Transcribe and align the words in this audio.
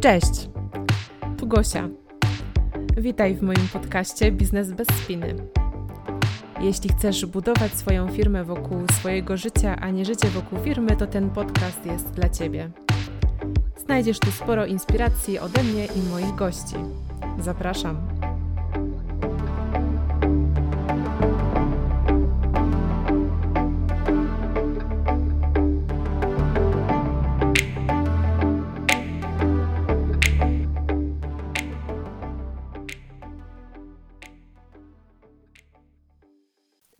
Cześć! 0.00 0.48
Tu 1.38 1.46
Gosia. 1.46 1.88
Witaj 2.96 3.34
w 3.34 3.42
moim 3.42 3.68
podcaście 3.72 4.32
Biznes 4.32 4.72
bez 4.72 4.88
spiny. 4.88 5.34
Jeśli 6.60 6.90
chcesz 6.90 7.26
budować 7.26 7.72
swoją 7.72 8.08
firmę 8.08 8.44
wokół 8.44 8.78
swojego 8.92 9.36
życia, 9.36 9.76
a 9.80 9.90
nie 9.90 10.04
życie 10.04 10.28
wokół 10.28 10.58
firmy, 10.58 10.96
to 10.96 11.06
ten 11.06 11.30
podcast 11.30 11.86
jest 11.86 12.10
dla 12.10 12.28
Ciebie. 12.28 12.70
Znajdziesz 13.76 14.18
tu 14.18 14.30
sporo 14.30 14.66
inspiracji 14.66 15.38
ode 15.38 15.62
mnie 15.62 15.84
i 15.84 16.10
moich 16.10 16.34
gości. 16.34 16.76
Zapraszam. 17.40 18.17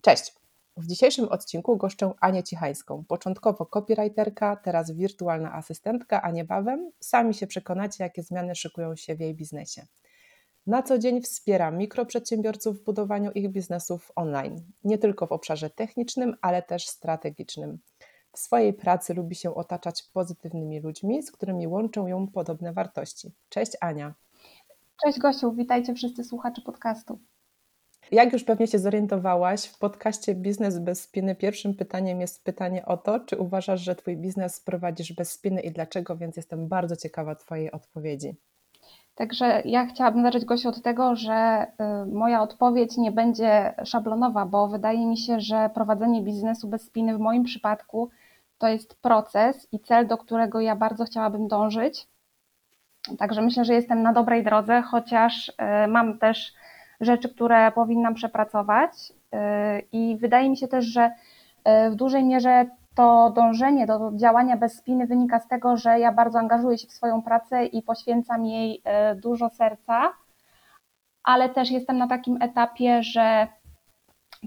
Cześć! 0.08 0.34
W 0.76 0.86
dzisiejszym 0.86 1.28
odcinku 1.28 1.76
goszczę 1.76 2.12
Anię 2.20 2.42
Cichańską, 2.42 3.04
początkowo 3.08 3.66
copywriterka, 3.66 4.56
teraz 4.56 4.90
wirtualna 4.90 5.54
asystentka, 5.54 6.22
a 6.22 6.30
niebawem 6.30 6.90
sami 7.00 7.34
się 7.34 7.46
przekonacie, 7.46 8.04
jakie 8.04 8.22
zmiany 8.22 8.54
szykują 8.54 8.96
się 8.96 9.14
w 9.14 9.20
jej 9.20 9.34
biznesie. 9.34 9.86
Na 10.66 10.82
co 10.82 10.98
dzień 10.98 11.22
wspiera 11.22 11.70
mikroprzedsiębiorców 11.70 12.78
w 12.78 12.84
budowaniu 12.84 13.30
ich 13.30 13.50
biznesów 13.50 14.12
online, 14.16 14.62
nie 14.84 14.98
tylko 14.98 15.26
w 15.26 15.32
obszarze 15.32 15.70
technicznym, 15.70 16.36
ale 16.40 16.62
też 16.62 16.86
strategicznym. 16.86 17.78
W 18.32 18.38
swojej 18.38 18.72
pracy 18.72 19.14
lubi 19.14 19.34
się 19.34 19.54
otaczać 19.54 20.02
pozytywnymi 20.02 20.80
ludźmi, 20.80 21.22
z 21.22 21.32
którymi 21.32 21.66
łączą 21.66 22.06
ją 22.06 22.28
podobne 22.28 22.72
wartości. 22.72 23.32
Cześć 23.48 23.72
Ania. 23.80 24.14
Cześć 25.04 25.18
Gosiu, 25.18 25.52
witajcie 25.52 25.94
wszyscy 25.94 26.24
słuchacze 26.24 26.62
podcastu. 26.62 27.18
Jak 28.12 28.32
już 28.32 28.44
pewnie 28.44 28.66
się 28.66 28.78
zorientowałaś, 28.78 29.64
w 29.64 29.78
podcaście 29.78 30.34
Biznes 30.34 30.78
bez 30.78 31.02
spiny 31.02 31.34
pierwszym 31.34 31.74
pytaniem 31.74 32.20
jest 32.20 32.44
pytanie 32.44 32.86
o 32.86 32.96
to, 32.96 33.20
czy 33.20 33.36
uważasz, 33.36 33.80
że 33.80 33.94
Twój 33.94 34.16
biznes 34.16 34.60
prowadzisz 34.60 35.12
bez 35.12 35.32
spiny 35.32 35.60
i 35.60 35.70
dlaczego, 35.70 36.16
więc 36.16 36.36
jestem 36.36 36.68
bardzo 36.68 36.96
ciekawa 36.96 37.34
Twojej 37.34 37.72
odpowiedzi. 37.72 38.34
Także 39.14 39.62
ja 39.64 39.86
chciałabym 39.86 40.22
zacząć 40.22 40.44
Gosiu 40.44 40.68
od 40.68 40.82
tego, 40.82 41.16
że 41.16 41.66
y, 42.06 42.06
moja 42.06 42.42
odpowiedź 42.42 42.96
nie 42.96 43.12
będzie 43.12 43.74
szablonowa, 43.84 44.46
bo 44.46 44.68
wydaje 44.68 45.06
mi 45.06 45.18
się, 45.18 45.40
że 45.40 45.70
prowadzenie 45.74 46.22
biznesu 46.22 46.68
bez 46.68 46.82
spiny 46.82 47.16
w 47.16 47.20
moim 47.20 47.44
przypadku 47.44 48.10
to 48.58 48.68
jest 48.68 48.94
proces 48.94 49.68
i 49.72 49.80
cel, 49.80 50.06
do 50.06 50.18
którego 50.18 50.60
ja 50.60 50.76
bardzo 50.76 51.04
chciałabym 51.04 51.48
dążyć. 51.48 52.06
Także 53.18 53.42
myślę, 53.42 53.64
że 53.64 53.74
jestem 53.74 54.02
na 54.02 54.12
dobrej 54.12 54.44
drodze, 54.44 54.82
chociaż 54.82 55.48
y, 55.48 55.52
mam 55.88 56.18
też 56.18 56.52
rzeczy, 57.00 57.28
które 57.28 57.72
powinnam 57.72 58.14
przepracować. 58.14 58.90
Y, 59.12 59.36
I 59.92 60.16
wydaje 60.16 60.50
mi 60.50 60.56
się 60.56 60.68
też, 60.68 60.84
że 60.84 61.06
y, 61.06 61.90
w 61.90 61.94
dużej 61.94 62.24
mierze 62.24 62.66
to 62.94 63.32
dążenie 63.36 63.86
do 63.86 64.12
działania 64.14 64.56
bez 64.56 64.74
spiny 64.74 65.06
wynika 65.06 65.40
z 65.40 65.48
tego, 65.48 65.76
że 65.76 66.00
ja 66.00 66.12
bardzo 66.12 66.38
angażuję 66.38 66.78
się 66.78 66.88
w 66.88 66.92
swoją 66.92 67.22
pracę 67.22 67.66
i 67.66 67.82
poświęcam 67.82 68.46
jej 68.46 68.82
y, 69.12 69.16
dużo 69.20 69.48
serca, 69.48 70.12
ale 71.24 71.48
też 71.48 71.70
jestem 71.70 71.98
na 71.98 72.08
takim 72.08 72.42
etapie, 72.42 73.02
że 73.02 73.48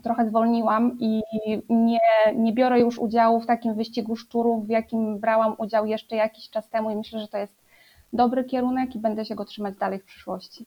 trochę 0.03 0.27
zwolniłam 0.27 0.97
i 0.99 1.21
nie, 1.69 1.99
nie 2.35 2.53
biorę 2.53 2.79
już 2.79 2.99
udziału 2.99 3.39
w 3.41 3.45
takim 3.45 3.75
wyścigu 3.75 4.15
szczurów, 4.15 4.67
w 4.67 4.69
jakim 4.69 5.19
brałam 5.19 5.55
udział 5.57 5.85
jeszcze 5.85 6.15
jakiś 6.15 6.49
czas 6.49 6.69
temu 6.69 6.91
i 6.91 6.95
myślę, 6.95 7.19
że 7.19 7.27
to 7.27 7.37
jest 7.37 7.61
dobry 8.13 8.43
kierunek 8.43 8.95
i 8.95 8.99
będę 8.99 9.25
się 9.25 9.35
go 9.35 9.45
trzymać 9.45 9.75
dalej 9.77 9.99
w 9.99 10.05
przyszłości. 10.05 10.65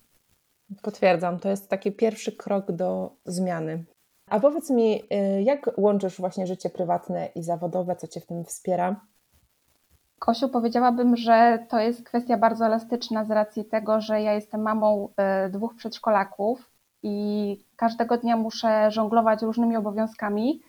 Potwierdzam, 0.83 1.39
to 1.39 1.49
jest 1.49 1.69
taki 1.69 1.93
pierwszy 1.93 2.33
krok 2.33 2.73
do 2.73 3.17
zmiany. 3.25 3.85
A 4.31 4.41
powiedz 4.41 4.71
mi, 4.71 5.03
y, 5.03 5.43
jak 5.43 5.71
łączysz 5.77 6.17
właśnie 6.17 6.47
życie 6.47 6.71
prywatne 6.71 7.29
i 7.35 7.43
zawodowe, 7.43 7.97
co 7.97 8.09
Cię 8.09 8.21
w 8.21 8.27
tym 8.27 8.45
wspiera? 8.45 9.01
Kosiu, 10.19 10.49
powiedziałabym, 10.49 11.17
że 11.17 11.67
to 11.69 11.81
jest 11.81 12.05
kwestia 12.05 12.37
bardzo 12.37 12.67
elastyczna 12.67 13.25
z 13.25 13.31
racji 13.31 13.65
tego, 13.65 14.01
że 14.01 14.23
ja 14.23 14.33
jestem 14.33 14.63
mamą 14.63 15.09
y, 15.47 15.51
dwóch 15.51 15.75
przedszkolaków 15.75 16.71
i 17.03 17.59
każdego 17.77 18.19
dnia 18.19 18.37
muszę 18.37 18.91
żonglować 18.91 19.43
różnymi 19.43 19.77
obowiązkami 19.77 20.61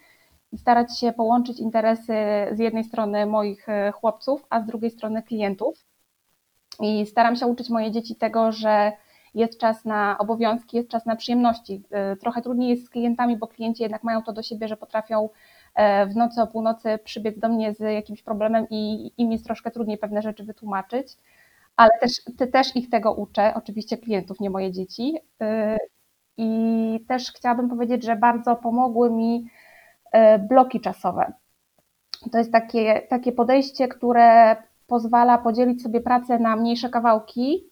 i 0.51 0.57
starać 0.57 0.99
się 0.99 1.13
połączyć 1.13 1.59
interesy 1.59 2.13
z 2.51 2.59
jednej 2.59 2.83
strony 2.83 3.25
moich 3.25 3.69
y, 3.69 3.91
chłopców, 3.91 4.45
a 4.49 4.61
z 4.61 4.65
drugiej 4.65 4.91
strony 4.91 5.23
klientów. 5.23 5.85
I 6.79 7.05
staram 7.05 7.35
się 7.35 7.47
uczyć 7.47 7.69
moje 7.69 7.91
dzieci 7.91 8.15
tego, 8.15 8.51
że 8.51 8.91
jest 9.35 9.59
czas 9.59 9.85
na 9.85 10.17
obowiązki, 10.17 10.77
jest 10.77 10.89
czas 10.89 11.05
na 11.05 11.15
przyjemności. 11.15 11.83
E, 11.91 12.15
trochę 12.15 12.41
trudniej 12.41 12.69
jest 12.69 12.85
z 12.85 12.89
klientami, 12.89 13.37
bo 13.37 13.47
klienci 13.47 13.83
jednak 13.83 14.03
mają 14.03 14.23
to 14.23 14.33
do 14.33 14.43
siebie, 14.43 14.67
że 14.67 14.77
potrafią 14.77 15.29
e, 15.75 16.05
w 16.07 16.15
nocy 16.15 16.41
o 16.41 16.47
północy 16.47 16.99
przybiec 17.03 17.39
do 17.39 17.49
mnie 17.49 17.73
z 17.73 17.79
jakimś 17.79 18.23
problemem 18.23 18.67
i 18.69 19.11
im 19.17 19.31
jest 19.31 19.45
troszkę 19.45 19.71
trudniej 19.71 19.97
pewne 19.97 20.21
rzeczy 20.21 20.43
wytłumaczyć, 20.43 21.17
ale 21.75 21.89
też, 22.01 22.11
też 22.51 22.75
ich 22.75 22.89
tego 22.89 23.13
uczę, 23.13 23.53
oczywiście 23.55 23.97
klientów, 23.97 24.39
nie 24.39 24.49
moje 24.49 24.71
dzieci. 24.71 25.17
E, 25.41 25.77
I 26.37 27.05
też 27.07 27.31
chciałabym 27.31 27.69
powiedzieć, 27.69 28.03
że 28.03 28.15
bardzo 28.15 28.55
pomogły 28.55 29.11
mi 29.11 29.49
bloki 30.49 30.81
czasowe. 30.81 31.33
To 32.31 32.37
jest 32.37 32.51
takie, 32.51 33.01
takie 33.09 33.31
podejście, 33.31 33.87
które 33.87 34.55
pozwala 34.87 35.37
podzielić 35.37 35.81
sobie 35.81 36.01
pracę 36.01 36.39
na 36.39 36.55
mniejsze 36.55 36.89
kawałki 36.89 37.69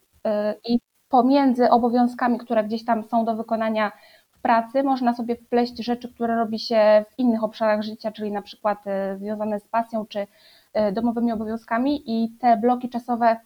i 0.69 0.79
pomiędzy 1.13 1.69
obowiązkami, 1.69 2.37
które 2.37 2.63
gdzieś 2.63 2.85
tam 2.85 3.03
są 3.03 3.25
do 3.25 3.35
wykonania 3.35 3.91
w 4.31 4.41
pracy, 4.41 4.83
można 4.83 5.13
sobie 5.13 5.35
wpleść 5.35 5.77
rzeczy, 5.77 6.13
które 6.13 6.35
robi 6.35 6.59
się 6.59 7.05
w 7.09 7.19
innych 7.19 7.43
obszarach 7.43 7.81
życia, 7.81 8.11
czyli 8.11 8.31
na 8.31 8.41
przykład 8.41 8.87
e, 8.87 9.17
związane 9.17 9.59
z 9.59 9.67
pasją 9.67 10.05
czy 10.05 10.27
e, 10.73 10.91
domowymi 10.91 11.31
obowiązkami 11.31 12.03
i 12.05 12.29
te 12.39 12.57
bloki 12.57 12.89
czasowe 12.89 13.37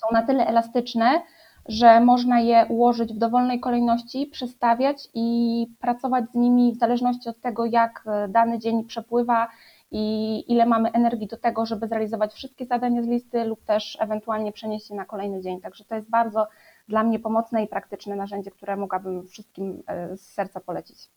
są 0.00 0.06
na 0.12 0.22
tyle 0.22 0.46
elastyczne, 0.46 1.22
że 1.66 2.00
można 2.00 2.40
je 2.40 2.66
ułożyć 2.68 3.12
w 3.12 3.18
dowolnej 3.18 3.60
kolejności, 3.60 4.26
przestawiać 4.26 5.08
i 5.14 5.66
pracować 5.80 6.24
z 6.30 6.34
nimi 6.34 6.72
w 6.72 6.78
zależności 6.78 7.28
od 7.28 7.40
tego, 7.40 7.66
jak 7.66 8.04
e, 8.06 8.28
dany 8.28 8.58
dzień 8.58 8.84
przepływa 8.84 9.48
i 9.90 10.44
ile 10.52 10.66
mamy 10.66 10.92
energii 10.92 11.26
do 11.26 11.36
tego, 11.36 11.66
żeby 11.66 11.88
zrealizować 11.88 12.32
wszystkie 12.32 12.66
zadania 12.66 13.02
z 13.02 13.06
listy 13.06 13.44
lub 13.44 13.64
też 13.64 13.98
ewentualnie 14.00 14.52
przenieść 14.52 14.90
je 14.90 14.96
na 14.96 15.04
kolejny 15.04 15.40
dzień. 15.40 15.60
Także 15.60 15.84
to 15.84 15.94
jest 15.94 16.10
bardzo 16.10 16.46
dla 16.88 17.04
mnie 17.04 17.18
pomocne 17.18 17.64
i 17.64 17.68
praktyczne 17.68 18.16
narzędzie, 18.16 18.50
które 18.50 18.76
mogłabym 18.76 19.28
wszystkim 19.28 19.82
e, 19.86 20.16
z 20.16 20.32
serca 20.32 20.60
polecić. 20.60 21.08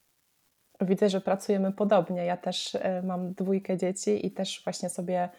Widzę, 0.81 1.09
że 1.09 1.21
pracujemy 1.21 1.71
podobnie. 1.71 2.25
Ja 2.25 2.37
też 2.37 2.75
e, 2.75 3.01
mam 3.01 3.33
dwójkę 3.33 3.77
dzieci 3.77 4.25
i 4.25 4.31
też 4.31 4.61
właśnie 4.63 4.89
sobie 4.89 5.29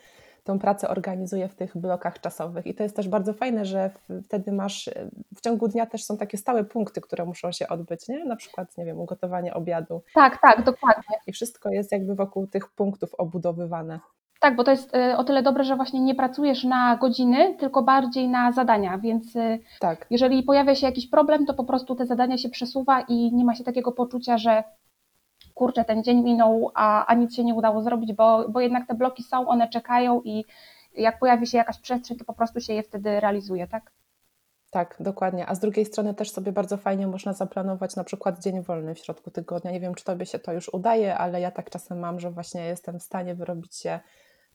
tą 0.45 0.59
pracę 0.59 0.89
organizuję 0.89 1.49
w 1.49 1.55
tych 1.55 1.77
blokach 1.77 2.21
czasowych. 2.21 2.67
I 2.67 2.75
to 2.75 2.83
jest 2.83 2.97
też 2.97 3.09
bardzo 3.09 3.33
fajne, 3.33 3.65
że 3.65 3.91
wtedy 4.25 4.53
masz, 4.53 4.89
e, 4.89 5.09
w 5.37 5.41
ciągu 5.41 5.69
dnia 5.69 5.87
też 5.87 6.05
są 6.05 6.17
takie 6.17 6.39
stałe 6.39 6.65
punkty, 6.65 7.01
które 7.01 7.25
muszą 7.25 7.53
się 7.53 7.69
odbyć, 7.69 8.09
nie? 8.09 8.25
Na 8.25 8.37
przykład, 8.37 8.79
nie 8.79 8.85
wiem, 8.85 9.01
ugotowanie 9.01 9.55
obiadu. 9.55 10.03
Tak, 10.15 10.39
tak, 10.43 10.65
dokładnie. 10.65 11.17
I 11.27 11.33
wszystko 11.33 11.71
jest 11.71 11.93
jakby 11.93 12.15
wokół 12.15 12.47
tych 12.47 12.69
punktów 12.69 13.15
obudowywane. 13.15 14.01
Tak, 14.43 14.57
bo 14.57 14.65
to 14.65 14.71
jest 14.71 14.95
y, 14.95 15.17
o 15.17 15.25
tyle 15.25 15.43
dobre, 15.43 15.65
że 15.65 15.77
właśnie 15.77 16.01
nie 16.01 16.15
pracujesz 16.15 16.65
na 16.65 16.97
godziny, 16.97 17.55
tylko 17.59 17.83
bardziej 17.83 18.29
na 18.29 18.53
zadania, 18.53 18.99
więc 18.99 19.37
y, 19.37 19.59
tak. 19.81 20.07
jeżeli 20.11 20.43
pojawia 20.43 20.75
się 20.75 20.87
jakiś 20.87 21.07
problem, 21.07 21.47
to 21.47 21.55
po 21.55 21.65
prostu 21.65 21.95
te 21.95 22.07
zadania 22.07 22.39
się 22.39 22.49
przesuwa 22.49 23.01
i 23.01 23.35
nie 23.35 23.45
ma 23.45 23.55
się 23.55 23.65
takiego 23.65 23.93
poczucia, 23.93 24.39
że 24.39 24.65
kurczę, 25.55 25.85
ten 25.85 26.05
dzień 26.05 26.23
minął, 26.23 26.71
a, 26.75 27.07
a 27.07 27.15
nic 27.15 27.35
się 27.35 27.45
nie 27.45 27.55
udało 27.55 27.83
zrobić, 27.83 28.13
bo, 28.13 28.49
bo 28.49 28.61
jednak 28.61 28.87
te 28.87 28.95
bloki 28.95 29.23
są, 29.23 29.49
one 29.49 29.69
czekają 29.69 30.23
i 30.25 30.45
jak 30.95 31.19
pojawi 31.19 31.47
się 31.47 31.59
jakaś 31.59 31.79
przestrzeń, 31.79 32.17
to 32.17 32.25
po 32.25 32.35
prostu 32.35 32.61
się 32.61 32.73
je 32.73 32.83
wtedy 32.83 33.21
realizuje, 33.21 33.67
tak? 33.67 33.93
Tak, 34.71 34.97
dokładnie. 35.01 35.47
A 35.47 35.55
z 35.55 35.61
drugiej 35.61 35.85
strony 35.85 36.15
też 36.15 36.31
sobie 36.31 36.53
bardzo 36.53 36.77
fajnie 36.77 37.07
można 37.07 37.33
zaplanować 37.33 37.97
na 37.97 38.05
przykład 38.05 38.39
dzień 38.39 38.63
wolny 38.63 38.95
w 38.95 38.99
środku 38.99 39.31
tygodnia. 39.31 39.71
Nie 39.71 39.81
wiem, 39.81 39.95
czy 39.95 40.05
tobie 40.05 40.27
się 40.27 40.39
to 40.39 40.53
już 40.53 40.75
udaje, 40.75 41.19
ale 41.19 41.41
ja 41.41 41.51
tak 41.51 41.71
czasem 41.71 41.99
mam, 41.99 42.21
że 42.21 42.31
właśnie 42.31 42.65
jestem 42.65 42.99
w 42.99 43.03
stanie 43.03 43.35
wyrobić 43.35 43.77
się 43.77 44.01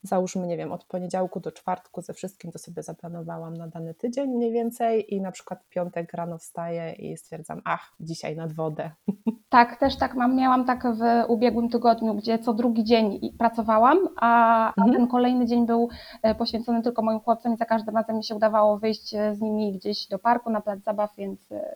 załóżmy, 0.04 0.48
nie 0.48 0.58
wiem, 0.58 0.72
od 0.72 0.84
poniedziałku 0.84 1.40
do 1.40 1.52
czwartku 1.52 2.02
ze 2.02 2.14
wszystkim, 2.14 2.52
to 2.52 2.60
sobie 2.60 2.84
zaplanowałam 2.84 3.58
na 3.58 3.68
dany 3.68 3.94
tydzień 3.94 4.30
mniej 4.30 4.52
więcej 4.52 5.16
i 5.16 5.22
na 5.22 5.32
przykład 5.32 5.68
piątek 5.70 6.14
rano 6.14 6.38
wstaję 6.38 6.94
i 6.94 7.18
stwierdzam, 7.18 7.62
ach, 7.66 7.94
dzisiaj 8.00 8.36
nad 8.36 8.54
wodę. 8.54 8.92
Tak, 9.50 9.80
też 9.80 9.96
tak 9.96 10.16
mam, 10.16 10.36
miałam 10.36 10.66
tak 10.66 10.84
w 10.84 11.02
ubiegłym 11.28 11.70
tygodniu, 11.70 12.14
gdzie 12.14 12.40
co 12.40 12.54
drugi 12.54 12.84
dzień 12.84 13.20
pracowałam, 13.40 13.98
a, 14.16 14.74
mhm. 14.78 14.94
ten 14.94 15.08
kolejny 15.08 15.46
dzień 15.46 15.66
był 15.66 15.90
e, 16.22 16.36
poświęcony 16.36 16.82
tylko 16.82 17.02
moim 17.02 17.20
chłopcom 17.20 17.54
i 17.54 17.58
za 17.58 17.66
każdym 17.66 17.96
razem 17.96 18.18
mi 18.18 18.24
się 18.24 18.36
udawało 18.36 18.78
wyjść 18.78 19.14
e, 19.14 19.36
z 19.36 19.42
nimi 19.42 19.74
gdzieś 19.74 20.08
do 20.08 20.20
parku, 20.20 20.50
na 20.50 20.62
plac 20.62 20.84
zabaw, 20.84 21.16
więc 21.16 21.52
e, 21.52 21.76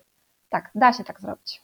tak, 0.50 0.71
da 0.75 0.94
się 0.94 1.03
tak 1.03 1.21
zrobić. 1.21 1.62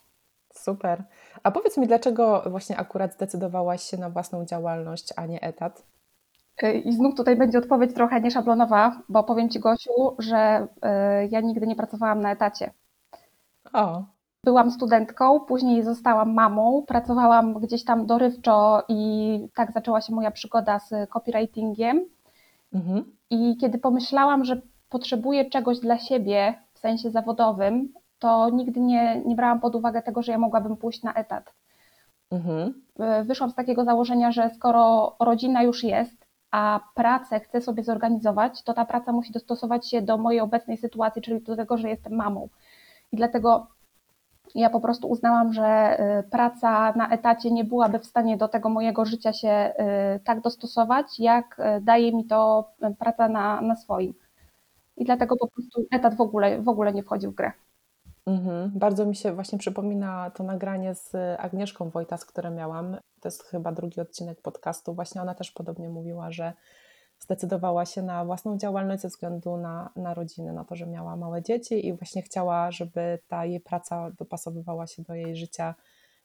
Super. 0.54 1.04
A 1.44 1.52
powiedz 1.52 1.78
mi, 1.78 1.88
dlaczego 1.88 2.44
właśnie 2.50 2.78
akurat 2.78 3.14
zdecydowałaś 3.14 3.84
się 3.84 3.98
na 3.98 4.10
własną 4.10 4.46
działalność, 4.46 5.14
a 5.16 5.26
nie 5.26 5.42
etat? 5.42 5.84
I 6.86 6.94
znów 6.94 7.16
tutaj 7.16 7.36
będzie 7.36 7.58
odpowiedź 7.58 7.94
trochę 7.94 8.22
nieszablonowa, 8.22 9.02
bo 9.10 9.24
powiem 9.24 9.50
Ci, 9.50 9.60
Gosiu, 9.60 10.16
że 10.20 10.68
ja 11.30 11.42
nigdy 11.42 11.68
nie 11.68 11.76
pracowałam 11.76 12.22
na 12.22 12.32
etacie. 12.32 12.72
O. 13.74 14.04
Byłam 14.44 14.72
studentką, 14.72 15.40
później 15.40 15.84
zostałam 15.84 16.34
mamą, 16.34 16.84
pracowałam 16.88 17.54
gdzieś 17.54 17.84
tam 17.84 18.06
dorywczo 18.06 18.84
i 18.88 19.40
tak 19.56 19.72
zaczęła 19.72 20.02
się 20.02 20.16
moja 20.16 20.32
przygoda 20.32 20.80
z 20.80 21.10
copywritingiem. 21.10 22.06
Mhm. 22.74 23.04
I 23.30 23.58
kiedy 23.58 23.78
pomyślałam, 23.78 24.46
że 24.46 24.62
potrzebuję 24.90 25.50
czegoś 25.50 25.80
dla 25.80 25.98
siebie 25.98 26.54
w 26.74 26.80
sensie 26.80 27.10
zawodowym, 27.10 27.94
to 28.20 28.50
nigdy 28.50 28.80
nie, 28.80 29.22
nie 29.26 29.36
brałam 29.36 29.60
pod 29.60 29.76
uwagę 29.76 30.02
tego, 30.02 30.22
że 30.22 30.32
ja 30.32 30.38
mogłabym 30.38 30.78
pójść 30.78 31.04
na 31.04 31.14
etat. 31.14 31.54
Mhm. 32.32 32.74
Wyszłam 33.26 33.52
z 33.52 33.56
takiego 33.56 33.86
założenia, 33.86 34.32
że 34.32 34.50
skoro 34.56 35.16
rodzina 35.20 35.64
już 35.64 35.84
jest, 35.84 36.17
a 36.52 36.80
pracę 36.96 37.40
chcę 37.40 37.62
sobie 37.62 37.84
zorganizować, 37.84 38.64
to 38.64 38.74
ta 38.74 38.86
praca 38.86 39.12
musi 39.12 39.32
dostosować 39.32 39.90
się 39.90 40.02
do 40.02 40.18
mojej 40.18 40.42
obecnej 40.42 40.78
sytuacji, 40.78 41.22
czyli 41.22 41.42
do 41.42 41.56
tego, 41.56 41.78
że 41.78 41.90
jestem 41.90 42.16
mamą. 42.16 42.50
I 43.12 43.18
dlatego 43.18 43.68
ja 44.56 44.70
po 44.70 44.82
prostu 44.82 45.08
uznałam, 45.08 45.54
że 45.54 45.98
y, 46.20 46.30
praca 46.30 46.94
na 46.96 47.10
etacie 47.10 47.52
nie 47.52 47.64
byłaby 47.64 48.00
w 48.00 48.06
stanie 48.06 48.38
do 48.38 48.48
tego 48.48 48.70
mojego 48.70 49.06
życia 49.06 49.34
się 49.34 49.74
y, 50.18 50.20
tak 50.20 50.42
dostosować, 50.42 51.20
jak 51.20 51.60
y, 51.60 51.82
daje 51.82 52.14
mi 52.16 52.26
to 52.26 52.70
praca 53.00 53.30
na, 53.30 53.62
na 53.62 53.76
swoim. 53.76 54.14
I 54.98 55.06
dlatego 55.06 55.38
po 55.38 55.48
prostu 55.48 55.86
etat 55.92 56.16
w 56.16 56.22
ogóle, 56.22 56.62
w 56.62 56.70
ogóle 56.70 56.94
nie 56.94 57.04
wchodził 57.04 57.32
w 57.32 57.36
grę. 57.36 57.52
Mhm. 58.28 58.72
Bardzo 58.76 59.06
mi 59.06 59.16
się 59.16 59.34
właśnie 59.34 59.58
przypomina 59.58 60.32
to 60.32 60.44
nagranie 60.44 60.96
z 60.96 61.12
Agnieszką 61.40 61.90
Wojtas, 61.90 62.26
które 62.26 62.52
miałam. 62.52 62.98
To 63.22 63.28
jest 63.28 63.44
chyba 63.44 63.72
drugi 63.72 64.02
odcinek 64.02 64.42
podcastu. 64.42 64.94
Właśnie 64.94 65.22
ona 65.22 65.36
też 65.36 65.52
podobnie 65.52 65.90
mówiła, 65.90 66.32
że 66.32 66.54
zdecydowała 67.20 67.86
się 67.86 68.02
na 68.02 68.26
własną 68.26 68.58
działalność 68.58 69.02
ze 69.02 69.08
względu 69.08 69.58
na, 69.58 69.90
na 69.96 70.14
rodzinę, 70.14 70.54
na 70.54 70.66
to, 70.66 70.76
że 70.76 70.88
miała 70.88 71.16
małe 71.16 71.42
dzieci 71.42 71.88
i 71.88 71.94
właśnie 71.94 72.22
chciała, 72.22 72.72
żeby 72.72 73.20
ta 73.28 73.46
jej 73.46 73.60
praca 73.60 74.12
dopasowywała 74.12 74.88
się 74.88 75.04
do 75.04 75.16
jej 75.16 75.36
życia 75.36 75.76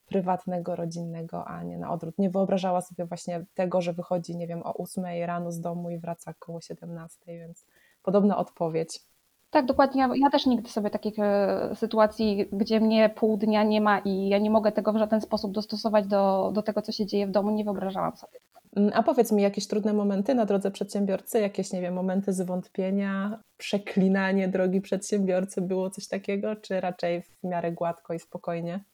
prywatnego, 0.06 0.76
rodzinnego, 0.76 1.44
a 1.44 1.62
nie 1.62 1.78
na 1.78 1.90
odwrót. 1.90 2.18
Nie 2.18 2.30
wyobrażała 2.30 2.80
sobie 2.80 3.04
właśnie 3.04 3.44
tego, 3.54 3.80
że 3.80 3.92
wychodzi, 3.92 4.36
nie 4.36 4.46
wiem, 4.46 4.62
o 4.62 4.74
8 4.74 5.04
rano 5.26 5.52
z 5.52 5.60
domu 5.60 5.90
i 5.90 5.98
wraca 5.98 6.30
około 6.30 6.60
17, 6.60 7.18
więc 7.26 7.66
podobna 8.02 8.36
odpowiedź. 8.36 9.11
Tak, 9.52 9.66
dokładnie. 9.66 10.08
Ja, 10.14 10.30
też 10.30 10.46
nigdy 10.46 10.68
sobie 10.68 10.90
takich 10.90 11.18
e, 11.18 11.70
sytuacji, 11.74 12.48
gdzie 12.52 12.80
mnie 12.80 13.08
pół 13.08 13.36
dnia 13.36 13.62
nie 13.62 13.80
ma 13.80 13.98
i 13.98 14.28
ja 14.28 14.38
nie 14.38 14.50
mogę 14.50 14.72
tego 14.72 14.92
w 14.92 14.96
żaden 14.96 15.20
sposób 15.20 15.52
dostosować 15.52 16.06
do, 16.06 16.50
do 16.54 16.62
tego, 16.62 16.82
co 16.82 16.92
się 16.92 17.06
dzieje 17.06 17.26
w 17.26 17.30
domu, 17.30 17.50
nie 17.50 17.64
wyobrażałam 17.64 18.16
sobie. 18.16 18.38
Mm, 18.76 18.90
a 18.94 19.02
powiedz 19.02 19.32
mi, 19.32 19.42
jakieś 19.42 19.66
trudne 19.66 19.92
momenty 19.92 20.34
na 20.34 20.44
drodze 20.46 20.70
przedsiębiorcy, 20.70 21.40
jakieś, 21.40 21.72
nie 21.72 21.80
wiem, 21.80 21.94
momenty 21.94 22.32
zwątpienia, 22.32 23.40
przeklinanie 23.56 24.48
drogi 24.48 24.80
przedsiębiorcy, 24.80 25.60
było 25.60 25.90
coś 25.90 26.08
takiego, 26.08 26.56
czy 26.56 26.80
raczej 26.80 27.22
w 27.22 27.44
miarę 27.44 27.72
gładko 27.72 28.14
i 28.14 28.18
spokojnie? 28.18 28.84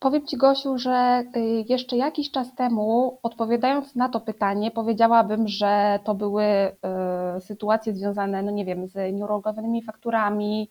Powiem 0.00 0.26
Ci, 0.26 0.36
Gosiu, 0.36 0.78
że 0.78 1.24
y, 1.36 1.64
jeszcze 1.68 1.96
jakiś 1.96 2.30
czas 2.30 2.54
temu, 2.54 3.18
odpowiadając 3.22 3.96
na 3.96 4.08
to 4.08 4.20
pytanie, 4.20 4.70
powiedziałabym, 4.70 5.48
że 5.48 5.98
to 6.04 6.14
były 6.14 6.44
y, 6.44 7.40
sytuacje 7.40 7.94
związane, 7.94 8.42
no 8.42 8.50
nie 8.50 8.64
wiem, 8.64 8.88
z 8.88 9.14
nieurologowanymi 9.14 9.82
fakturami, 9.82 10.70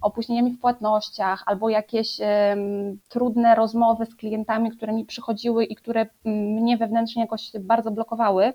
opóźnieniami 0.00 0.50
w 0.50 0.60
płatnościach, 0.60 1.42
albo 1.46 1.68
jakieś 1.68 2.20
trudne 3.08 3.54
rozmowy 3.54 4.06
z 4.06 4.14
klientami, 4.14 4.70
które 4.70 4.92
mi 4.92 5.04
przychodziły 5.04 5.64
i 5.64 5.74
które 5.74 6.06
mnie 6.24 6.76
wewnętrznie 6.76 7.22
jakoś 7.22 7.52
bardzo 7.60 7.90
blokowały. 7.90 8.52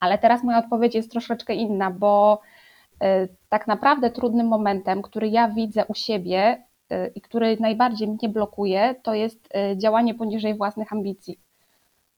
Ale 0.00 0.18
teraz 0.18 0.44
moja 0.44 0.58
odpowiedź 0.58 0.94
jest 0.94 1.10
troszeczkę 1.10 1.54
inna, 1.54 1.90
bo 1.90 2.40
y, 3.02 3.28
tak 3.48 3.66
naprawdę 3.66 4.10
trudnym 4.10 4.46
momentem, 4.48 5.02
który 5.02 5.28
ja 5.28 5.48
widzę 5.48 5.84
u 5.86 5.94
siebie, 5.94 6.69
i 7.14 7.20
który 7.20 7.56
najbardziej 7.60 8.08
mnie 8.08 8.28
blokuje, 8.28 8.94
to 9.02 9.14
jest 9.14 9.48
y, 9.72 9.76
działanie 9.76 10.14
poniżej 10.14 10.54
własnych 10.54 10.92
ambicji. 10.92 11.38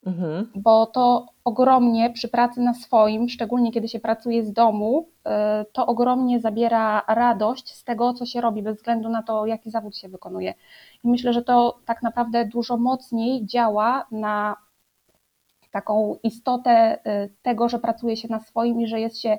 Mhm. 0.07 0.51
Bo 0.55 0.87
to 0.87 1.27
ogromnie 1.45 2.11
przy 2.11 2.29
pracy 2.29 2.61
na 2.61 2.75
swoim, 2.75 3.29
szczególnie 3.29 3.73
kiedy 3.73 3.89
się 3.89 4.01
pracuje 4.01 4.45
z 4.45 4.53
domu, 4.53 5.09
y, 5.09 5.31
to 5.73 5.87
ogromnie 5.87 6.41
zabiera 6.41 7.03
radość 7.09 7.75
z 7.75 7.85
tego, 7.85 8.13
co 8.15 8.27
się 8.27 8.41
robi, 8.41 8.63
bez 8.63 8.77
względu 8.77 9.09
na 9.09 9.23
to, 9.23 9.47
jaki 9.47 9.71
zawód 9.71 9.97
się 9.97 10.09
wykonuje. 10.09 10.55
I 11.05 11.09
myślę, 11.09 11.33
że 11.33 11.43
to 11.43 11.79
tak 11.85 12.03
naprawdę 12.03 12.45
dużo 12.45 12.77
mocniej 12.77 13.47
działa 13.47 14.07
na 14.11 14.57
taką 15.71 16.17
istotę 16.23 16.99
tego, 17.43 17.69
że 17.69 17.79
pracuje 17.79 18.17
się 18.17 18.29
na 18.29 18.41
swoim 18.41 18.81
i 18.81 18.87
że 18.87 19.01
jest 19.01 19.19
się 19.21 19.39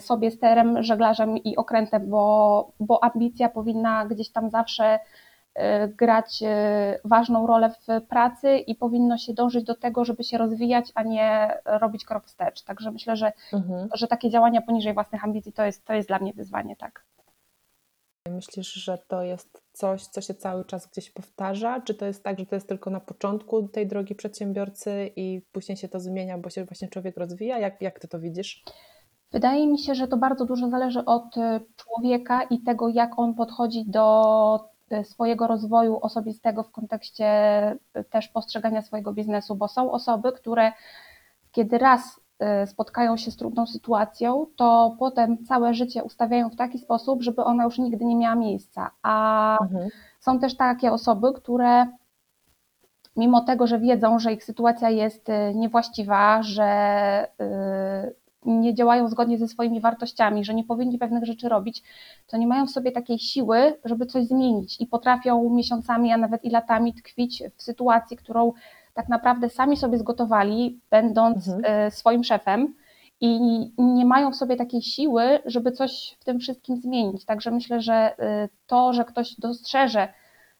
sobie 0.00 0.30
sterem, 0.30 0.82
żeglarzem 0.82 1.36
i 1.36 1.56
okrętem, 1.56 2.10
bo, 2.10 2.72
bo 2.80 3.04
ambicja 3.04 3.48
powinna 3.48 4.06
gdzieś 4.06 4.32
tam 4.32 4.50
zawsze 4.50 4.98
e, 5.54 5.88
grać 5.88 6.42
e, 6.42 6.98
ważną 7.04 7.46
rolę 7.46 7.70
w 7.70 8.06
pracy 8.08 8.56
i 8.56 8.74
powinno 8.74 9.18
się 9.18 9.34
dążyć 9.34 9.64
do 9.64 9.74
tego, 9.74 10.04
żeby 10.04 10.24
się 10.24 10.38
rozwijać, 10.38 10.92
a 10.94 11.02
nie 11.02 11.58
robić 11.64 12.04
krok 12.04 12.24
wstecz. 12.26 12.62
Także 12.62 12.90
myślę, 12.90 13.16
że, 13.16 13.32
mhm. 13.52 13.88
że 13.94 14.06
takie 14.06 14.30
działania 14.30 14.62
poniżej 14.62 14.94
własnych 14.94 15.24
ambicji 15.24 15.52
to 15.52 15.64
jest, 15.64 15.84
to 15.84 15.92
jest 15.92 16.08
dla 16.08 16.18
mnie 16.18 16.32
wyzwanie, 16.32 16.76
tak. 16.76 17.04
Myślisz, 18.28 18.72
że 18.72 18.98
to 19.08 19.22
jest 19.22 19.62
coś, 19.72 20.06
co 20.06 20.20
się 20.20 20.34
cały 20.34 20.64
czas 20.64 20.86
gdzieś 20.86 21.10
powtarza? 21.10 21.80
Czy 21.80 21.94
to 21.94 22.06
jest 22.06 22.24
tak, 22.24 22.38
że 22.38 22.46
to 22.46 22.54
jest 22.54 22.68
tylko 22.68 22.90
na 22.90 23.00
początku 23.00 23.68
tej 23.68 23.86
drogi 23.86 24.14
przedsiębiorcy 24.14 25.10
i 25.16 25.42
później 25.52 25.76
się 25.76 25.88
to 25.88 26.00
zmienia, 26.00 26.38
bo 26.38 26.50
się 26.50 26.64
właśnie 26.64 26.88
człowiek 26.88 27.16
rozwija? 27.16 27.58
Jak, 27.58 27.82
jak 27.82 27.98
ty 27.98 28.08
to 28.08 28.20
widzisz? 28.20 28.64
Wydaje 29.32 29.66
mi 29.66 29.78
się, 29.78 29.94
że 29.94 30.08
to 30.08 30.16
bardzo 30.16 30.44
dużo 30.44 30.68
zależy 30.68 31.04
od 31.04 31.36
e, 31.36 31.60
człowieka 31.76 32.42
i 32.42 32.60
tego, 32.60 32.88
jak 32.88 33.18
on 33.18 33.34
podchodzi 33.34 33.84
do 33.86 34.68
e, 34.90 35.04
swojego 35.04 35.46
rozwoju 35.46 35.98
osobistego 36.00 36.62
w 36.62 36.70
kontekście 36.70 37.26
e, 37.26 37.78
też 38.10 38.28
postrzegania 38.28 38.82
swojego 38.82 39.12
biznesu, 39.12 39.54
bo 39.54 39.68
są 39.68 39.92
osoby, 39.92 40.32
które 40.32 40.72
kiedy 41.52 41.78
raz 41.78 42.22
spotkają 42.66 43.16
się 43.16 43.30
z 43.30 43.36
trudną 43.36 43.66
sytuacją, 43.66 44.46
to 44.56 44.96
potem 44.98 45.44
całe 45.44 45.74
życie 45.74 46.04
ustawiają 46.04 46.50
w 46.50 46.56
taki 46.56 46.78
sposób, 46.78 47.22
żeby 47.22 47.44
ona 47.44 47.64
już 47.64 47.78
nigdy 47.78 48.04
nie 48.04 48.16
miała 48.16 48.34
miejsca. 48.34 48.90
A 49.02 49.58
mhm. 49.62 49.88
są 50.20 50.38
też 50.38 50.56
takie 50.56 50.92
osoby, 50.92 51.32
które 51.32 51.86
mimo 53.16 53.40
tego, 53.40 53.66
że 53.66 53.78
wiedzą, 53.78 54.18
że 54.18 54.32
ich 54.32 54.44
sytuacja 54.44 54.90
jest 54.90 55.26
niewłaściwa, 55.54 56.42
że 56.42 56.68
nie 58.44 58.74
działają 58.74 59.08
zgodnie 59.08 59.38
ze 59.38 59.48
swoimi 59.48 59.80
wartościami, 59.80 60.44
że 60.44 60.54
nie 60.54 60.64
powinni 60.64 60.98
pewnych 60.98 61.24
rzeczy 61.24 61.48
robić, 61.48 61.82
to 62.26 62.36
nie 62.36 62.46
mają 62.46 62.66
w 62.66 62.70
sobie 62.70 62.92
takiej 62.92 63.18
siły, 63.18 63.74
żeby 63.84 64.06
coś 64.06 64.26
zmienić 64.26 64.80
i 64.80 64.86
potrafią 64.86 65.50
miesiącami, 65.50 66.12
a 66.12 66.16
nawet 66.16 66.44
i 66.44 66.50
latami 66.50 66.94
tkwić 66.94 67.42
w 67.56 67.62
sytuacji, 67.62 68.16
którą 68.16 68.52
tak 68.94 69.08
naprawdę 69.08 69.48
sami 69.48 69.76
sobie 69.76 69.98
zgotowali, 69.98 70.80
będąc 70.90 71.48
mhm. 71.48 71.86
E, 71.86 71.90
swoim 71.90 72.24
szefem 72.24 72.74
i 73.20 73.40
nie 73.78 74.04
mają 74.04 74.32
w 74.32 74.36
sobie 74.36 74.56
takiej 74.56 74.82
siły, 74.82 75.22
żeby 75.44 75.72
coś 75.72 76.16
w 76.20 76.24
tym 76.24 76.38
wszystkim 76.38 76.76
zmienić. 76.76 77.24
Także 77.24 77.50
myślę, 77.50 77.80
że 77.80 77.94
e, 77.94 78.48
to, 78.66 78.92
że 78.92 79.04
ktoś 79.04 79.34
dostrzeże, 79.34 80.08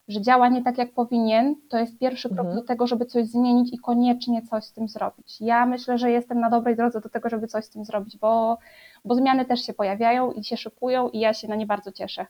że 0.09 0.21
działa 0.21 0.49
nie 0.49 0.63
tak, 0.63 0.79
jak 0.79 0.93
powinien, 0.93 1.55
to 1.69 1.79
jest 1.79 1.99
pierwszy 1.99 2.29
krok 2.29 2.47
mhm. 2.47 2.57
do 2.57 2.63
tego, 2.63 2.87
żeby 2.87 3.07
coś 3.07 3.27
zmienić 3.27 3.75
i 3.75 3.79
koniecznie 3.79 4.43
coś 4.43 4.65
z 4.65 4.73
tym 4.73 4.89
zrobić. 4.89 5.41
Ja 5.41 5.67
myślę, 5.67 5.99
że 5.99 6.11
jestem 6.11 6.41
na 6.41 6.51
dobrej 6.51 6.77
drodze 6.77 7.01
do 7.01 7.09
tego, 7.09 7.29
żeby 7.29 7.47
coś 7.47 7.65
z 7.65 7.71
tym 7.71 7.85
zrobić, 7.85 8.19
bo, 8.19 8.59
bo 9.05 9.15
zmiany 9.15 9.45
też 9.45 9.67
się 9.67 9.73
pojawiają 9.75 10.33
i 10.33 10.45
się 10.45 10.57
szykują 10.57 11.09
i 11.09 11.21
ja 11.21 11.35
się 11.35 11.49
na 11.49 11.57
nie 11.57 11.67
bardzo 11.67 11.93
cieszę. 11.93 12.27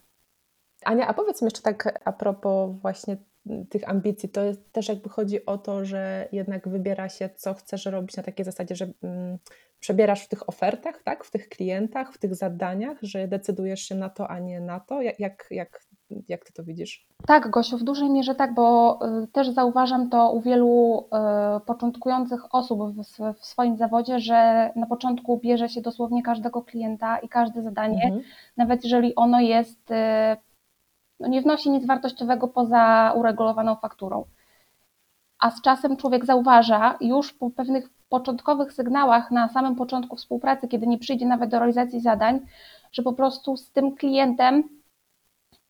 Ania, 0.84 1.06
a 1.06 1.14
powiedz 1.14 1.42
mi 1.42 1.46
jeszcze 1.46 1.62
tak 1.62 2.00
a 2.04 2.12
propos 2.12 2.70
właśnie 2.82 3.16
tych 3.70 3.88
ambicji, 3.88 4.28
to 4.28 4.42
jest, 4.42 4.72
też 4.72 4.88
jakby 4.88 5.08
chodzi 5.08 5.46
o 5.46 5.58
to, 5.58 5.84
że 5.84 6.28
jednak 6.32 6.68
wybiera 6.68 7.08
się, 7.08 7.30
co 7.36 7.54
chcesz 7.54 7.86
robić 7.86 8.16
na 8.16 8.22
takiej 8.22 8.44
zasadzie, 8.44 8.76
że 8.76 8.86
mm, 9.02 9.38
przebierasz 9.82 10.24
w 10.24 10.28
tych 10.28 10.48
ofertach, 10.48 11.02
tak, 11.02 11.24
w 11.24 11.30
tych 11.30 11.48
klientach, 11.48 12.12
w 12.12 12.18
tych 12.18 12.34
zadaniach, 12.34 12.98
że 13.02 13.28
decydujesz 13.28 13.80
się 13.80 13.94
na 13.94 14.10
to, 14.10 14.28
a 14.28 14.38
nie 14.38 14.60
na 14.60 14.80
to. 14.80 15.02
Jak, 15.02 15.20
jak, 15.20 15.46
jak 15.50 15.80
jak 16.28 16.44
ty 16.44 16.52
to 16.52 16.64
widzisz? 16.64 17.06
Tak, 17.26 17.50
Gosiu, 17.50 17.78
w 17.78 17.82
dużej 17.82 18.10
mierze 18.10 18.34
tak, 18.34 18.54
bo 18.54 18.98
y, 19.22 19.26
też 19.26 19.50
zauważam 19.50 20.10
to 20.10 20.32
u 20.32 20.40
wielu 20.40 21.04
y, 21.56 21.60
początkujących 21.60 22.54
osób 22.54 22.80
w, 23.40 23.46
swoim 23.46 23.76
zawodzie, 23.76 24.20
że 24.20 24.70
na 24.76 24.86
początku 24.86 25.38
bierze 25.38 25.68
się 25.68 25.80
dosłownie 25.80 26.22
każdego 26.22 26.62
klienta 26.62 27.18
i 27.18 27.28
każde 27.28 27.62
zadanie, 27.62 28.04
mhm. 28.04 28.22
nawet 28.56 28.84
jeżeli 28.84 29.14
ono 29.14 29.40
jest, 29.40 29.90
y, 29.90 29.94
no 31.20 31.28
nie 31.28 31.42
wnosi 31.42 31.70
nic 31.70 31.86
wartościowego 31.86 32.48
poza 32.48 33.12
uregulowaną 33.16 33.76
fakturą. 33.76 34.24
A 35.38 35.50
z 35.50 35.62
czasem 35.62 35.96
człowiek 35.96 36.24
zauważa 36.24 36.96
już 37.00 37.32
po 37.32 37.50
pewnych 37.50 37.88
początkowych 38.12 38.72
sygnałach 38.72 39.30
na 39.30 39.48
samym 39.48 39.74
początku 39.74 40.16
współpracy, 40.16 40.68
kiedy 40.68 40.86
nie 40.86 40.98
przyjdzie 40.98 41.26
nawet 41.26 41.50
do 41.50 41.58
realizacji 41.58 42.00
zadań, 42.00 42.40
że 42.92 43.02
po 43.02 43.12
prostu 43.12 43.56
z 43.56 43.72
tym 43.72 43.96
klientem 43.96 44.64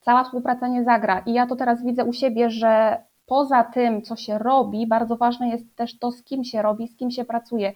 cała 0.01 0.25
współpraca 0.25 0.69
nie 0.69 0.85
zagra. 0.85 1.23
I 1.27 1.33
ja 1.33 1.47
to 1.47 1.57
teraz 1.57 1.85
widzę 1.85 2.05
u 2.05 2.13
siebie, 2.13 2.51
że 2.51 3.03
poza 3.27 3.65
tym, 3.65 4.03
co 4.03 4.17
się 4.17 4.39
robi, 4.39 4.87
bardzo 4.87 5.17
ważne 5.17 5.49
jest 5.49 5.77
też 5.77 5.99
to, 5.99 6.13
z 6.13 6.23
kim 6.23 6.45
się 6.45 6.63
robi, 6.63 6.89
z 6.89 6.97
kim 6.97 7.11
się 7.11 7.25
pracuje. 7.25 7.73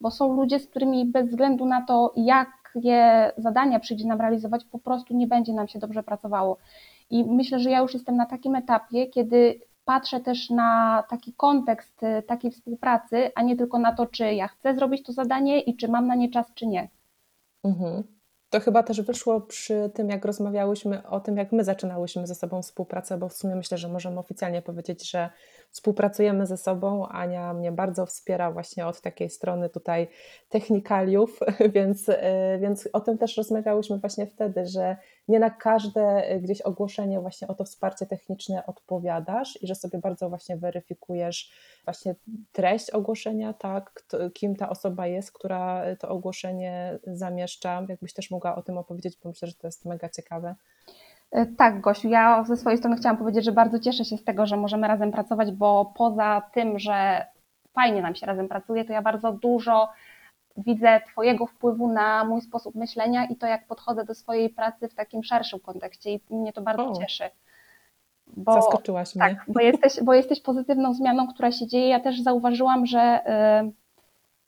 bo 0.00 0.10
są 0.10 0.32
ludzie, 0.32 0.58
z 0.60 0.66
którymi 0.66 1.06
bez 1.06 1.28
względu 1.28 1.66
na 1.66 1.82
to, 1.82 2.12
jakie 2.16 3.32
zadania 3.36 3.80
przyjdzie 3.80 4.06
nam 4.06 4.20
realizować, 4.20 4.64
po 4.64 4.78
prostu 4.78 5.14
nie 5.14 5.26
będzie 5.26 5.52
nam 5.52 5.68
się 5.68 5.78
dobrze 5.78 6.02
pracowało. 6.02 6.56
I 7.10 7.24
myślę, 7.24 7.58
że 7.58 7.70
ja 7.70 7.80
już 7.80 7.94
jestem 7.94 8.16
na 8.16 8.26
takim 8.26 8.54
etapie, 8.54 9.06
kiedy 9.06 9.60
patrzę 9.88 10.20
też 10.20 10.50
na 10.50 11.04
taki 11.10 11.32
kontekst 11.32 12.02
y, 12.02 12.22
takiej 12.22 12.50
współpracy, 12.50 13.30
a 13.34 13.42
nie 13.42 13.56
tylko 13.56 13.78
na 13.78 13.94
to, 13.94 14.06
czy 14.06 14.34
ja 14.34 14.48
chcę 14.48 14.74
zrobić 14.74 15.06
to 15.06 15.12
zadanie 15.12 15.60
i 15.60 15.76
czy 15.76 15.88
mam 15.88 16.06
na 16.06 16.14
nie 16.14 16.30
czas, 16.30 16.46
czy 16.54 16.66
nie. 16.66 16.88
Mhm. 17.64 18.02
To 18.50 18.60
chyba 18.60 18.82
też 18.82 19.00
wyszło 19.00 19.40
przy 19.40 19.90
tym, 19.94 20.08
jak 20.08 20.24
rozmawiałyśmy 20.24 21.06
o 21.06 21.20
tym, 21.20 21.36
jak 21.36 21.52
my 21.52 21.64
zaczynałyśmy 21.64 22.26
ze 22.26 22.34
sobą 22.34 22.62
współpracę, 22.62 23.18
bo 23.18 23.28
w 23.28 23.32
sumie 23.32 23.54
myślę, 23.56 23.78
że 23.78 23.88
możemy 23.88 24.18
oficjalnie 24.18 24.62
powiedzieć, 24.62 25.10
że 25.10 25.30
współpracujemy 25.70 26.46
ze 26.46 26.56
sobą. 26.56 27.06
Ania 27.06 27.54
mnie 27.54 27.72
bardzo 27.72 28.06
wspiera 28.06 28.50
właśnie 28.52 28.86
od 28.86 29.00
takiej 29.00 29.30
strony 29.30 29.68
tutaj 29.68 30.08
technikaliów, 30.48 31.40
więc, 31.74 32.08
e, 32.08 32.58
więc 32.60 32.88
o 32.92 33.00
tym 33.00 33.18
też 33.18 33.36
rozmawiałyśmy 33.36 33.98
właśnie 33.98 34.26
wtedy, 34.26 34.66
że 34.66 34.96
nie 35.28 35.38
na 35.38 35.50
każde 35.50 36.22
gdzieś 36.40 36.60
ogłoszenie 36.60 37.20
właśnie 37.20 37.48
o 37.48 37.54
to 37.54 37.64
wsparcie 37.64 38.06
techniczne 38.06 38.66
odpowiadasz 38.66 39.62
i 39.62 39.66
że 39.66 39.74
sobie 39.74 39.98
bardzo 39.98 40.28
właśnie 40.28 40.56
weryfikujesz 40.56 41.52
właśnie 41.84 42.14
treść 42.52 42.90
ogłoszenia, 42.90 43.52
tak, 43.52 43.90
kto, 43.92 44.30
kim 44.30 44.56
ta 44.56 44.68
osoba 44.68 45.06
jest, 45.06 45.32
która 45.32 45.82
to 45.98 46.08
ogłoszenie 46.08 46.98
zamieszcza. 47.06 47.82
Jakbyś 47.88 48.12
też 48.12 48.30
mogła 48.30 48.54
o 48.54 48.62
tym 48.62 48.78
opowiedzieć, 48.78 49.18
bo 49.22 49.28
myślę, 49.28 49.48
że 49.48 49.54
to 49.54 49.66
jest 49.66 49.84
mega 49.84 50.08
ciekawe. 50.08 50.54
E, 51.30 51.46
tak, 51.46 51.80
Gosiu, 51.80 52.08
ja 52.08 52.44
ze 52.44 52.56
swojej 52.56 52.78
strony 52.78 52.96
chciałam 52.96 53.18
powiedzieć, 53.18 53.44
że 53.44 53.52
bardzo 53.52 53.78
cieszę 53.78 54.04
się 54.04 54.16
z 54.16 54.24
tego, 54.24 54.46
że 54.46 54.56
możemy 54.56 54.88
razem 54.88 55.12
pracować, 55.12 55.52
bo 55.52 55.92
poza 55.96 56.42
tym, 56.54 56.78
że 56.78 57.26
fajnie 57.72 58.02
nam 58.02 58.14
się 58.14 58.26
razem 58.26 58.48
pracuje, 58.48 58.84
to 58.84 58.92
ja 58.92 59.02
bardzo 59.02 59.32
dużo 59.32 59.88
widzę 60.66 61.00
Twojego 61.12 61.46
wpływu 61.46 61.92
na 61.92 62.24
mój 62.24 62.40
sposób 62.40 62.74
myślenia 62.74 63.24
i 63.26 63.36
to, 63.36 63.46
jak 63.46 63.66
podchodzę 63.66 64.04
do 64.04 64.14
swojej 64.14 64.50
pracy 64.50 64.88
w 64.88 64.94
takim 64.94 65.24
szerszym 65.24 65.60
kontekście 65.60 66.12
i 66.12 66.20
mnie 66.30 66.52
to 66.52 66.62
bardzo 66.62 66.90
o. 66.90 66.96
cieszy. 66.96 67.24
Bo, 68.36 68.52
Zaskoczyłaś 68.52 69.14
mnie. 69.14 69.28
Tak, 69.28 69.44
bo 69.48 69.60
jesteś, 69.60 69.92
bo 70.02 70.14
jesteś 70.14 70.40
pozytywną 70.40 70.94
zmianą, 70.94 71.28
która 71.28 71.52
się 71.52 71.66
dzieje. 71.66 71.88
Ja 71.88 72.00
też 72.00 72.22
zauważyłam, 72.22 72.86
że 72.86 73.20
y, 73.66 73.72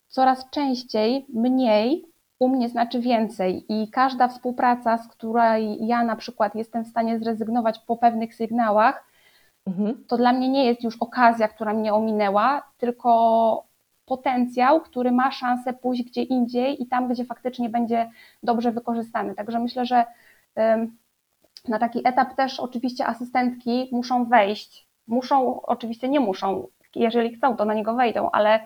coraz 0.09 0.51
częściej 0.51 1.27
mniej 1.29 2.05
u 2.39 2.49
mnie 2.49 2.69
znaczy 2.69 3.01
więcej 3.01 3.65
i 3.69 3.89
każda 3.89 4.29
współpraca, 4.29 4.99
z 4.99 5.09
której 5.09 5.87
ja 5.87 6.05
na 6.05 6.17
przykład 6.17 6.55
jestem 6.55 6.85
w 6.85 6.89
stanie 6.89 7.19
zrezygnować 7.19 7.79
po 7.79 7.97
pewnych 7.97 8.35
sygnałach, 8.35 9.05
mhm. 9.67 10.05
to 10.09 10.17
dla 10.17 10.33
mnie 10.33 10.49
nie 10.49 10.65
jest 10.65 10.85
już 10.85 10.97
okazja, 10.97 11.49
która 11.49 11.75
mnie 11.75 11.95
ominęła, 11.95 12.63
tylko 12.79 13.70
potencjał, 14.11 14.81
który 14.81 15.13
ma 15.13 15.31
szansę 15.31 15.73
pójść 15.73 16.03
gdzie 16.03 16.23
indziej 16.23 16.83
i 16.83 16.87
tam, 16.87 17.09
gdzie 17.09 17.25
faktycznie 17.25 17.69
będzie 17.69 18.11
dobrze 18.43 18.73
wykorzystany. 18.73 19.35
Także 19.35 19.59
myślę, 19.59 19.87
że 19.87 20.05
na 21.69 21.79
taki 21.79 22.09
etap 22.09 22.35
też 22.35 22.61
oczywiście 22.61 23.07
asystentki 23.07 23.89
muszą 23.93 24.25
wejść. 24.25 24.87
Muszą, 25.07 25.63
oczywiście 25.63 26.09
nie 26.09 26.21
muszą, 26.21 26.67
jeżeli 26.95 27.37
chcą, 27.37 27.57
to 27.57 27.65
na 27.65 27.75
niego 27.75 27.95
wejdą, 27.95 28.31
ale 28.31 28.61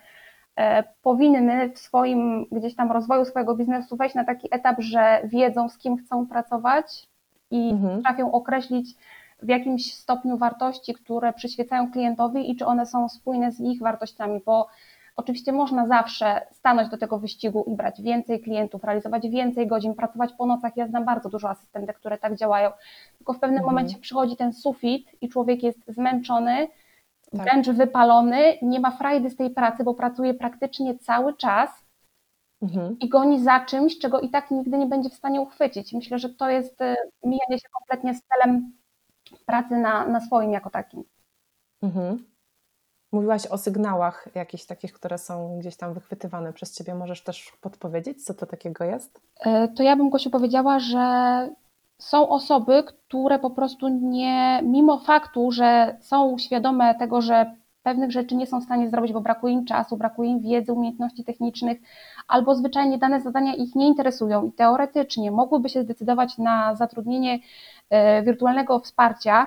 E, 0.56 0.84
powinny 1.02 1.70
w 1.70 1.78
swoim 1.78 2.46
gdzieś 2.52 2.74
tam 2.74 2.92
rozwoju 2.92 3.24
swojego 3.24 3.56
biznesu 3.56 3.96
wejść 3.96 4.14
na 4.14 4.24
taki 4.24 4.48
etap, 4.50 4.76
że 4.80 5.20
wiedzą 5.24 5.68
z 5.68 5.78
kim 5.78 5.96
chcą 5.96 6.26
pracować 6.26 7.08
i 7.50 7.70
mhm. 7.70 7.96
potrafią 7.96 8.32
określić 8.32 8.94
w 9.42 9.48
jakimś 9.48 9.94
stopniu 9.94 10.38
wartości, 10.38 10.94
które 10.94 11.32
przyświecają 11.32 11.92
klientowi 11.92 12.50
i 12.50 12.56
czy 12.56 12.66
one 12.66 12.86
są 12.86 13.08
spójne 13.08 13.52
z 13.52 13.60
ich 13.60 13.80
wartościami, 13.80 14.40
bo 14.46 14.68
oczywiście 15.16 15.52
można 15.52 15.86
zawsze 15.86 16.46
stanąć 16.52 16.88
do 16.88 16.98
tego 16.98 17.18
wyścigu 17.18 17.64
i 17.66 17.76
brać 17.76 18.02
więcej 18.02 18.40
klientów, 18.40 18.84
realizować 18.84 19.28
więcej 19.28 19.66
godzin, 19.66 19.94
pracować 19.94 20.32
po 20.38 20.46
nocach. 20.46 20.76
Ja 20.76 20.86
znam 20.86 21.04
bardzo 21.04 21.28
dużo 21.28 21.50
asystentek, 21.50 21.96
które 21.96 22.18
tak 22.18 22.36
działają, 22.36 22.70
tylko 23.18 23.32
w 23.32 23.38
pewnym 23.38 23.58
mhm. 23.58 23.74
momencie 23.74 23.98
przychodzi 23.98 24.36
ten 24.36 24.52
sufit 24.52 25.06
i 25.20 25.28
człowiek 25.28 25.62
jest 25.62 25.78
zmęczony, 25.88 26.68
tak. 27.32 27.42
wręcz 27.42 27.68
wypalony, 27.68 28.58
nie 28.62 28.80
ma 28.80 28.90
frajdy 28.90 29.30
z 29.30 29.36
tej 29.36 29.50
pracy, 29.50 29.84
bo 29.84 29.94
pracuje 29.94 30.34
praktycznie 30.34 30.98
cały 30.98 31.36
czas 31.36 31.84
mhm. 32.62 32.96
i 33.00 33.08
goni 33.08 33.42
za 33.42 33.60
czymś, 33.60 33.98
czego 33.98 34.20
i 34.20 34.30
tak 34.30 34.50
nigdy 34.50 34.78
nie 34.78 34.86
będzie 34.86 35.10
w 35.10 35.14
stanie 35.14 35.40
uchwycić. 35.40 35.92
Myślę, 35.92 36.18
że 36.18 36.28
to 36.28 36.50
jest 36.50 36.80
y, 36.80 36.96
mijanie 37.24 37.58
się 37.58 37.68
kompletnie 37.78 38.14
z 38.14 38.22
celem 38.22 38.72
pracy 39.46 39.76
na, 39.76 40.06
na 40.06 40.20
swoim 40.20 40.52
jako 40.52 40.70
takim. 40.70 41.04
Mhm. 41.82 42.33
Mówiłaś 43.14 43.46
o 43.46 43.58
sygnałach 43.58 44.28
jakichś 44.34 44.64
takich, 44.64 44.92
które 44.92 45.18
są 45.18 45.58
gdzieś 45.58 45.76
tam 45.76 45.94
wychwytywane 45.94 46.52
przez 46.52 46.76
Ciebie. 46.78 46.94
Możesz 46.94 47.22
też 47.22 47.52
podpowiedzieć, 47.60 48.24
co 48.24 48.34
to 48.34 48.46
takiego 48.46 48.84
jest? 48.84 49.20
Y, 49.46 49.68
to 49.76 49.82
ja 49.82 49.96
bym, 49.96 50.10
Gosiu, 50.10 50.30
powiedziała, 50.30 50.78
że 50.78 50.98
są 51.98 52.28
osoby, 52.28 52.82
które 52.82 53.38
po 53.38 53.50
prostu 53.50 53.88
nie, 53.88 54.60
mimo 54.62 54.98
faktu, 54.98 55.50
że 55.50 55.96
są 56.00 56.38
świadome 56.38 56.94
tego, 56.94 57.22
że 57.22 57.54
pewnych 57.82 58.10
rzeczy 58.12 58.34
nie 58.34 58.46
są 58.46 58.60
w 58.60 58.64
stanie 58.64 58.90
zrobić, 58.90 59.12
bo 59.12 59.20
brakuje 59.20 59.54
im 59.54 59.64
czasu, 59.64 59.96
brakuje 59.96 60.30
im 60.30 60.40
wiedzy, 60.40 60.72
umiejętności 60.72 61.24
technicznych, 61.24 61.78
albo 62.28 62.54
zwyczajnie 62.54 62.98
dane 62.98 63.20
zadania 63.20 63.54
ich 63.54 63.74
nie 63.74 63.88
interesują 63.88 64.46
i 64.46 64.52
teoretycznie 64.52 65.30
mogłyby 65.30 65.68
się 65.68 65.82
zdecydować 65.82 66.38
na 66.38 66.74
zatrudnienie 66.74 67.38
e, 67.90 68.22
wirtualnego 68.22 68.80
wsparcia, 68.80 69.46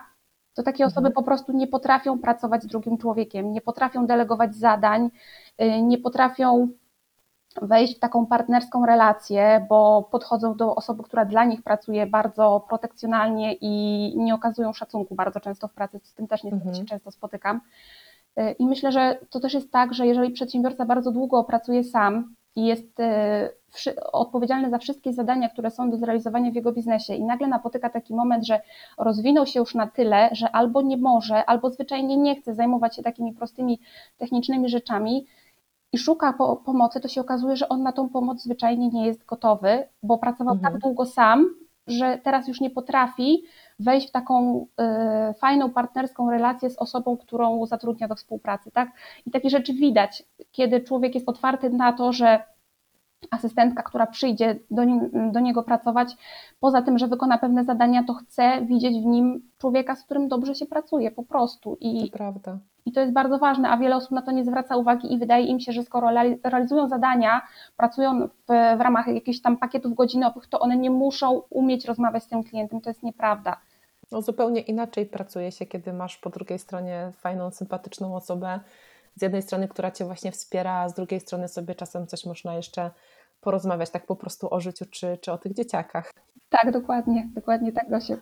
to 0.58 0.64
takie 0.64 0.84
mhm. 0.84 0.92
osoby 0.92 1.12
po 1.16 1.24
prostu 1.24 1.52
nie 1.52 1.68
potrafią 1.68 2.20
pracować 2.20 2.64
z 2.64 2.68
drugim 2.68 2.98
człowiekiem, 2.98 3.54
nie 3.54 3.62
potrafią 3.62 4.08
delegować 4.08 4.56
zadań, 4.56 5.10
e, 5.58 5.82
nie 5.82 5.98
potrafią 5.98 6.68
wejść 7.62 7.98
w 7.98 8.00
taką 8.00 8.26
partnerską 8.26 8.86
relację, 8.86 9.66
bo 9.70 10.10
podchodzą 10.12 10.56
do 10.56 10.76
osoby, 10.76 11.04
która 11.04 11.26
dla 11.26 11.46
nich 11.46 11.64
pracuje 11.64 12.08
bardzo 12.08 12.66
protekcjonalnie 12.70 13.54
i 13.62 14.14
nie 14.18 14.36
okazują 14.36 14.74
szacunku 14.74 15.16
bardzo 15.16 15.40
często 15.40 15.68
w 15.68 15.74
pracy, 15.74 16.00
z 16.04 16.14
tym 16.14 16.28
też 16.28 16.44
niestety 16.44 16.68
mhm. 16.68 16.76
się 16.76 16.86
często 16.86 17.12
spotykam. 17.12 17.62
Y, 18.40 18.52
I 18.52 18.66
myślę, 18.66 18.92
że 18.92 19.20
to 19.30 19.40
też 19.40 19.54
jest 19.54 19.72
tak, 19.72 19.94
że 19.94 20.08
jeżeli 20.08 20.32
przedsiębiorca 20.32 20.86
bardzo 20.86 21.12
długo 21.12 21.44
pracuje 21.44 21.84
sam 21.84 22.36
i 22.58 22.66
jest 22.66 23.00
y, 23.00 23.96
odpowiedzialny 24.12 24.70
za 24.70 24.78
wszystkie 24.78 25.14
zadania, 25.14 25.50
które 25.50 25.72
są 25.72 25.90
do 25.92 25.98
zrealizowania 25.98 26.52
w 26.52 26.56
jego 26.56 26.72
biznesie 26.72 27.16
i 27.16 27.24
nagle 27.24 27.48
napotyka 27.48 27.90
taki 27.90 28.14
moment, 28.14 28.46
że 28.46 28.62
rozwinął 28.98 29.46
się 29.46 29.60
już 29.60 29.76
na 29.76 29.88
tyle, 29.88 30.30
że 30.32 30.52
albo 30.52 30.82
nie 30.82 30.98
może, 30.98 31.46
albo 31.46 31.70
zwyczajnie 31.70 32.18
nie 32.18 32.36
chce 32.36 32.56
zajmować 32.56 32.96
się 32.96 33.04
takimi 33.04 33.34
prostymi 33.34 33.80
technicznymi 34.18 34.70
rzeczami, 34.70 35.26
i 35.94 35.98
szuka 35.98 36.34
po, 36.34 36.56
pomocy, 36.56 37.00
to 37.00 37.08
się 37.08 37.22
okazuje, 37.22 37.56
że 37.56 37.70
on 37.70 37.84
na 37.84 37.92
tą 37.92 38.10
pomoc 38.10 38.44
zwyczajnie 38.44 38.90
nie 38.90 39.06
jest 39.06 39.26
gotowy, 39.26 39.88
bo 40.04 40.18
pracował 40.18 40.56
tak 40.56 40.64
mhm. 40.64 40.74
tak 40.74 40.82
długo 40.82 41.06
sam, 41.06 41.46
że 41.88 42.20
teraz 42.24 42.48
już 42.48 42.62
nie 42.62 42.70
potrafi 42.70 43.44
wejść 43.80 44.10
w 44.10 44.12
taką 44.12 44.66
y, 45.32 45.34
fajną 45.34 45.70
partnerską 45.70 46.32
relację 46.32 46.70
z 46.70 46.78
osobą, 46.78 47.18
którą 47.18 47.66
zatrudnia 47.66 48.08
do 48.08 48.16
współpracy, 48.16 48.72
tak? 48.72 48.90
I 49.26 49.32
takie 49.32 49.50
rzeczy 49.50 49.74
widać, 49.74 50.24
kiedy 50.52 50.82
człowiek 50.82 51.16
jest 51.16 51.30
otwarty 51.30 51.70
na 51.70 51.94
to, 51.94 52.14
że 52.14 52.44
asystentka, 53.32 53.84
która 53.84 54.08
przyjdzie 54.08 54.60
do, 54.72 54.84
nim, 54.84 55.32
do 55.32 55.40
niego 55.40 55.64
pracować, 55.64 56.16
poza 56.60 56.82
tym, 56.82 56.98
że 56.98 57.08
wykona 57.08 57.38
pewne 57.38 57.64
zadania, 57.64 58.04
to 58.04 58.14
chce 58.14 58.62
widzieć 58.66 59.04
w 59.04 59.06
nim 59.06 59.50
człowieka, 59.58 59.96
z 59.96 60.04
którym 60.04 60.28
dobrze 60.28 60.56
się 60.56 60.66
pracuje, 60.66 61.12
po 61.12 61.24
prostu. 61.24 61.78
I, 61.80 62.12
to 62.12 62.18
prawda. 62.18 62.60
I 62.86 62.92
to 62.92 63.02
jest 63.02 63.14
bardzo 63.14 63.38
ważne, 63.38 63.70
a 63.70 63.78
wiele 63.78 63.96
osób 63.96 64.12
na 64.12 64.22
to 64.22 64.32
nie 64.32 64.46
zwraca 64.46 64.78
uwagi 64.78 65.14
i 65.14 65.18
wydaje 65.18 65.46
im 65.46 65.60
się, 65.60 65.72
że 65.72 65.84
skoro 65.84 66.10
realizują 66.44 66.88
zadania, 66.88 67.42
pracują 67.78 68.28
w, 68.28 68.78
w 68.78 68.82
ramach 68.82 69.08
jakichś 69.08 69.42
tam 69.42 69.58
pakietów 69.58 69.94
godzinowych, 69.94 70.48
to 70.48 70.60
one 70.60 70.78
nie 70.78 70.90
muszą 70.90 71.42
umieć 71.50 71.86
rozmawiać 71.86 72.24
z 72.24 72.28
tym 72.28 72.44
klientem. 72.44 72.82
To 72.82 72.90
jest 72.90 73.04
nieprawda. 73.04 73.58
No 74.12 74.22
zupełnie 74.22 74.62
inaczej 74.62 75.06
pracuje 75.06 75.52
się, 75.52 75.66
kiedy 75.66 75.94
masz 75.94 76.18
po 76.18 76.30
drugiej 76.30 76.60
stronie 76.60 77.12
fajną, 77.16 77.52
sympatyczną 77.52 78.16
osobę, 78.16 78.60
z 79.16 79.22
jednej 79.22 79.42
strony, 79.42 79.68
która 79.68 79.92
cię 79.92 80.06
właśnie 80.06 80.32
wspiera, 80.32 80.74
a 80.74 80.90
z 80.90 80.94
drugiej 80.94 81.20
strony 81.20 81.48
sobie 81.48 81.76
czasem 81.76 82.08
coś 82.08 82.26
można 82.26 82.56
jeszcze 82.56 82.92
porozmawiać 83.42 83.90
tak 83.90 84.06
po 84.06 84.16
prostu 84.16 84.54
o 84.54 84.60
życiu 84.60 84.86
czy, 84.92 85.18
czy 85.22 85.32
o 85.32 85.38
tych 85.38 85.54
dzieciakach. 85.54 86.12
Tak, 86.50 86.72
dokładnie, 86.72 87.30
dokładnie 87.36 87.72
tak, 87.72 87.90
Gosiu. 87.90 88.18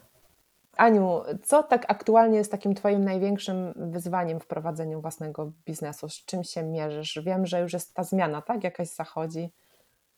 Aniu, 0.77 1.21
co 1.43 1.63
tak 1.63 1.85
aktualnie 1.87 2.37
jest 2.37 2.51
takim 2.51 2.75
Twoim 2.75 3.03
największym 3.03 3.73
wyzwaniem 3.75 4.39
w 4.39 4.47
prowadzeniu 4.47 5.01
własnego 5.01 5.51
biznesu? 5.65 6.09
Z 6.09 6.25
czym 6.25 6.43
się 6.43 6.63
mierzysz? 6.63 7.19
Wiem, 7.25 7.45
że 7.45 7.61
już 7.61 7.73
jest 7.73 7.93
ta 7.93 8.03
zmiana, 8.03 8.41
tak? 8.41 8.63
Jakaś 8.63 8.89
zachodzi. 8.89 9.51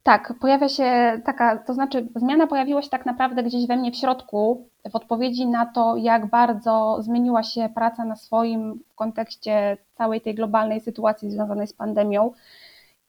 Tak, 0.08 0.34
pojawia 0.40 0.70
się 0.70 1.22
taka, 1.26 1.58
to 1.58 1.74
znaczy 1.74 2.08
zmiana 2.16 2.48
pojawiła 2.48 2.82
się 2.82 2.90
tak 2.90 3.06
naprawdę 3.06 3.44
gdzieś 3.44 3.68
we 3.68 3.78
mnie 3.78 3.92
w 3.92 3.96
środku, 3.96 4.70
w 4.92 4.96
odpowiedzi 4.96 5.48
na 5.48 5.66
to, 5.66 5.96
jak 5.98 6.26
bardzo 6.26 6.98
zmieniła 7.00 7.44
się 7.44 7.70
praca 7.76 8.06
na 8.06 8.16
swoim 8.16 8.80
w 8.90 8.96
kontekście 8.96 9.78
całej 9.94 10.22
tej 10.22 10.36
globalnej 10.36 10.82
sytuacji 10.82 11.32
związanej 11.32 11.68
z 11.68 11.74
pandemią 11.74 12.32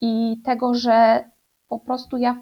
i 0.00 0.40
tego, 0.44 0.74
że 0.74 1.24
po 1.68 1.78
prostu 1.78 2.16
ja 2.16 2.36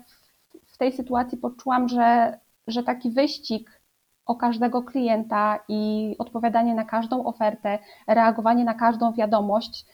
w 0.66 0.78
tej 0.78 0.92
sytuacji 0.92 1.38
poczułam, 1.38 1.88
że, 1.88 2.38
że 2.66 2.82
taki 2.82 3.10
wyścig 3.10 3.80
o 4.26 4.36
każdego 4.36 4.82
klienta 4.82 5.58
i 5.68 6.14
odpowiadanie 6.18 6.74
na 6.74 6.84
każdą 6.84 7.24
ofertę, 7.24 7.78
reagowanie 8.06 8.64
na 8.64 8.74
każdą 8.74 9.12
wiadomość 9.12 9.86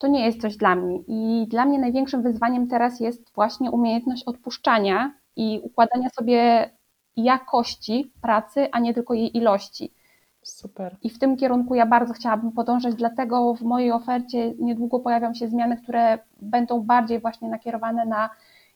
to 0.00 0.06
nie 0.06 0.24
jest 0.26 0.40
coś 0.40 0.56
dla 0.56 0.76
mnie. 0.76 0.98
I 1.08 1.46
dla 1.48 1.64
mnie 1.64 1.78
największym 1.78 2.22
wyzwaniem 2.22 2.68
teraz 2.68 3.00
jest 3.00 3.34
właśnie 3.34 3.70
umiejętność 3.70 4.24
odpuszczania 4.24 5.14
i 5.36 5.60
układania 5.62 6.08
sobie 6.08 6.70
jakości 7.16 8.12
pracy, 8.22 8.68
a 8.72 8.78
nie 8.78 8.94
tylko 8.94 9.14
jej 9.14 9.36
ilości. 9.36 9.94
Super. 10.42 10.96
I 11.02 11.10
w 11.10 11.18
tym 11.18 11.36
kierunku 11.36 11.74
ja 11.74 11.86
bardzo 11.86 12.12
chciałabym 12.12 12.52
podążać, 12.52 12.94
dlatego 12.94 13.54
w 13.54 13.62
mojej 13.62 13.92
ofercie 13.92 14.54
niedługo 14.58 15.00
pojawią 15.00 15.34
się 15.34 15.48
zmiany, 15.48 15.76
które 15.76 16.18
będą 16.42 16.80
bardziej 16.80 17.20
właśnie 17.20 17.48
nakierowane 17.48 18.06
na 18.06 18.30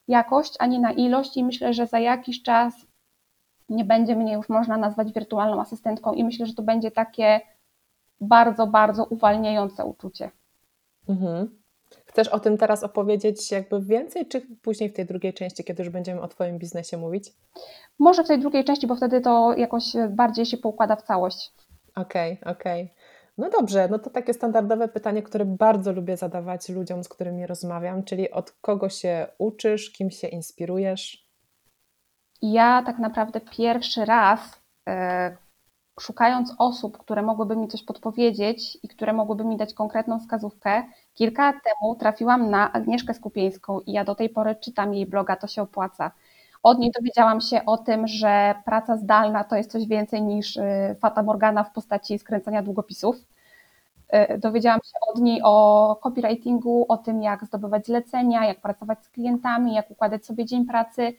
jakość, 0.09 0.54
a 0.59 0.66
nie 0.66 0.81
na 0.81 0.93
ilość 0.93 1.37
i 1.37 1.45
myślę, 1.45 1.75
że 1.75 1.87
za 1.87 1.99
jakiś 1.99 2.43
czas 2.43 2.87
nie 3.69 3.85
będzie 3.85 4.16
mnie 4.16 4.33
już 4.33 4.49
można 4.49 4.76
nazwać 4.76 5.12
wirtualną 5.12 5.61
asystentką 5.61 6.12
i 6.12 6.25
myślę, 6.25 6.47
że 6.47 6.54
to 6.54 6.62
będzie 6.62 6.90
takie 6.90 7.40
bardzo, 8.21 8.66
bardzo 8.66 9.04
uwalniające 9.04 9.85
uczucie. 9.85 10.31
Mhm. 11.08 11.58
Chcesz 12.06 12.28
o 12.28 12.40
tym 12.40 12.58
teraz 12.58 12.82
opowiedzieć 12.82 13.50
jakby 13.50 13.80
więcej, 13.80 14.26
czy 14.26 14.40
później 14.62 14.90
w 14.90 14.92
tej 14.92 15.06
drugiej 15.06 15.34
części, 15.34 15.64
kiedy 15.64 15.82
już 15.82 15.92
będziemy 15.92 16.20
o 16.20 16.28
Twoim 16.28 16.58
biznesie 16.58 16.96
mówić? 16.96 17.32
Może 17.99 18.25
w 18.25 18.28
tej 18.28 18.38
drugiej 18.38 18.64
części, 18.64 18.87
bo 18.87 18.96
wtedy 18.96 19.20
to 19.20 19.54
jakoś 19.56 19.84
bardziej 20.11 20.46
się 20.46 20.56
poukłada 20.56 20.96
w 20.96 21.02
całość. 21.02 21.52
Okej, 21.96 22.38
okay, 22.40 22.52
okej. 22.52 22.82
Okay. 22.82 22.94
No 23.38 23.50
dobrze, 23.50 23.88
no 23.90 23.99
to 23.99 24.11
takie 24.11 24.34
standardowe 24.34 24.88
pytanie, 24.88 25.23
które 25.23 25.44
bardzo 25.44 25.92
lubię 25.92 26.16
zadawać 26.16 26.68
ludziom, 26.68 27.04
z 27.04 27.08
którymi 27.08 27.46
rozmawiam, 27.46 28.04
czyli 28.04 28.30
od 28.30 28.50
kogo 28.50 28.88
się 28.88 29.26
uczysz, 29.38 29.90
kim 29.90 30.11
się 30.11 30.28
inspirujesz? 30.28 31.28
Ja 32.42 32.82
tak 32.87 32.99
naprawdę 32.99 33.40
pierwszy 33.40 34.04
raz 34.04 34.62
e, 34.88 35.37
szukając 36.00 36.54
osób, 36.58 36.98
które 36.98 37.22
mogłyby 37.22 37.56
mi 37.56 37.68
coś 37.68 37.82
podpowiedzieć 37.82 38.78
i 38.82 38.88
które 38.88 39.12
mogłyby 39.12 39.44
mi 39.44 39.56
dać 39.56 39.74
konkretną 39.74 40.20
wskazówkę, 40.20 40.82
kilka 41.14 41.42
lat 41.46 41.56
temu 41.64 41.94
trafiłam 41.96 42.50
na 42.50 42.72
Agnieszkę 42.72 43.14
Skupieńską 43.14 43.80
i 43.80 43.92
ja 43.92 44.04
do 44.04 44.14
tej 44.14 44.28
pory 44.30 44.56
czytam 44.56 44.94
jej 44.94 45.06
bloga, 45.06 45.36
to 45.36 45.46
się 45.46 45.62
opłaca. 45.62 46.10
Od 46.62 46.78
niej 46.78 46.90
dowiedziałam 46.90 47.40
się 47.40 47.64
o 47.66 47.78
tym, 47.78 48.06
że 48.08 48.54
praca 48.64 48.96
zdalna 48.96 49.44
to 49.44 49.56
jest 49.56 49.70
coś 49.72 49.86
więcej 49.86 50.22
niż 50.22 50.56
y, 50.56 50.96
fata 51.00 51.22
morgana 51.22 51.64
w 51.64 51.72
postaci 51.72 52.18
skręcania 52.18 52.62
długopisów. 52.62 53.16
Y, 54.14 54.38
dowiedziałam 54.38 54.80
się 54.84 54.98
od 55.12 55.20
niej 55.20 55.40
o 55.44 55.96
copywritingu, 56.02 56.86
o 56.88 56.96
tym, 56.96 57.22
jak 57.22 57.44
zdobywać 57.44 57.86
zlecenia, 57.86 58.46
jak 58.46 58.60
pracować 58.60 59.04
z 59.04 59.08
klientami, 59.08 59.74
jak 59.74 59.90
układać 59.90 60.26
sobie 60.26 60.44
dzień 60.44 60.66
pracy. 60.66 61.12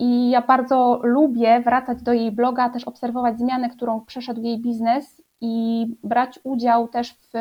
I 0.00 0.30
ja 0.30 0.42
bardzo 0.42 1.00
lubię 1.02 1.60
wracać 1.60 2.02
do 2.02 2.12
jej 2.12 2.32
bloga, 2.32 2.68
też 2.68 2.84
obserwować 2.84 3.38
zmianę, 3.38 3.70
którą 3.70 4.00
przeszedł 4.00 4.42
jej 4.42 4.58
biznes 4.58 5.22
i 5.40 5.86
brać 6.04 6.38
udział 6.44 6.88
też 6.88 7.14
w 7.14 7.32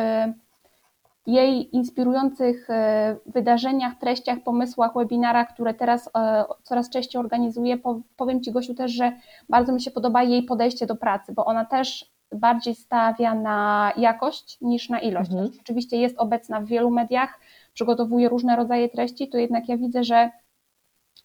jej 1.28 1.76
inspirujących 1.76 2.70
e, 2.70 3.16
wydarzeniach, 3.26 3.96
treściach, 3.96 4.40
pomysłach, 4.40 4.94
webinarach, 4.96 5.54
które 5.54 5.74
teraz 5.74 6.10
e, 6.18 6.46
coraz 6.64 6.90
częściej 6.90 7.20
organizuję. 7.20 7.78
Powiem 8.18 8.42
Ci, 8.42 8.52
Gosiu, 8.52 8.74
też, 8.74 8.92
że 8.92 9.12
bardzo 9.50 9.74
mi 9.74 9.82
się 9.82 9.92
podoba 9.92 10.24
jej 10.24 10.44
podejście 10.44 10.86
do 10.86 10.96
pracy, 10.96 11.34
bo 11.34 11.46
ona 11.46 11.66
też 11.66 12.12
bardziej 12.32 12.76
stawia 12.76 13.36
na 13.36 13.92
jakość 13.98 14.58
niż 14.62 14.90
na 14.90 15.00
ilość. 15.00 15.32
Mhm. 15.32 15.50
Oczywiście 15.62 15.98
jest 15.98 16.18
obecna 16.18 16.62
w 16.62 16.66
wielu 16.66 16.92
mediach, 16.92 17.40
przygotowuje 17.74 18.30
różne 18.30 18.56
rodzaje 18.56 18.90
treści, 18.90 19.30
to 19.30 19.38
jednak 19.38 19.70
ja 19.70 19.78
widzę, 19.78 20.04
że, 20.04 20.32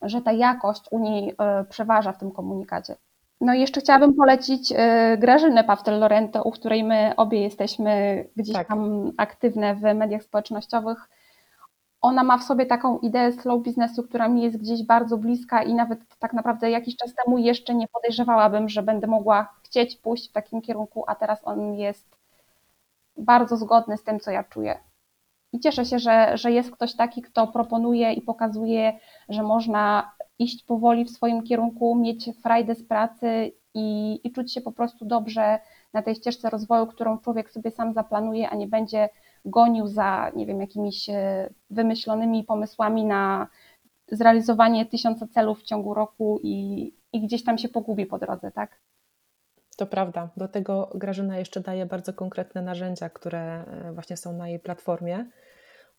że 0.02 0.23
ta 0.23 0.32
jakość 0.32 0.82
u 0.90 0.99
niej 0.99 1.35
e, 1.38 1.64
przeważa 1.64 2.12
w 2.12 2.18
tym 2.18 2.30
komunikacie. 2.30 2.97
No 3.42 3.54
i 3.54 3.61
jeszcze 3.61 3.80
chciałabym 3.80 4.14
polecić 4.14 4.73
y, 4.73 4.76
Grażynę 5.18 5.64
Pawtel-Lorento, 5.64 6.42
u 6.44 6.50
której 6.50 6.85
my 6.85 7.12
obie 7.16 7.42
jesteśmy 7.42 8.25
gdzieś 8.37 8.54
tak. 8.54 8.68
tam 8.68 9.12
aktywne 9.16 9.75
w 9.75 9.80
mediach 9.80 10.23
społecznościowych. 10.23 11.09
Ona 12.00 12.25
ma 12.25 12.38
w 12.38 12.42
sobie 12.42 12.66
taką 12.66 12.99
ideę 12.99 13.32
slow 13.32 13.62
biznesu, 13.62 14.03
która 14.03 14.29
mi 14.29 14.42
jest 14.42 14.59
gdzieś 14.59 14.83
bardzo 14.83 15.18
bliska 15.18 15.62
i 15.62 15.74
nawet 15.74 16.00
tak 16.18 16.33
naprawdę 16.33 16.70
jakiś 16.70 16.96
czas 16.96 17.14
temu 17.24 17.38
jeszcze 17.38 17.74
nie 17.74 17.88
podejrzewałabym, 17.88 18.68
że 18.68 18.83
będę 18.83 19.07
mogła 19.07 19.55
chcieć 19.62 19.96
pójść 19.96 20.31
w 20.31 20.33
takim 20.33 20.62
kierunku, 20.62 21.05
a 21.07 21.14
teraz 21.14 21.40
on 21.44 21.74
jest 21.74 22.16
bardzo 23.16 23.57
zgodny 23.57 23.96
z 23.96 24.03
tym, 24.03 24.20
co 24.20 24.31
ja 24.31 24.44
czuję. 24.44 24.79
I 25.52 25.60
cieszę 25.60 25.84
się, 25.84 25.98
że, 25.98 26.38
że 26.38 26.52
jest 26.52 26.70
ktoś 26.70 26.96
taki, 26.96 27.22
kto 27.22 27.46
proponuje 27.46 28.12
i 28.12 28.22
pokazuje, 28.22 28.98
że 29.28 29.42
można 29.42 30.12
iść 30.38 30.64
powoli 30.64 31.04
w 31.04 31.10
swoim 31.10 31.42
kierunku, 31.42 31.94
mieć 31.94 32.30
frajdę 32.42 32.74
z 32.74 32.84
pracy 32.84 33.52
i, 33.74 34.20
i 34.24 34.32
czuć 34.32 34.54
się 34.54 34.60
po 34.60 34.72
prostu 34.72 35.04
dobrze 35.04 35.58
na 35.92 36.02
tej 36.02 36.14
ścieżce 36.14 36.50
rozwoju, 36.50 36.86
którą 36.86 37.18
człowiek 37.18 37.50
sobie 37.50 37.70
sam 37.70 37.92
zaplanuje, 37.92 38.50
a 38.50 38.56
nie 38.56 38.66
będzie 38.66 39.08
gonił 39.44 39.86
za, 39.86 40.32
nie 40.36 40.46
wiem, 40.46 40.60
jakimiś 40.60 41.08
e, 41.08 41.50
wymyślonymi 41.70 42.44
pomysłami 42.44 43.04
na 43.04 43.46
zrealizowanie 44.08 44.86
tysiąca 44.86 45.26
celów 45.26 45.60
w 45.60 45.64
ciągu 45.64 45.94
roku 45.94 46.40
i, 46.42 46.94
i 47.12 47.20
gdzieś 47.20 47.44
tam 47.44 47.58
się 47.58 47.68
pogubi 47.68 48.06
po 48.06 48.18
drodze, 48.18 48.50
tak? 48.50 48.80
To 49.83 49.87
prawda. 49.87 50.31
Do 50.37 50.49
tego 50.49 50.90
Grażyna 50.95 51.38
jeszcze 51.38 51.61
daje 51.61 51.87
bardzo 51.87 52.12
konkretne 52.12 52.62
narzędzia, 52.62 53.11
które 53.11 53.64
e, 53.64 53.92
właśnie 53.92 54.16
są 54.16 54.33
na 54.33 54.49
jej 54.49 54.61
platformie 54.61 55.27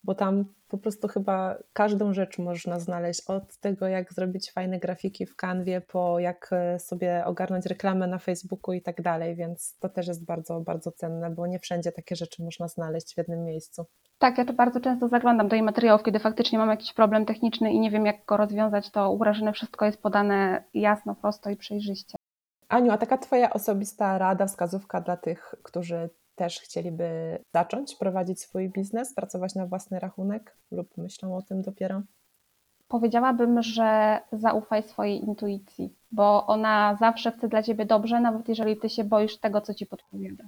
bo 0.04 0.14
tam 0.14 0.44
po 0.68 0.78
prostu 0.78 1.08
chyba 1.08 1.58
każdą 1.72 2.14
rzecz 2.14 2.38
można 2.38 2.80
znaleźć, 2.80 3.20
od 3.26 3.56
tego 3.56 3.88
jak 3.88 4.12
zrobić 4.12 4.52
fajne 4.52 4.78
grafiki 4.78 5.26
w 5.26 5.36
kanwie, 5.36 5.80
po 5.80 6.18
jak 6.18 6.48
e, 6.52 6.78
sobie 6.78 7.24
ogarnąć 7.26 7.66
reklamę 7.66 8.06
na 8.06 8.18
Facebooku 8.18 8.74
i 8.74 8.82
tak 8.82 9.02
dalej, 9.02 9.36
więc 9.36 9.78
to 9.78 9.88
też 9.88 10.06
jest 10.08 10.24
bardzo, 10.24 10.60
bardzo 10.60 10.92
cenne, 10.92 11.30
bo 11.30 11.46
nie 11.46 11.58
wszędzie 11.58 11.92
takie 11.92 12.16
rzeczy 12.16 12.42
można 12.42 12.68
znaleźć 12.68 13.14
w 13.14 13.18
jednym 13.18 13.44
miejscu. 13.44 13.84
Tak, 14.18 14.38
ja 14.38 14.44
to 14.44 14.52
bardzo 14.52 14.80
często 14.80 15.08
zaglądam 15.08 15.48
do 15.48 15.56
jej 15.56 15.62
materiałów, 15.62 16.02
kiedy 16.02 16.18
faktycznie 16.18 16.58
mam 16.58 16.70
jakiś 16.70 16.92
problem 16.92 17.26
techniczny 17.26 17.72
i 17.72 17.80
nie 17.80 17.90
wiem 17.90 18.06
jak 18.06 18.24
go 18.24 18.36
rozwiązać, 18.36 18.90
to 18.90 19.12
u 19.12 19.20
wszystko 19.52 19.84
jest 19.84 20.02
podane 20.02 20.64
jasno, 20.74 21.14
prosto 21.14 21.50
i 21.50 21.56
przejrzyście. 21.56 22.18
Aniu, 22.68 22.92
a 22.92 22.98
taka 22.98 23.18
Twoja 23.18 23.52
osobista 23.52 24.18
rada, 24.18 24.46
wskazówka 24.46 25.00
dla 25.00 25.16
tych, 25.16 25.54
którzy 25.62 26.10
też 26.34 26.60
chcieliby 26.60 27.38
zacząć 27.54 27.96
prowadzić 27.96 28.40
swój 28.40 28.68
biznes, 28.68 29.14
pracować 29.14 29.54
na 29.54 29.66
własny 29.66 30.00
rachunek 30.00 30.56
lub 30.70 30.96
myślą 30.96 31.36
o 31.36 31.42
tym 31.42 31.62
dopiero? 31.62 32.02
Powiedziałabym, 32.88 33.62
że 33.62 34.18
zaufaj 34.32 34.82
swojej 34.82 35.24
intuicji, 35.24 35.94
bo 36.12 36.46
ona 36.46 36.96
zawsze 37.00 37.32
chce 37.32 37.48
dla 37.48 37.62
ciebie 37.62 37.86
dobrze, 37.86 38.20
nawet 38.20 38.48
jeżeli 38.48 38.76
ty 38.76 38.88
się 38.88 39.04
boisz 39.04 39.36
tego, 39.36 39.60
co 39.60 39.74
ci 39.74 39.86
podpowiada. 39.86 40.44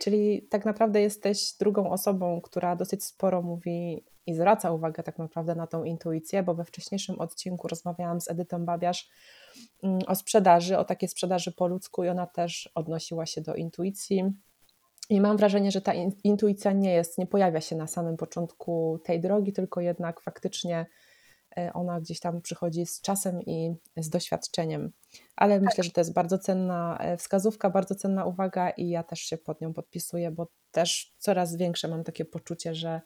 Czyli 0.00 0.42
tak 0.50 0.64
naprawdę 0.64 1.00
jesteś 1.00 1.52
drugą 1.60 1.90
osobą, 1.90 2.40
która 2.40 2.76
dosyć 2.76 3.04
sporo 3.04 3.42
mówi 3.42 4.04
i 4.26 4.34
zwraca 4.34 4.70
uwagę 4.70 5.02
tak 5.02 5.18
naprawdę 5.18 5.54
na 5.54 5.66
tą 5.66 5.84
intuicję, 5.84 6.42
bo 6.42 6.54
we 6.54 6.64
wcześniejszym 6.64 7.20
odcinku 7.20 7.68
rozmawiałam 7.68 8.20
z 8.20 8.30
Edytą 8.30 8.64
Babiarz 8.64 9.10
o 10.06 10.14
sprzedaży, 10.14 10.78
o 10.78 10.84
takiej 10.84 11.08
sprzedaży 11.08 11.52
po 11.52 11.66
ludzku 11.66 12.04
i 12.04 12.08
ona 12.08 12.26
też 12.26 12.70
odnosiła 12.74 13.26
się 13.26 13.40
do 13.40 13.54
intuicji, 13.54 14.34
i 15.10 15.20
mam 15.20 15.36
wrażenie, 15.36 15.70
że 15.70 15.80
ta 15.80 15.92
intuicja 16.24 16.72
nie 16.72 16.92
jest, 16.92 17.18
nie 17.18 17.26
pojawia 17.26 17.60
się 17.60 17.76
na 17.76 17.86
samym 17.86 18.16
początku 18.16 19.00
tej 19.04 19.20
drogi, 19.20 19.52
tylko 19.52 19.80
jednak 19.80 20.20
faktycznie 20.20 20.86
e, 21.58 21.72
ona 21.72 22.00
gdzieś 22.00 22.20
tam 22.20 22.40
przychodzi 22.40 22.86
z 22.86 23.00
czasem 23.00 23.42
i 23.42 23.74
z 23.96 24.10
doświadczeniem. 24.10 24.92
Ale 25.36 25.54
tak. 25.54 25.64
myślę, 25.64 25.84
że 25.84 25.90
to 25.90 26.00
jest 26.00 26.12
bardzo 26.12 26.38
cenna 26.38 26.98
e, 27.00 27.16
wskazówka, 27.16 27.70
bardzo 27.70 27.94
cenna 27.94 28.24
uwaga 28.24 28.70
i 28.70 28.88
ja 28.88 29.02
też 29.02 29.20
się 29.20 29.38
pod 29.38 29.60
nią 29.60 29.72
podpisuję, 29.72 30.30
bo 30.30 30.46
też 30.70 31.14
coraz 31.18 31.56
większe 31.56 31.88
mam 31.88 32.04
takie 32.04 32.24
poczucie, 32.24 32.74
że 32.74 33.00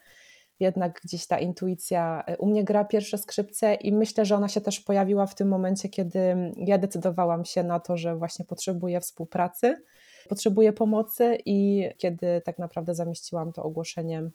jednak 0.61 1.01
gdzieś 1.05 1.27
ta 1.27 1.39
intuicja 1.39 2.25
e, 2.27 2.37
u 2.37 2.47
mnie 2.47 2.65
gra 2.65 2.85
pierwsze 2.85 3.19
skrzypce 3.19 3.75
i 3.75 3.93
myślę, 3.93 4.25
że 4.25 4.37
ona 4.37 4.49
się 4.49 4.61
też 4.61 4.81
pojawiła 4.81 5.27
w 5.27 5.35
tym 5.35 5.49
momencie, 5.49 5.89
kiedy 5.89 6.53
ja 6.57 6.79
decydowałam 6.79 7.45
się 7.45 7.63
na 7.63 7.81
to, 7.81 7.97
że 7.97 8.17
właśnie 8.17 8.45
potrzebuję 8.45 9.01
współpracy 9.01 9.83
potrzebuję 10.29 10.73
pomocy 10.73 11.39
i 11.47 11.89
kiedy 11.99 12.43
tak 12.45 12.59
naprawdę 12.59 12.95
zamieściłam 12.95 13.53
to 13.53 13.63
ogłoszenie 13.63 14.31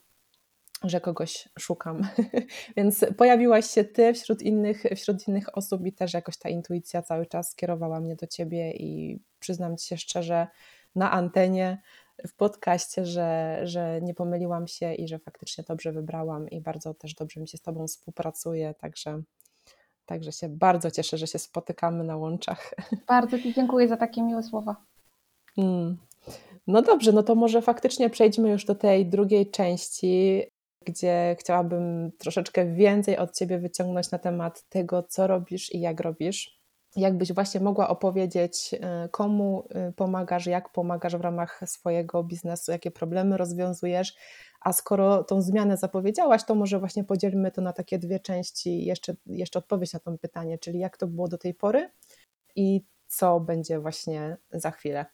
że 0.84 1.00
kogoś 1.00 1.48
szukam. 1.58 2.08
Więc 2.76 3.04
pojawiłaś 3.16 3.70
się 3.70 3.84
ty 3.84 4.14
wśród 4.14 4.42
innych, 4.42 4.82
wśród 4.96 5.28
innych 5.28 5.58
osób 5.58 5.86
i 5.86 5.92
też 5.92 6.14
jakoś 6.14 6.36
ta 6.36 6.48
intuicja 6.48 7.02
cały 7.02 7.26
czas 7.26 7.50
skierowała 7.50 8.00
mnie 8.00 8.16
do 8.16 8.26
ciebie 8.26 8.72
i 8.72 9.20
przyznam 9.38 9.76
ci 9.76 9.86
się 9.86 9.96
szczerze 9.96 10.46
na 10.94 11.10
antenie 11.10 11.82
w 12.26 12.34
podcaście, 12.36 13.06
że, 13.06 13.60
że 13.62 14.00
nie 14.02 14.14
pomyliłam 14.14 14.66
się 14.66 14.94
i 14.94 15.08
że 15.08 15.18
faktycznie 15.18 15.64
dobrze 15.68 15.92
wybrałam 15.92 16.48
i 16.48 16.60
bardzo 16.60 16.94
też 16.94 17.14
dobrze 17.14 17.40
mi 17.40 17.48
się 17.48 17.58
z 17.58 17.62
tobą 17.62 17.86
współpracuje, 17.86 18.74
także 18.74 19.22
Także 20.06 20.32
się 20.32 20.48
bardzo 20.48 20.90
cieszę, 20.90 21.18
że 21.18 21.26
się 21.26 21.38
spotykamy 21.38 22.04
na 22.04 22.16
łączach. 22.16 22.74
Bardzo 23.08 23.38
Ci 23.38 23.54
dziękuję 23.54 23.88
za 23.88 23.96
takie 23.96 24.22
miłe 24.22 24.42
słowa. 24.42 24.76
Mm. 25.58 25.96
No 26.66 26.82
dobrze, 26.82 27.12
no 27.12 27.22
to 27.22 27.34
może 27.34 27.62
faktycznie 27.62 28.10
przejdźmy 28.10 28.50
już 28.50 28.64
do 28.64 28.74
tej 28.74 29.06
drugiej 29.06 29.50
części, 29.50 30.42
gdzie 30.86 31.36
chciałabym 31.40 32.12
troszeczkę 32.18 32.66
więcej 32.74 33.18
od 33.18 33.36
Ciebie 33.36 33.58
wyciągnąć 33.58 34.10
na 34.10 34.18
temat 34.18 34.68
tego, 34.68 35.02
co 35.02 35.26
robisz 35.26 35.74
i 35.74 35.80
jak 35.80 36.00
robisz. 36.00 36.60
Jakbyś 36.96 37.32
właśnie 37.32 37.60
mogła 37.60 37.88
opowiedzieć, 37.88 38.74
y, 38.74 39.08
komu 39.08 39.68
y, 39.88 39.92
pomagasz, 39.92 40.46
jak 40.46 40.72
pomagasz 40.72 41.16
w 41.16 41.20
ramach 41.20 41.60
swojego 41.66 42.24
biznesu, 42.24 42.72
jakie 42.72 42.90
problemy 42.90 43.36
rozwiązujesz, 43.36 44.14
A 44.60 44.72
skoro 44.72 45.24
tą 45.24 45.42
zmianę 45.42 45.76
zapowiedziałaś, 45.76 46.44
to 46.44 46.54
może 46.54 46.78
właśnie 46.78 47.04
podzielmy 47.04 47.50
to 47.50 47.62
na 47.62 47.72
takie 47.72 47.98
dwie 47.98 48.20
części, 48.20 48.84
jeszcze, 48.84 49.14
jeszcze 49.26 49.58
odpowiedź 49.58 49.92
na 49.92 50.00
to 50.00 50.18
pytanie, 50.18 50.58
czyli 50.58 50.78
jak 50.78 50.96
to 50.96 51.06
było 51.06 51.28
do 51.28 51.38
tej 51.38 51.54
pory 51.54 51.90
i 52.56 52.84
co 53.06 53.40
będzie 53.40 53.80
właśnie 53.80 54.36
za 54.52 54.70
chwilę. 54.70 55.06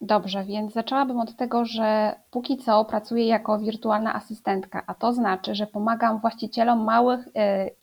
Dobrze, 0.00 0.44
więc 0.44 0.72
zaczęłabym 0.72 1.20
od 1.20 1.36
tego, 1.36 1.64
że 1.64 2.14
póki 2.30 2.56
co 2.56 2.84
pracuję 2.84 3.26
jako 3.26 3.58
wirtualna 3.58 4.14
asystentka, 4.14 4.82
a 4.86 4.94
to 4.94 5.12
znaczy, 5.12 5.54
że 5.54 5.66
pomagam 5.66 6.20
właścicielom 6.20 6.84
małych 6.84 7.26
y, 7.26 7.30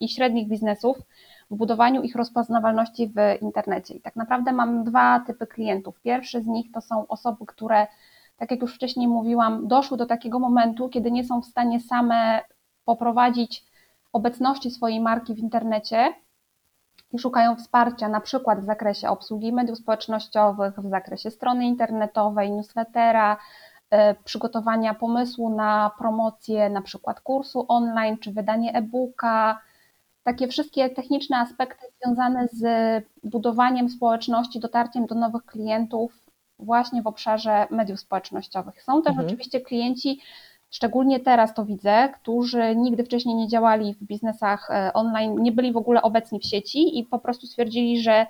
i 0.00 0.08
średnich 0.08 0.48
biznesów 0.48 0.98
w 1.52 1.56
budowaniu 1.56 2.02
ich 2.02 2.16
rozpoznawalności 2.16 3.08
w 3.08 3.42
internecie. 3.42 3.94
I 3.94 4.00
tak 4.00 4.16
naprawdę 4.16 4.52
mam 4.52 4.84
dwa 4.84 5.20
typy 5.20 5.46
klientów. 5.46 6.00
Pierwszy 6.00 6.42
z 6.42 6.46
nich 6.46 6.72
to 6.72 6.80
są 6.80 7.06
osoby, 7.06 7.46
które, 7.46 7.86
tak 8.36 8.50
jak 8.50 8.60
już 8.60 8.74
wcześniej 8.74 9.08
mówiłam, 9.08 9.68
doszły 9.68 9.96
do 9.96 10.06
takiego 10.06 10.38
momentu, 10.38 10.88
kiedy 10.88 11.10
nie 11.10 11.24
są 11.24 11.42
w 11.42 11.46
stanie 11.46 11.80
same 11.80 12.40
poprowadzić 12.84 13.64
obecności 14.12 14.70
swojej 14.70 15.00
marki 15.00 15.34
w 15.34 15.38
internecie 15.38 16.14
i 17.12 17.18
szukają 17.18 17.56
wsparcia 17.56 18.08
na 18.08 18.20
przykład 18.20 18.60
w 18.60 18.64
zakresie 18.64 19.08
obsługi 19.08 19.52
mediów 19.52 19.78
społecznościowych, 19.78 20.80
w 20.80 20.90
zakresie 20.90 21.30
strony 21.30 21.66
internetowej, 21.66 22.52
newslettera, 22.52 23.36
e, 23.90 24.14
przygotowania 24.14 24.94
pomysłu 24.94 25.56
na 25.56 25.90
promocję 25.98 26.70
na 26.70 26.82
przykład 26.82 27.20
kursu 27.20 27.64
online 27.68 28.18
czy 28.18 28.32
wydanie 28.32 28.74
e-booka, 28.74 29.58
takie 30.24 30.48
wszystkie 30.48 30.90
techniczne 30.90 31.38
aspekty 31.38 31.86
związane 32.02 32.48
z 32.52 32.64
budowaniem 33.24 33.88
społeczności, 33.88 34.60
dotarciem 34.60 35.06
do 35.06 35.14
nowych 35.14 35.44
klientów 35.44 36.22
właśnie 36.58 37.02
w 37.02 37.06
obszarze 37.06 37.66
mediów 37.70 38.00
społecznościowych. 38.00 38.82
Są 38.82 39.02
też 39.02 39.10
mhm. 39.10 39.26
oczywiście 39.26 39.60
klienci, 39.60 40.20
szczególnie 40.70 41.20
teraz 41.20 41.54
to 41.54 41.64
widzę, 41.64 42.08
którzy 42.20 42.76
nigdy 42.76 43.04
wcześniej 43.04 43.34
nie 43.34 43.48
działali 43.48 43.94
w 43.94 44.02
biznesach 44.02 44.70
e, 44.70 44.92
online, 44.92 45.42
nie 45.42 45.52
byli 45.52 45.72
w 45.72 45.76
ogóle 45.76 46.02
obecni 46.02 46.40
w 46.40 46.44
sieci 46.44 46.98
i 46.98 47.04
po 47.04 47.18
prostu 47.18 47.46
stwierdzili, 47.46 48.02
że 48.02 48.26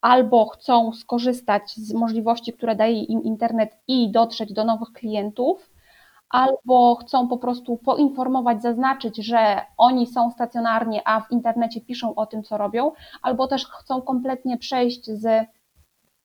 albo 0.00 0.46
chcą 0.46 0.92
skorzystać 0.92 1.74
z 1.74 1.92
możliwości, 1.92 2.52
które 2.52 2.76
daje 2.76 3.02
im 3.02 3.22
internet 3.22 3.76
i 3.88 4.10
dotrzeć 4.10 4.52
do 4.52 4.64
nowych 4.64 4.92
klientów, 4.92 5.71
albo 6.32 6.94
chcą 6.94 7.28
po 7.28 7.38
prostu 7.38 7.76
poinformować, 7.76 8.62
zaznaczyć, 8.62 9.16
że 9.16 9.60
oni 9.76 10.06
są 10.06 10.30
stacjonarnie, 10.30 11.02
a 11.04 11.20
w 11.20 11.30
internecie 11.30 11.80
piszą 11.80 12.14
o 12.14 12.26
tym, 12.26 12.42
co 12.42 12.56
robią, 12.56 12.92
albo 13.22 13.46
też 13.46 13.66
chcą 13.66 14.02
kompletnie 14.02 14.58
przejść 14.58 15.10
z 15.10 15.46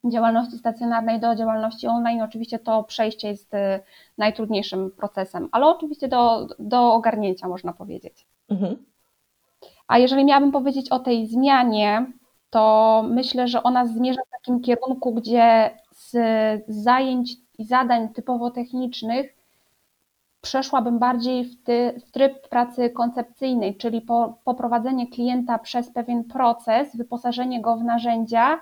działalności 0.06 0.58
stacjonarnej 0.58 1.20
do 1.20 1.36
działalności 1.36 1.88
online. 1.88 2.22
Oczywiście 2.22 2.60
to 2.60 2.84
przejście 2.84 3.28
jest 3.28 3.54
y, 3.54 3.58
najtrudniejszym 4.18 4.92
procesem, 4.92 5.50
ale 5.52 5.66
oczywiście 5.66 6.08
do, 6.08 6.48
do 6.60 6.94
ogarnięcia 6.94 7.48
można 7.48 7.74
powiedzieć. 7.74 8.28
Mhm. 8.50 8.86
A 9.88 9.98
jeżeli 9.98 10.26
miałabym 10.26 10.52
powiedzieć 10.52 10.90
o 10.90 11.00
tej 11.00 11.28
zmianie, 11.28 12.06
to 12.50 13.04
myślę, 13.10 13.48
że 13.48 13.64
ona 13.64 13.86
zmierza 13.86 14.22
w 14.28 14.32
takim 14.32 14.62
kierunku, 14.62 15.14
gdzie 15.14 15.78
z 15.92 16.16
zajęć 16.68 17.34
i 17.58 17.66
zadań 17.66 18.10
typowo 18.10 18.52
technicznych 18.52 19.37
przeszłabym 20.42 21.00
bardziej 21.00 21.44
w, 21.44 21.64
ty, 21.64 22.02
w 22.08 22.12
tryb 22.12 22.50
pracy 22.50 22.90
koncepcyjnej, 22.90 23.78
czyli 23.78 24.02
po, 24.02 24.40
poprowadzenie 24.44 25.08
klienta 25.08 25.60
przez 25.60 25.92
pewien 25.92 26.24
proces, 26.24 26.98
wyposażenie 26.98 27.62
go 27.62 27.78
w 27.78 27.84
narzędzia 27.84 28.62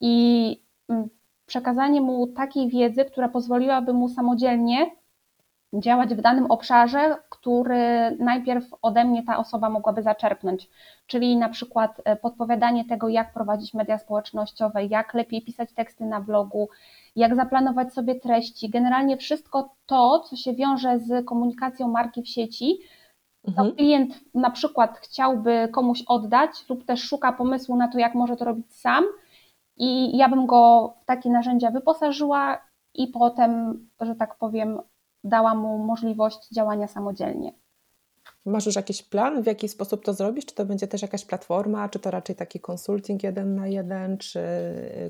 i 0.00 0.56
mm, 0.88 1.08
przekazanie 1.46 2.00
mu 2.00 2.26
takiej 2.26 2.68
wiedzy, 2.68 3.04
która 3.04 3.28
pozwoliłaby 3.28 3.92
mu 3.92 4.08
samodzielnie 4.08 4.90
działać 5.80 6.14
w 6.14 6.20
danym 6.20 6.46
obszarze, 6.46 7.16
który 7.28 8.16
najpierw 8.20 8.64
ode 8.82 9.04
mnie 9.04 9.22
ta 9.22 9.36
osoba 9.38 9.70
mogłaby 9.70 10.02
zaczerpnąć, 10.02 10.68
czyli 11.06 11.36
na 11.36 11.48
przykład 11.48 12.00
e, 12.04 12.16
podpowiadanie 12.16 12.84
tego, 12.84 13.08
jak 13.08 13.32
prowadzić 13.32 13.74
media 13.74 13.98
społecznościowe, 13.98 14.84
jak 14.84 15.14
lepiej 15.14 15.42
pisać 15.42 15.72
teksty 15.72 16.04
na 16.04 16.20
blogu, 16.20 16.68
jak 17.16 17.36
zaplanować 17.36 17.94
sobie 17.94 18.14
treści, 18.14 18.70
generalnie 18.70 19.16
wszystko 19.16 19.74
to, 19.86 20.20
co 20.20 20.36
się 20.36 20.54
wiąże 20.54 20.98
z 20.98 21.26
komunikacją 21.26 21.88
marki 21.88 22.22
w 22.22 22.28
sieci. 22.28 22.78
Mhm. 23.48 23.74
klient 23.76 24.20
na 24.34 24.50
przykład 24.50 24.98
chciałby 24.98 25.68
komuś 25.72 26.02
oddać 26.06 26.50
lub 26.68 26.84
też 26.84 27.02
szuka 27.02 27.32
pomysłu 27.32 27.76
na 27.76 27.88
to, 27.88 27.98
jak 27.98 28.14
może 28.14 28.36
to 28.36 28.44
robić 28.44 28.74
sam 28.74 29.04
i 29.76 30.16
ja 30.16 30.28
bym 30.28 30.46
go 30.46 30.94
w 31.02 31.04
takie 31.04 31.30
narzędzia 31.30 31.70
wyposażyła 31.70 32.60
i 32.94 33.08
potem, 33.08 33.80
że 34.00 34.14
tak 34.14 34.34
powiem, 34.38 34.80
dała 35.24 35.54
mu 35.54 35.78
możliwość 35.78 36.48
działania 36.48 36.88
samodzielnie. 36.88 37.52
Masz 38.46 38.66
już 38.66 38.76
jakiś 38.76 39.02
plan, 39.02 39.42
w 39.42 39.46
jaki 39.46 39.68
sposób 39.68 40.04
to 40.04 40.12
zrobisz? 40.12 40.46
Czy 40.46 40.54
to 40.54 40.64
będzie 40.64 40.86
też 40.86 41.02
jakaś 41.02 41.24
platforma, 41.24 41.88
czy 41.88 41.98
to 41.98 42.10
raczej 42.10 42.36
taki 42.36 42.60
konsulting 42.60 43.22
jeden 43.22 43.54
na 43.54 43.66
jeden, 43.66 44.18
czy 44.18 44.40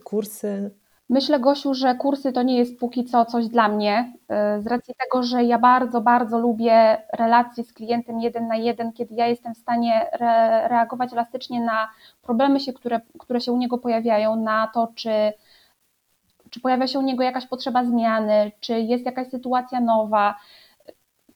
kursy? 0.05 0.71
Myślę, 1.09 1.41
Gosiu, 1.41 1.75
że 1.75 1.95
kursy 1.95 2.33
to 2.33 2.43
nie 2.43 2.59
jest 2.59 2.79
póki 2.79 3.05
co 3.05 3.25
coś 3.25 3.49
dla 3.49 3.69
mnie, 3.69 4.13
y, 4.59 4.63
z 4.63 4.67
racji 4.67 4.95
tego, 4.99 5.23
że 5.23 5.45
ja 5.45 5.59
bardzo, 5.59 6.01
bardzo 6.01 6.39
lubię 6.39 7.03
relacje 7.13 7.65
z 7.65 7.73
klientem 7.73 8.21
jeden 8.21 8.49
na 8.49 8.57
jeden, 8.57 8.93
kiedy 8.93 9.15
ja 9.15 9.27
jestem 9.27 9.55
w 9.55 9.59
stanie 9.59 10.13
re 10.13 10.69
reagować 10.69 11.13
elastycznie 11.13 11.61
na 11.61 11.89
problemy, 12.23 12.61
się, 12.61 12.73
które, 12.73 13.01
które 13.19 13.41
się 13.41 13.53
u 13.53 13.57
niego 13.57 13.79
pojawiają, 13.79 14.37
na 14.37 14.71
to, 14.75 14.93
czy, 14.95 15.11
czy 16.55 16.61
pojawia 16.61 16.87
się 16.87 16.99
u 16.99 17.03
niego 17.03 17.23
jakaś 17.23 17.47
potrzeba 17.47 17.85
zmiany, 17.85 18.53
czy 18.61 18.81
jest 18.81 19.07
jakaś 19.07 19.29
sytuacja 19.29 19.81
nowa, 19.81 20.35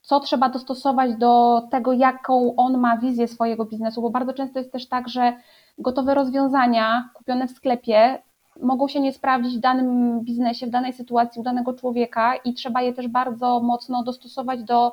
co 0.03 0.21
trzeba 0.21 0.49
dostosować 0.49 1.17
do 1.17 1.63
tego, 1.71 1.93
jaką 1.93 2.57
on 2.57 2.79
ma 2.79 2.97
wizję 2.97 3.29
swojego 3.29 3.65
biznesu, 3.65 4.03
bo 4.03 4.11
bardzo 4.11 4.33
często 4.33 4.59
jest 4.59 4.73
też 4.73 4.89
tak, 4.89 5.09
że 5.09 5.33
gotowe 5.79 6.15
rozwiązania 6.15 7.09
kupione 7.15 7.49
w 7.49 7.51
sklepie 7.51 8.23
mogą 8.63 8.89
się 8.89 9.01
nie 9.01 9.13
sprawdzić 9.13 9.57
w 9.57 9.61
danym 9.61 10.21
biznesie, 10.21 10.67
w 10.67 10.71
danej 10.71 10.93
sytuacji 10.93 11.41
u 11.41 11.45
danego 11.45 11.75
człowieka 11.75 12.37
i 12.37 12.55
trzeba 12.55 12.83
je 12.83 12.93
też 12.93 13.09
bardzo 13.09 13.61
mocno 13.61 14.03
dostosować 14.03 14.63
do, 14.63 14.93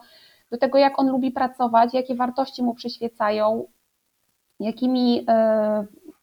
do 0.52 0.58
tego, 0.58 0.78
jak 0.78 1.00
on 1.00 1.10
lubi 1.10 1.32
pracować, 1.32 1.94
jakie 1.94 2.16
wartości 2.16 2.64
mu 2.64 2.74
przyświecają, 2.74 3.66
jakimi 4.60 5.20
y, 5.20 5.26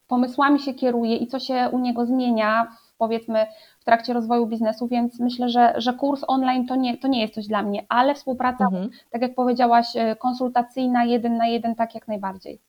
pomysłami 0.08 0.60
się 0.60 0.74
kieruje 0.74 1.16
i 1.16 1.26
co 1.26 1.38
się 1.38 1.68
u 1.72 1.78
niego 1.78 2.06
zmienia, 2.06 2.76
powiedzmy, 3.02 3.46
w 3.80 3.84
trakcie 3.84 4.12
rozwoju 4.12 4.46
biznesu, 4.46 4.88
więc 4.88 5.20
myślę, 5.20 5.48
że, 5.48 5.74
że 5.76 5.92
kurs 5.92 6.24
online 6.26 6.66
to 6.66 6.76
nie, 6.76 6.98
to 6.98 7.08
nie 7.08 7.20
jest 7.20 7.34
coś 7.34 7.46
dla 7.46 7.62
mnie, 7.62 7.84
ale 7.88 8.14
współpraca, 8.14 8.64
mhm. 8.64 8.90
tak 9.10 9.22
jak 9.22 9.34
powiedziałaś, 9.34 9.86
e, 9.96 10.16
konsultacyjna, 10.16 11.04
jeden 11.04 11.36
na 11.36 11.46
jeden, 11.46 11.74
tak 11.74 11.94
jak 11.94 12.08
najbardziej. 12.08 12.60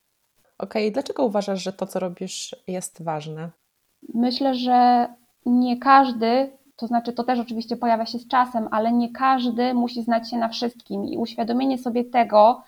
Okej, 0.57 0.83
okay. 0.83 0.91
dlaczego 0.91 1.25
uważasz, 1.25 1.63
że 1.63 1.73
to, 1.73 1.85
co 1.87 1.99
robisz, 1.99 2.55
jest 2.67 3.03
ważne? 3.03 3.49
Myślę, 4.13 4.55
że 4.55 5.07
nie 5.45 5.77
każdy, 5.77 6.51
to 6.75 6.87
znaczy 6.87 7.13
to 7.13 7.23
też 7.23 7.39
oczywiście 7.39 7.77
pojawia 7.77 8.05
się 8.05 8.19
z 8.19 8.27
czasem, 8.27 8.67
ale 8.71 8.91
nie 8.91 9.11
każdy 9.11 9.73
musi 9.73 10.03
znać 10.03 10.29
się 10.29 10.37
na 10.37 10.49
wszystkim 10.49 11.05
i 11.05 11.17
uświadomienie 11.17 11.77
sobie 11.77 12.05
tego, 12.05 12.63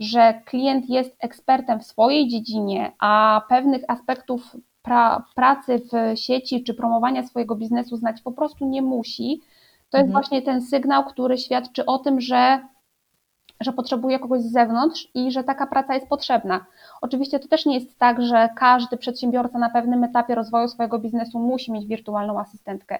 że 0.00 0.42
klient 0.44 0.90
jest 0.90 1.16
ekspertem 1.18 1.80
w 1.80 1.86
swojej 1.86 2.28
dziedzinie, 2.28 2.92
a 2.98 3.42
pewnych 3.48 3.82
aspektów 3.88 4.56
pra, 4.84 5.24
pracy 5.34 5.82
w 5.92 6.18
sieci 6.18 6.64
czy 6.64 6.74
promowania 6.74 7.22
swojego 7.26 7.56
biznesu 7.56 7.96
znać 7.96 8.22
po 8.22 8.32
prostu 8.32 8.66
nie 8.66 8.82
musi, 8.82 9.40
to 9.90 9.98
jest 9.98 10.08
mhm. 10.08 10.12
właśnie 10.12 10.42
ten 10.42 10.62
sygnał, 10.62 11.04
który 11.04 11.38
świadczy 11.38 11.86
o 11.86 11.98
tym, 11.98 12.20
że 12.20 12.60
że 13.60 13.72
potrzebuje 13.72 14.18
kogoś 14.18 14.40
z 14.40 14.52
zewnątrz 14.52 15.08
i 15.14 15.32
że 15.32 15.44
taka 15.44 15.66
praca 15.66 15.94
jest 15.94 16.08
potrzebna. 16.08 16.66
Oczywiście 17.00 17.38
to 17.38 17.48
też 17.48 17.66
nie 17.66 17.74
jest 17.74 17.98
tak, 17.98 18.22
że 18.22 18.48
każdy 18.56 18.96
przedsiębiorca 18.96 19.58
na 19.58 19.70
pewnym 19.70 20.04
etapie 20.04 20.34
rozwoju 20.34 20.68
swojego 20.68 20.98
biznesu 20.98 21.38
musi 21.38 21.72
mieć 21.72 21.86
wirtualną 21.86 22.40
asystentkę, 22.40 22.98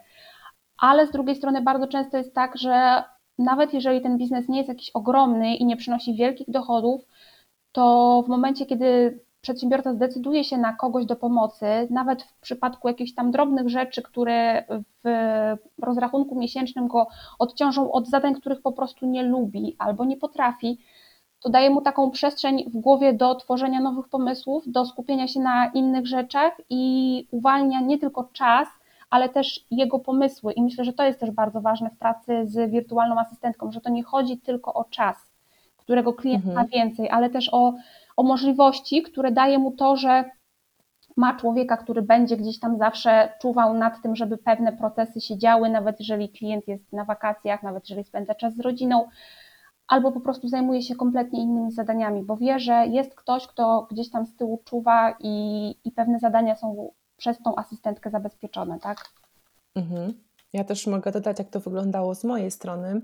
ale 0.78 1.06
z 1.06 1.10
drugiej 1.10 1.36
strony 1.36 1.62
bardzo 1.62 1.86
często 1.86 2.16
jest 2.16 2.34
tak, 2.34 2.58
że 2.58 3.04
nawet 3.38 3.74
jeżeli 3.74 4.00
ten 4.00 4.18
biznes 4.18 4.48
nie 4.48 4.58
jest 4.58 4.68
jakiś 4.68 4.90
ogromny 4.90 5.54
i 5.54 5.64
nie 5.64 5.76
przynosi 5.76 6.14
wielkich 6.14 6.50
dochodów, 6.50 7.00
to 7.72 8.22
w 8.26 8.28
momencie, 8.28 8.66
kiedy 8.66 9.20
przedsiębiorca 9.44 9.92
zdecyduje 9.92 10.44
się 10.44 10.58
na 10.58 10.72
kogoś 10.72 11.06
do 11.06 11.16
pomocy, 11.16 11.66
nawet 11.90 12.22
w 12.22 12.40
przypadku 12.40 12.88
jakichś 12.88 13.14
tam 13.14 13.30
drobnych 13.30 13.68
rzeczy, 13.68 14.02
które 14.02 14.64
w 15.04 15.08
rozrachunku 15.82 16.34
miesięcznym 16.34 16.88
go 16.88 17.06
odciążą 17.38 17.92
od 17.92 18.08
zadań, 18.08 18.34
których 18.34 18.62
po 18.62 18.72
prostu 18.72 19.06
nie 19.06 19.22
lubi 19.22 19.76
albo 19.78 20.04
nie 20.04 20.16
potrafi, 20.16 20.78
to 21.40 21.50
daje 21.50 21.70
mu 21.70 21.80
taką 21.80 22.10
przestrzeń 22.10 22.70
w 22.70 22.76
głowie 22.76 23.12
do 23.12 23.34
tworzenia 23.34 23.80
nowych 23.80 24.08
pomysłów, 24.08 24.64
do 24.66 24.86
skupienia 24.86 25.28
się 25.28 25.40
na 25.40 25.66
innych 25.66 26.06
rzeczach 26.06 26.52
i 26.70 27.26
uwalnia 27.30 27.80
nie 27.80 27.98
tylko 27.98 28.28
czas, 28.32 28.68
ale 29.10 29.28
też 29.28 29.64
jego 29.70 29.98
pomysły. 29.98 30.52
I 30.52 30.62
myślę, 30.62 30.84
że 30.84 30.92
to 30.92 31.04
jest 31.04 31.20
też 31.20 31.30
bardzo 31.30 31.60
ważne 31.60 31.90
w 31.90 31.98
pracy 31.98 32.46
z 32.46 32.70
wirtualną 32.70 33.18
asystentką, 33.18 33.72
że 33.72 33.80
to 33.80 33.90
nie 33.90 34.02
chodzi 34.02 34.38
tylko 34.38 34.74
o 34.74 34.84
czas, 34.84 35.16
którego 35.76 36.12
klient 36.12 36.46
mhm. 36.46 36.54
ma 36.54 36.64
więcej, 36.78 37.10
ale 37.10 37.30
też 37.30 37.48
o 37.52 37.72
o 38.16 38.22
możliwości, 38.22 39.02
które 39.02 39.32
daje 39.32 39.58
mu 39.58 39.72
to, 39.72 39.96
że 39.96 40.24
ma 41.16 41.36
człowieka, 41.36 41.76
który 41.76 42.02
będzie 42.02 42.36
gdzieś 42.36 42.60
tam 42.60 42.78
zawsze 42.78 43.32
czuwał 43.40 43.74
nad 43.74 44.02
tym, 44.02 44.16
żeby 44.16 44.38
pewne 44.38 44.72
procesy 44.72 45.20
się 45.20 45.38
działy, 45.38 45.70
nawet 45.70 46.00
jeżeli 46.00 46.28
klient 46.28 46.68
jest 46.68 46.92
na 46.92 47.04
wakacjach, 47.04 47.62
nawet 47.62 47.90
jeżeli 47.90 48.06
spędza 48.06 48.34
czas 48.34 48.54
z 48.54 48.60
rodziną, 48.60 49.08
albo 49.88 50.12
po 50.12 50.20
prostu 50.20 50.48
zajmuje 50.48 50.82
się 50.82 50.94
kompletnie 50.94 51.42
innymi 51.42 51.72
zadaniami, 51.72 52.22
bo 52.22 52.36
wie, 52.36 52.58
że 52.58 52.86
jest 52.86 53.14
ktoś, 53.14 53.46
kto 53.46 53.86
gdzieś 53.90 54.10
tam 54.10 54.26
z 54.26 54.36
tyłu 54.36 54.62
czuwa 54.64 55.16
i, 55.20 55.74
i 55.84 55.92
pewne 55.92 56.18
zadania 56.18 56.56
są 56.56 56.90
przez 57.16 57.38
tą 57.42 57.56
asystentkę 57.56 58.10
zabezpieczone, 58.10 58.80
tak? 58.80 59.10
Mhm. 59.74 60.14
Ja 60.52 60.64
też 60.64 60.86
mogę 60.86 61.12
dodać, 61.12 61.38
jak 61.38 61.48
to 61.48 61.60
wyglądało 61.60 62.14
z 62.14 62.24
mojej 62.24 62.50
strony. 62.50 63.00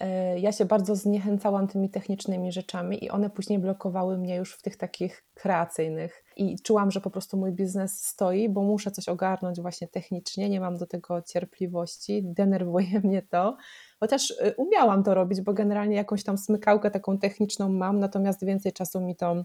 E, 0.00 0.38
ja 0.38 0.52
się 0.52 0.64
bardzo 0.64 0.96
zniechęcałam 0.96 1.68
tymi 1.68 1.90
technicznymi 1.90 2.52
rzeczami 2.52 3.04
i 3.04 3.10
one 3.10 3.30
później 3.30 3.58
blokowały 3.58 4.18
mnie 4.18 4.36
już 4.36 4.54
w 4.54 4.62
tych 4.62 4.76
takich 4.76 5.24
kreacyjnych. 5.34 6.24
I 6.36 6.56
czułam, 6.62 6.90
że 6.90 7.00
po 7.00 7.10
prostu 7.10 7.36
mój 7.36 7.52
biznes 7.52 8.04
stoi, 8.04 8.48
bo 8.48 8.62
muszę 8.62 8.90
coś 8.90 9.08
ogarnąć 9.08 9.60
właśnie 9.60 9.88
technicznie, 9.88 10.50
nie 10.50 10.60
mam 10.60 10.78
do 10.78 10.86
tego 10.86 11.22
cierpliwości, 11.22 12.22
denerwuje 12.24 13.00
mnie 13.04 13.22
to. 13.22 13.56
Chociaż 14.00 14.34
e, 14.40 14.54
umiałam 14.54 15.02
to 15.02 15.14
robić, 15.14 15.40
bo 15.40 15.52
generalnie 15.52 15.96
jakąś 15.96 16.24
tam 16.24 16.38
smykałkę 16.38 16.90
taką 16.90 17.18
techniczną 17.18 17.68
mam, 17.68 17.98
natomiast 17.98 18.44
więcej 18.44 18.72
czasu 18.72 19.00
mi 19.00 19.16
to 19.16 19.44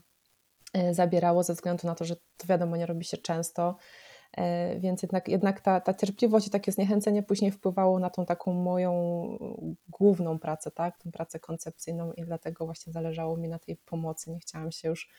e, 0.74 0.94
zabierało 0.94 1.44
ze 1.44 1.54
względu 1.54 1.88
na 1.88 1.96
to, 1.96 2.06
że 2.06 2.16
to 2.16 2.48
wiadomo, 2.48 2.78
nie 2.78 2.86
robi 2.86 3.06
się 3.06 3.18
często. 3.18 3.76
E, 4.38 4.80
więc 4.80 5.02
jednak, 5.02 5.28
jednak 5.28 5.62
ta, 5.62 5.82
ta 5.82 5.94
cierpliwość 5.94 6.48
i 6.48 6.50
takie 6.50 6.72
zniechęcenie 6.72 7.24
później 7.24 7.52
wpływało 7.52 8.00
na 8.00 8.10
tą 8.10 8.26
taką 8.26 8.54
moją 8.54 8.94
główną 9.88 10.40
pracę, 10.40 10.72
tak? 10.72 10.98
tą 10.98 11.12
pracę 11.12 11.40
koncepcyjną 11.40 12.14
i 12.14 12.24
dlatego 12.24 12.66
właśnie 12.66 12.94
zależało 12.94 13.38
mi 13.38 13.50
na 13.50 13.60
tej 13.60 13.78
pomocy. 13.78 14.32
Nie 14.32 14.40
chciałam 14.40 14.72
się 14.72 14.88
już 14.90 15.10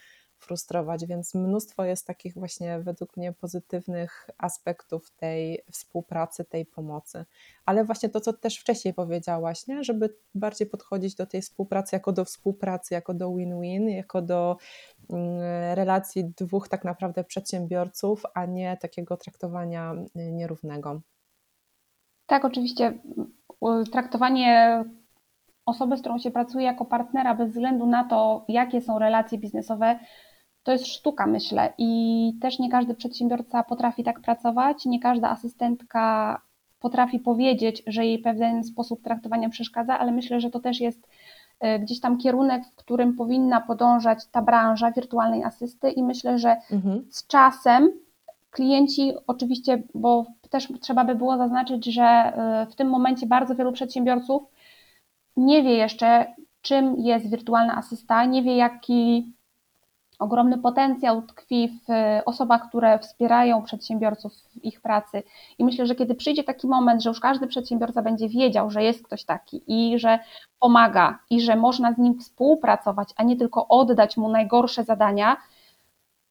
frustrować, 0.40 1.06
więc 1.06 1.34
mnóstwo 1.34 1.84
jest 1.84 2.06
takich 2.06 2.34
właśnie 2.34 2.78
według 2.78 3.16
mnie 3.16 3.32
pozytywnych 3.32 4.30
aspektów 4.38 5.10
tej 5.10 5.62
współpracy, 5.72 6.44
tej 6.44 6.66
pomocy. 6.66 7.24
Ale 7.64 7.84
właśnie 7.84 8.08
to, 8.08 8.20
co 8.20 8.32
też 8.32 8.58
wcześniej 8.58 8.94
powiedziałaś, 8.94 9.66
nie? 9.66 9.84
żeby 9.84 10.16
bardziej 10.34 10.66
podchodzić 10.66 11.14
do 11.14 11.26
tej 11.26 11.42
współpracy 11.42 11.96
jako 11.96 12.12
do 12.12 12.24
współpracy, 12.24 12.94
jako 12.94 13.14
do 13.14 13.34
win-win, 13.34 13.88
jako 13.88 14.22
do 14.22 14.56
mm, 15.10 15.40
relacji 15.74 16.24
dwóch 16.24 16.68
tak 16.68 16.84
naprawdę 16.84 17.24
przedsiębiorców, 17.24 18.22
a 18.34 18.46
nie 18.46 18.76
takiego 18.76 19.16
traktowania 19.16 19.94
y, 20.16 20.32
nierównego. 20.32 21.00
Tak, 22.26 22.44
oczywiście. 22.44 22.98
Traktowanie 23.92 24.84
osoby, 25.66 25.96
z 25.96 26.00
którą 26.00 26.18
się 26.18 26.30
pracuje 26.30 26.64
jako 26.64 26.84
partnera, 26.84 27.34
bez 27.34 27.48
względu 27.48 27.86
na 27.86 28.04
to, 28.04 28.44
jakie 28.48 28.80
są 28.80 28.98
relacje 28.98 29.38
biznesowe, 29.38 29.98
to 30.62 30.72
jest 30.72 30.86
sztuka, 30.86 31.26
myślę. 31.26 31.72
I 31.78 32.32
też 32.40 32.58
nie 32.58 32.70
każdy 32.70 32.94
przedsiębiorca 32.94 33.62
potrafi 33.62 34.04
tak 34.04 34.20
pracować, 34.20 34.86
nie 34.86 35.00
każda 35.00 35.30
asystentka 35.30 36.40
potrafi 36.80 37.18
powiedzieć, 37.18 37.82
że 37.86 38.06
jej 38.06 38.18
pewien 38.18 38.64
sposób 38.64 39.02
traktowania 39.02 39.48
przeszkadza, 39.48 39.98
ale 39.98 40.12
myślę, 40.12 40.40
że 40.40 40.50
to 40.50 40.60
też 40.60 40.80
jest 40.80 41.08
e, 41.60 41.78
gdzieś 41.78 42.00
tam 42.00 42.18
kierunek, 42.18 42.62
w 42.72 42.76
którym 42.76 43.16
powinna 43.16 43.60
podążać 43.60 44.26
ta 44.26 44.42
branża 44.42 44.92
wirtualnej 44.92 45.44
asysty 45.44 45.90
i 45.90 46.02
myślę, 46.02 46.38
że 46.38 46.56
mhm. 46.72 47.04
z 47.10 47.26
czasem 47.26 47.90
klienci 48.50 49.12
oczywiście, 49.26 49.82
bo 49.94 50.26
też 50.50 50.68
trzeba 50.80 51.04
by 51.04 51.14
było 51.14 51.36
zaznaczyć, 51.36 51.84
że 51.84 52.02
e, 52.02 52.66
w 52.70 52.74
tym 52.74 52.88
momencie 52.88 53.26
bardzo 53.26 53.54
wielu 53.54 53.72
przedsiębiorców 53.72 54.42
nie 55.36 55.62
wie 55.62 55.74
jeszcze, 55.74 56.34
czym 56.62 56.96
jest 56.98 57.30
wirtualna 57.30 57.76
asysta, 57.76 58.24
nie 58.24 58.42
wie, 58.42 58.56
jaki 58.56 59.32
ogromny 60.20 60.58
potencjał 60.58 61.22
tkwi 61.22 61.68
w 61.68 61.90
e, 61.90 62.22
osobach, 62.24 62.68
które 62.68 62.98
wspierają 62.98 63.62
przedsiębiorców 63.62 64.32
w 64.32 64.64
ich 64.64 64.80
pracy. 64.80 65.22
I 65.58 65.64
myślę, 65.64 65.86
że 65.86 65.94
kiedy 65.94 66.14
przyjdzie 66.14 66.44
taki 66.44 66.66
moment, 66.66 67.02
że 67.02 67.10
już 67.10 67.20
każdy 67.20 67.46
przedsiębiorca 67.46 68.02
będzie 68.02 68.28
wiedział, 68.28 68.70
że 68.70 68.82
jest 68.82 69.04
ktoś 69.04 69.24
taki 69.24 69.62
i 69.66 69.98
że 69.98 70.18
pomaga 70.58 71.18
i 71.30 71.40
że 71.40 71.56
można 71.56 71.92
z 71.92 71.98
nim 71.98 72.18
współpracować, 72.18 73.08
a 73.16 73.22
nie 73.22 73.36
tylko 73.36 73.68
oddać 73.68 74.16
mu 74.16 74.28
najgorsze 74.28 74.84
zadania, 74.84 75.36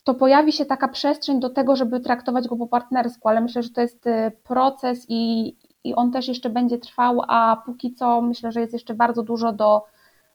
to 0.04 0.14
pojawi 0.14 0.52
się 0.52 0.66
taka 0.66 0.88
przestrzeń 0.88 1.40
do 1.40 1.50
tego, 1.50 1.76
żeby 1.76 2.00
traktować 2.00 2.48
go 2.48 2.56
po 2.56 2.68
partnersku, 2.68 3.30
ale 3.30 3.42
myślę, 3.42 3.64
że 3.64 3.70
to 3.70 3.82
jest 3.82 4.08
e, 4.08 4.32
proces 4.44 5.06
i, 5.10 5.56
i 5.84 5.96
on 5.96 6.12
też 6.12 6.28
jeszcze 6.28 6.50
będzie 6.50 6.78
trwał, 6.78 7.22
a 7.28 7.62
póki 7.66 7.94
co 7.94 8.22
myślę, 8.22 8.52
że 8.52 8.62
jest 8.62 8.74
jeszcze 8.74 8.94
bardzo 8.94 9.24
dużo 9.24 9.52
do, 9.54 9.86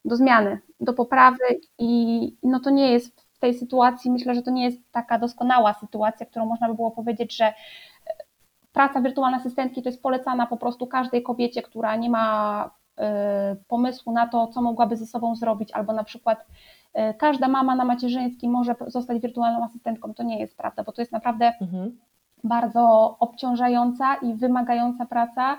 do 0.05 0.17
zmiany, 0.17 0.59
do 0.81 0.93
poprawy 0.93 1.61
i 1.79 2.37
no 2.43 2.61
to 2.61 2.71
nie 2.71 2.93
jest 2.93 3.24
tej 3.45 3.55
sytuacji, 3.55 4.11
myślę, 4.11 4.35
że 4.35 4.43
to 4.43 4.51
nie 4.51 4.65
jest 4.65 4.93
taka 4.93 5.19
doskonała 5.19 5.75
sytuacja, 5.75 6.27
którą 6.27 6.47
można 6.47 6.69
by 6.69 6.75
było 6.75 6.91
powiedzieć, 6.91 7.37
że 7.37 7.55
praca 8.73 9.01
wirtualnej 9.01 9.41
asystentki 9.41 9.83
to 9.83 9.89
jest 9.89 10.03
polecana 10.03 10.47
po 10.47 10.57
prostu 10.57 10.87
każdej 10.87 11.23
kobiecie, 11.23 11.63
która 11.63 11.97
nie 11.97 12.11
ma 12.11 12.71
y, 12.99 13.03
pomysłu 13.69 14.13
na 14.13 14.29
to, 14.29 14.47
co 14.47 14.63
mogłaby 14.63 14.97
ze 14.97 15.07
sobą 15.07 15.37
zrobić, 15.37 15.73
albo 15.73 15.93
na 15.93 16.05
przykład 16.05 16.47
y, 17.11 17.15
każda 17.15 17.49
mama 17.49 17.75
na 17.75 17.85
macierzyńskim 17.85 18.53
może 18.53 18.75
zostać 18.87 19.23
wirtualną 19.23 19.65
asystentką. 19.65 20.15
To 20.15 20.23
nie 20.23 20.39
jest 20.39 20.57
prawda, 20.57 20.85
bo 20.85 20.93
to 20.93 21.03
jest 21.03 21.13
naprawdę 21.13 21.53
mhm 21.61 21.97
bardzo 22.45 23.17
obciążająca 23.21 24.15
i 24.15 24.35
wymagająca 24.35 25.07
praca. 25.07 25.57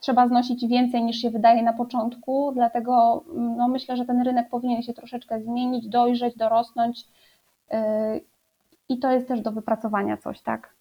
Trzeba 0.00 0.28
znosić 0.28 0.66
więcej 0.66 1.02
niż 1.04 1.16
się 1.16 1.30
wydaje 1.30 1.62
na 1.62 1.72
początku, 1.72 2.52
dlatego 2.54 3.24
no, 3.34 3.68
myślę, 3.68 3.96
że 3.96 4.04
ten 4.04 4.22
rynek 4.22 4.48
powinien 4.48 4.82
się 4.82 4.94
troszeczkę 4.94 5.40
zmienić, 5.40 5.88
dojrzeć, 5.88 6.36
dorosnąć 6.36 7.04
yy, 7.70 7.78
i 8.88 8.98
to 8.98 9.12
jest 9.12 9.28
też 9.28 9.40
do 9.40 9.52
wypracowania 9.52 10.16
coś, 10.16 10.40
tak? 10.40 10.74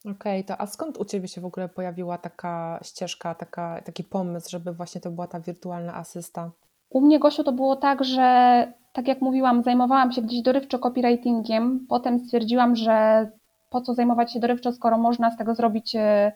Okej, 0.00 0.40
okay, 0.40 0.44
to 0.44 0.60
a 0.60 0.66
skąd 0.66 0.98
u 0.98 1.04
Ciebie 1.04 1.28
się 1.28 1.40
w 1.40 1.44
ogóle 1.44 1.68
pojawiła 1.68 2.18
taka 2.18 2.80
ścieżka, 2.82 3.34
taka, 3.34 3.82
taki 3.84 4.04
pomysł, 4.04 4.50
żeby 4.50 4.72
właśnie 4.72 5.00
to 5.00 5.10
była 5.10 5.26
ta 5.26 5.40
wirtualna 5.40 5.94
asysta? 5.94 6.50
U 6.90 7.00
mnie, 7.00 7.18
Gosiu, 7.18 7.44
to 7.44 7.52
było 7.52 7.76
tak, 7.76 8.04
że 8.04 8.72
tak 8.92 9.08
jak 9.08 9.20
mówiłam, 9.20 9.62
zajmowałam 9.62 10.12
się 10.12 10.22
gdzieś 10.22 10.42
dorywczo 10.42 10.78
copywritingiem, 10.78 11.86
potem 11.88 12.18
stwierdziłam, 12.18 12.76
że 12.76 13.30
po 13.70 13.80
co 13.80 13.94
zajmować 13.94 14.32
się 14.32 14.40
dorywczo, 14.40 14.72
skoro 14.72 14.98
można 14.98 15.30
z 15.30 15.36
tego 15.36 15.54
zrobić 15.54 15.96
e, 15.96 16.32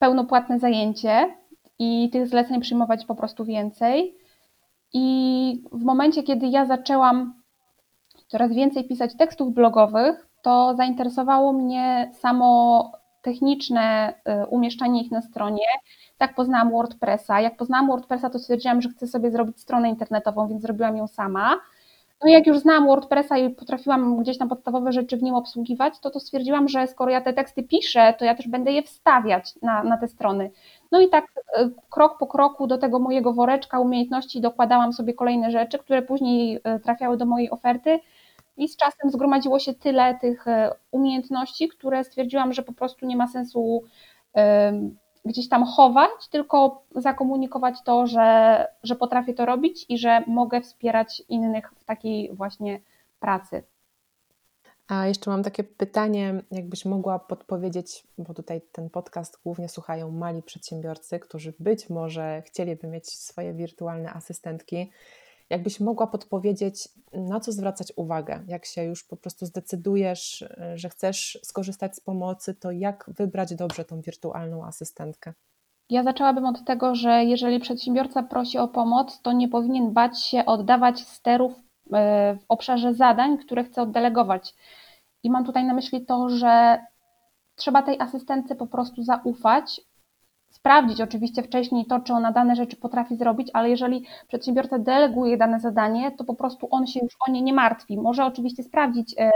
pełnopłatne 0.00 0.58
zajęcie 0.58 1.36
i 1.78 2.10
tych 2.12 2.26
zleceń 2.26 2.60
przyjmować 2.60 3.04
po 3.04 3.14
prostu 3.14 3.44
więcej. 3.44 4.14
I 4.92 5.62
w 5.72 5.84
momencie, 5.84 6.22
kiedy 6.22 6.46
ja 6.46 6.66
zaczęłam 6.66 7.34
coraz 8.28 8.52
więcej 8.52 8.84
pisać 8.84 9.16
tekstów 9.16 9.54
blogowych, 9.54 10.28
to 10.42 10.74
zainteresowało 10.76 11.52
mnie 11.52 12.10
samo 12.14 12.92
techniczne 13.22 14.14
e, 14.24 14.46
umieszczanie 14.46 15.02
ich 15.02 15.10
na 15.10 15.22
stronie. 15.22 15.66
Tak 16.18 16.34
poznałam 16.34 16.70
WordPressa. 16.70 17.40
Jak 17.40 17.56
poznałam 17.56 17.86
WordPressa, 17.86 18.30
to 18.30 18.38
stwierdziłam, 18.38 18.82
że 18.82 18.88
chcę 18.88 19.06
sobie 19.06 19.30
zrobić 19.30 19.60
stronę 19.60 19.88
internetową, 19.88 20.48
więc 20.48 20.62
zrobiłam 20.62 20.96
ją 20.96 21.06
sama. 21.06 21.60
No 22.24 22.30
jak 22.30 22.46
już 22.46 22.58
znałam 22.58 22.86
WordPressa 22.86 23.38
i 23.38 23.50
potrafiłam 23.50 24.18
gdzieś 24.18 24.38
tam 24.38 24.48
podstawowe 24.48 24.92
rzeczy 24.92 25.16
w 25.16 25.22
nim 25.22 25.34
obsługiwać, 25.34 26.00
to 26.00 26.10
to 26.10 26.20
stwierdziłam, 26.20 26.68
że 26.68 26.86
skoro 26.86 27.10
ja 27.10 27.20
te 27.20 27.32
teksty 27.32 27.62
piszę, 27.62 28.14
to 28.18 28.24
ja 28.24 28.34
też 28.34 28.48
będę 28.48 28.72
je 28.72 28.82
wstawiać 28.82 29.54
na, 29.62 29.84
na 29.84 29.96
te 29.98 30.08
strony. 30.08 30.50
No 30.92 31.00
i 31.00 31.08
tak 31.08 31.24
e, 31.56 31.70
krok 31.90 32.18
po 32.18 32.26
kroku 32.26 32.66
do 32.66 32.78
tego 32.78 32.98
mojego 32.98 33.32
woreczka 33.32 33.80
umiejętności 33.80 34.40
dokładałam 34.40 34.92
sobie 34.92 35.14
kolejne 35.14 35.50
rzeczy, 35.50 35.78
które 35.78 36.02
później 36.02 36.60
e, 36.64 36.78
trafiały 36.78 37.16
do 37.16 37.26
mojej 37.26 37.50
oferty 37.50 38.00
i 38.56 38.68
z 38.68 38.76
czasem 38.76 39.10
zgromadziło 39.10 39.58
się 39.58 39.74
tyle 39.74 40.14
tych 40.14 40.48
e, 40.48 40.70
umiejętności, 40.90 41.68
które 41.68 42.04
stwierdziłam, 42.04 42.52
że 42.52 42.62
po 42.62 42.72
prostu 42.72 43.06
nie 43.06 43.16
ma 43.16 43.28
sensu 43.28 43.82
gdzieś 45.24 45.48
tam 45.48 45.64
chować, 45.64 46.28
tylko 46.30 46.82
zakomunikować 46.96 47.82
to, 47.84 48.06
że, 48.06 48.66
że 48.82 48.96
potrafię 48.96 49.34
to 49.34 49.46
robić 49.46 49.86
i 49.88 49.98
że 49.98 50.24
mogę 50.26 50.60
wspierać 50.60 51.22
innych 51.28 51.72
w 51.78 51.84
takiej 51.84 52.30
właśnie 52.34 52.80
pracy. 53.20 53.62
A 54.88 55.06
jeszcze 55.06 55.30
mam 55.30 55.42
takie 55.42 55.64
pytanie, 55.64 56.42
jakbyś 56.50 56.84
mogła 56.84 57.18
podpowiedzieć, 57.18 58.04
bo 58.18 58.34
tutaj 58.34 58.60
ten 58.72 58.90
podcast 58.90 59.38
głównie 59.44 59.68
słuchają 59.68 60.10
mali 60.10 60.42
przedsiębiorcy, 60.42 61.18
którzy 61.18 61.54
być 61.58 61.90
może 61.90 62.42
chcieliby 62.46 62.86
mieć 62.86 63.08
swoje 63.08 63.52
wirtualne 63.52 64.12
asystentki. 64.12 64.90
Jakbyś 65.50 65.80
mogła 65.80 66.06
podpowiedzieć, 66.06 66.88
na 67.12 67.40
co 67.40 67.52
zwracać 67.52 67.92
uwagę, 67.96 68.44
jak 68.46 68.66
się 68.66 68.84
już 68.84 69.04
po 69.04 69.16
prostu 69.16 69.46
zdecydujesz, 69.46 70.44
że 70.74 70.88
chcesz 70.88 71.38
skorzystać 71.42 71.96
z 71.96 72.00
pomocy, 72.00 72.54
to 72.54 72.70
jak 72.70 73.10
wybrać 73.16 73.54
dobrze 73.54 73.84
tą 73.84 74.00
wirtualną 74.00 74.64
asystentkę? 74.64 75.32
Ja 75.90 76.02
zaczęłabym 76.02 76.46
od 76.46 76.64
tego, 76.64 76.94
że 76.94 77.24
jeżeli 77.24 77.60
przedsiębiorca 77.60 78.22
prosi 78.22 78.58
o 78.58 78.68
pomoc, 78.68 79.20
to 79.22 79.32
nie 79.32 79.48
powinien 79.48 79.92
bać 79.92 80.24
się 80.24 80.46
oddawać 80.46 81.00
sterów 81.00 81.52
e, 81.92 82.36
w 82.36 82.44
obszarze 82.48 82.94
zadań, 82.94 83.38
które 83.38 83.64
chce 83.64 83.82
oddelegować. 83.82 84.54
I 85.22 85.30
mam 85.30 85.44
tutaj 85.44 85.64
na 85.64 85.74
myśli 85.74 86.06
to, 86.06 86.28
że 86.28 86.78
trzeba 87.56 87.82
tej 87.82 88.00
asystentce 88.00 88.54
po 88.54 88.66
prostu 88.66 89.02
zaufać, 89.02 89.80
sprawdzić 90.50 91.00
oczywiście 91.00 91.42
wcześniej 91.42 91.84
to, 91.86 92.00
czy 92.00 92.12
ona 92.12 92.32
dane 92.32 92.56
rzeczy 92.56 92.76
potrafi 92.76 93.16
zrobić, 93.16 93.50
ale 93.52 93.70
jeżeli 93.70 94.06
przedsiębiorca 94.28 94.78
deleguje 94.78 95.36
dane 95.36 95.60
zadanie, 95.60 96.12
to 96.12 96.24
po 96.24 96.34
prostu 96.34 96.68
on 96.70 96.86
się 96.86 97.00
już 97.02 97.16
o 97.28 97.30
nie 97.30 97.42
nie 97.42 97.52
martwi. 97.52 97.98
Może 97.98 98.24
oczywiście 98.24 98.62
sprawdzić, 98.62 99.14
e, 99.18 99.30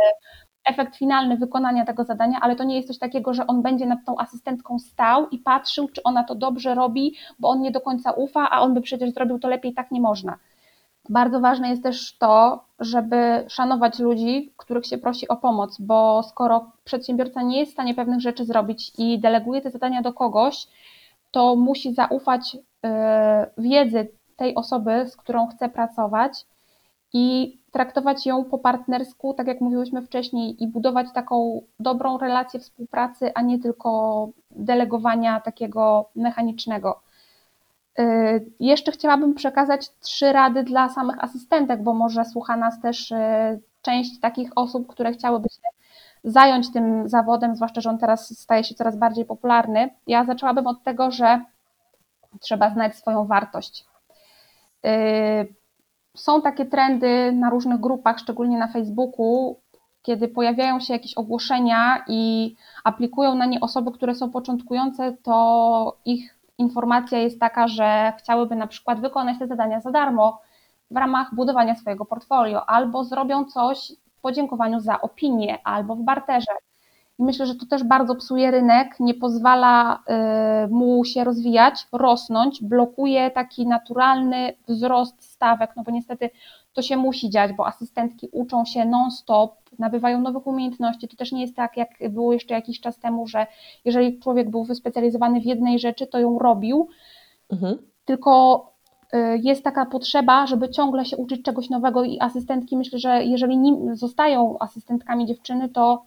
efekt 0.64 0.96
finalny 0.96 1.36
wykonania 1.36 1.84
tego 1.84 2.04
zadania, 2.04 2.38
ale 2.40 2.56
to 2.56 2.64
nie 2.64 2.76
jest 2.76 2.88
coś 2.88 2.98
takiego, 2.98 3.34
że 3.34 3.46
on 3.46 3.62
będzie 3.62 3.86
nad 3.86 3.98
tą 4.06 4.18
asystentką 4.18 4.78
stał 4.78 5.28
i 5.28 5.38
patrzył, 5.38 5.88
czy 5.88 6.02
ona 6.02 6.24
to 6.24 6.34
dobrze 6.34 6.74
robi, 6.74 7.14
bo 7.38 7.48
on 7.48 7.60
nie 7.60 7.70
do 7.70 7.80
końca 7.80 8.12
ufa, 8.12 8.50
a 8.50 8.60
on 8.60 8.74
by 8.74 8.80
przecież 8.80 9.10
zrobił 9.10 9.38
to 9.38 9.48
lepiej, 9.48 9.74
tak 9.74 9.90
nie 9.90 10.00
można. 10.00 10.38
Bardzo 11.08 11.40
ważne 11.40 11.70
jest 11.70 11.82
też 11.82 12.16
to, 12.18 12.64
żeby 12.78 13.44
szanować 13.48 13.98
ludzi, 13.98 14.52
których 14.56 14.86
się 14.86 14.98
prosi 14.98 15.28
o 15.28 15.36
pomoc, 15.36 15.80
bo 15.80 16.22
skoro 16.22 16.70
przedsiębiorca 16.84 17.42
nie 17.42 17.58
jest 17.58 17.72
w 17.72 17.74
stanie 17.74 17.94
pewnych 17.94 18.20
rzeczy 18.20 18.44
zrobić 18.44 18.92
i 18.98 19.18
deleguje 19.20 19.60
te 19.60 19.70
zadania 19.70 20.02
do 20.02 20.12
kogoś, 20.12 20.66
to 21.34 21.56
musi 21.56 21.94
zaufać 21.94 22.56
e, 22.84 23.50
wiedzy 23.58 24.08
tej 24.36 24.54
osoby, 24.54 25.06
z 25.08 25.16
którą 25.16 25.46
chce 25.46 25.68
pracować 25.68 26.46
i 27.12 27.58
traktować 27.72 28.26
ją 28.26 28.44
po 28.44 28.58
partnersku, 28.58 29.34
tak 29.34 29.46
jak 29.46 29.60
mówiłyśmy 29.60 30.02
wcześniej, 30.02 30.62
i 30.62 30.68
budować 30.68 31.06
taką 31.14 31.62
dobrą 31.80 32.18
relację 32.18 32.60
współpracy, 32.60 33.34
a 33.34 33.42
nie 33.42 33.58
tylko 33.58 34.28
delegowania 34.50 35.40
takiego 35.40 36.10
mechanicznego. 36.16 37.00
Y, 37.98 38.50
jeszcze 38.60 38.92
chciałabym 38.92 39.34
przekazać 39.34 39.90
trzy 40.00 40.32
rady 40.32 40.62
dla 40.62 40.88
samych 40.88 41.24
asystentek, 41.24 41.82
bo 41.82 41.94
może 41.94 42.24
słucha 42.24 42.56
nas 42.56 42.80
też 42.80 43.10
y, 43.10 43.16
część 43.82 44.20
takich 44.20 44.50
osób, 44.56 44.86
które 44.86 45.12
chciałyby 45.12 45.48
się 45.48 45.60
zająć 46.24 46.72
tym 46.72 47.08
zawodem, 47.08 47.56
zwłaszcza, 47.56 47.80
że 47.80 47.90
on 47.90 47.98
teraz 47.98 48.38
staje 48.38 48.64
się 48.64 48.74
coraz 48.74 48.96
bardziej 48.96 49.24
popularny. 49.24 49.90
Ja 50.06 50.24
zaczęłabym 50.24 50.66
od 50.66 50.82
tego, 50.82 51.10
że 51.10 51.40
trzeba 52.40 52.70
znać 52.70 52.96
swoją 52.96 53.26
wartość. 53.26 53.84
Y, 54.86 55.54
są 56.16 56.42
takie 56.42 56.66
trendy 56.66 57.32
na 57.32 57.50
różnych 57.50 57.80
grupach, 57.80 58.18
szczególnie 58.18 58.58
na 58.58 58.68
Facebooku, 58.68 59.56
kiedy 60.02 60.28
pojawiają 60.28 60.80
się 60.80 60.92
jakieś 60.92 61.14
ogłoszenia 61.14 62.04
i 62.08 62.54
aplikują 62.84 63.34
na 63.34 63.46
nie 63.46 63.60
osoby, 63.60 63.92
które 63.92 64.14
są 64.14 64.30
początkujące, 64.30 65.16
to 65.22 65.96
ich 66.04 66.38
informacja 66.58 67.18
jest 67.18 67.40
taka, 67.40 67.68
że 67.68 68.12
chciałyby 68.18 68.56
na 68.56 68.66
przykład 68.66 69.00
wykonać 69.00 69.38
te 69.38 69.46
zadania 69.46 69.80
za 69.80 69.90
darmo 69.90 70.40
w 70.90 70.96
ramach 70.96 71.34
budowania 71.34 71.74
swojego 71.74 72.04
portfolio, 72.04 72.70
albo 72.70 73.04
zrobią 73.04 73.44
coś 73.44 73.92
podziękowaniu 74.24 74.80
za 74.80 75.00
opinię, 75.00 75.58
albo 75.64 75.96
w 75.96 76.02
barterze. 76.02 76.52
I 77.18 77.22
myślę, 77.22 77.46
że 77.46 77.54
to 77.54 77.66
też 77.66 77.84
bardzo 77.84 78.14
psuje 78.14 78.50
rynek, 78.50 79.00
nie 79.00 79.14
pozwala 79.14 80.02
y, 80.64 80.68
mu 80.68 81.04
się 81.04 81.24
rozwijać, 81.24 81.86
rosnąć, 81.92 82.62
blokuje 82.62 83.30
taki 83.30 83.66
naturalny 83.66 84.52
wzrost 84.68 85.24
stawek, 85.24 85.70
no 85.76 85.82
bo 85.82 85.90
niestety 85.90 86.30
to 86.72 86.82
się 86.82 86.96
musi 86.96 87.30
dziać, 87.30 87.52
bo 87.52 87.66
asystentki 87.66 88.28
uczą 88.32 88.64
się 88.64 88.84
non-stop, 88.84 89.54
nabywają 89.78 90.20
nowych 90.20 90.46
umiejętności. 90.46 91.08
To 91.08 91.16
też 91.16 91.32
nie 91.32 91.42
jest 91.42 91.56
tak, 91.56 91.76
jak 91.76 91.90
było 92.10 92.32
jeszcze 92.32 92.54
jakiś 92.54 92.80
czas 92.80 92.98
temu, 92.98 93.26
że 93.26 93.46
jeżeli 93.84 94.18
człowiek 94.18 94.50
był 94.50 94.64
wyspecjalizowany 94.64 95.40
w 95.40 95.44
jednej 95.44 95.78
rzeczy, 95.78 96.06
to 96.06 96.18
ją 96.18 96.38
robił, 96.38 96.88
mhm. 97.50 97.78
tylko 98.04 98.73
jest 99.42 99.64
taka 99.64 99.86
potrzeba, 99.86 100.46
żeby 100.46 100.68
ciągle 100.68 101.04
się 101.04 101.16
uczyć 101.16 101.42
czegoś 101.42 101.70
nowego 101.70 102.04
i 102.04 102.20
asystentki, 102.20 102.76
myślę, 102.76 102.98
że 102.98 103.24
jeżeli 103.24 103.58
nim 103.58 103.96
zostają 103.96 104.56
asystentkami 104.60 105.26
dziewczyny, 105.26 105.68
to 105.68 106.04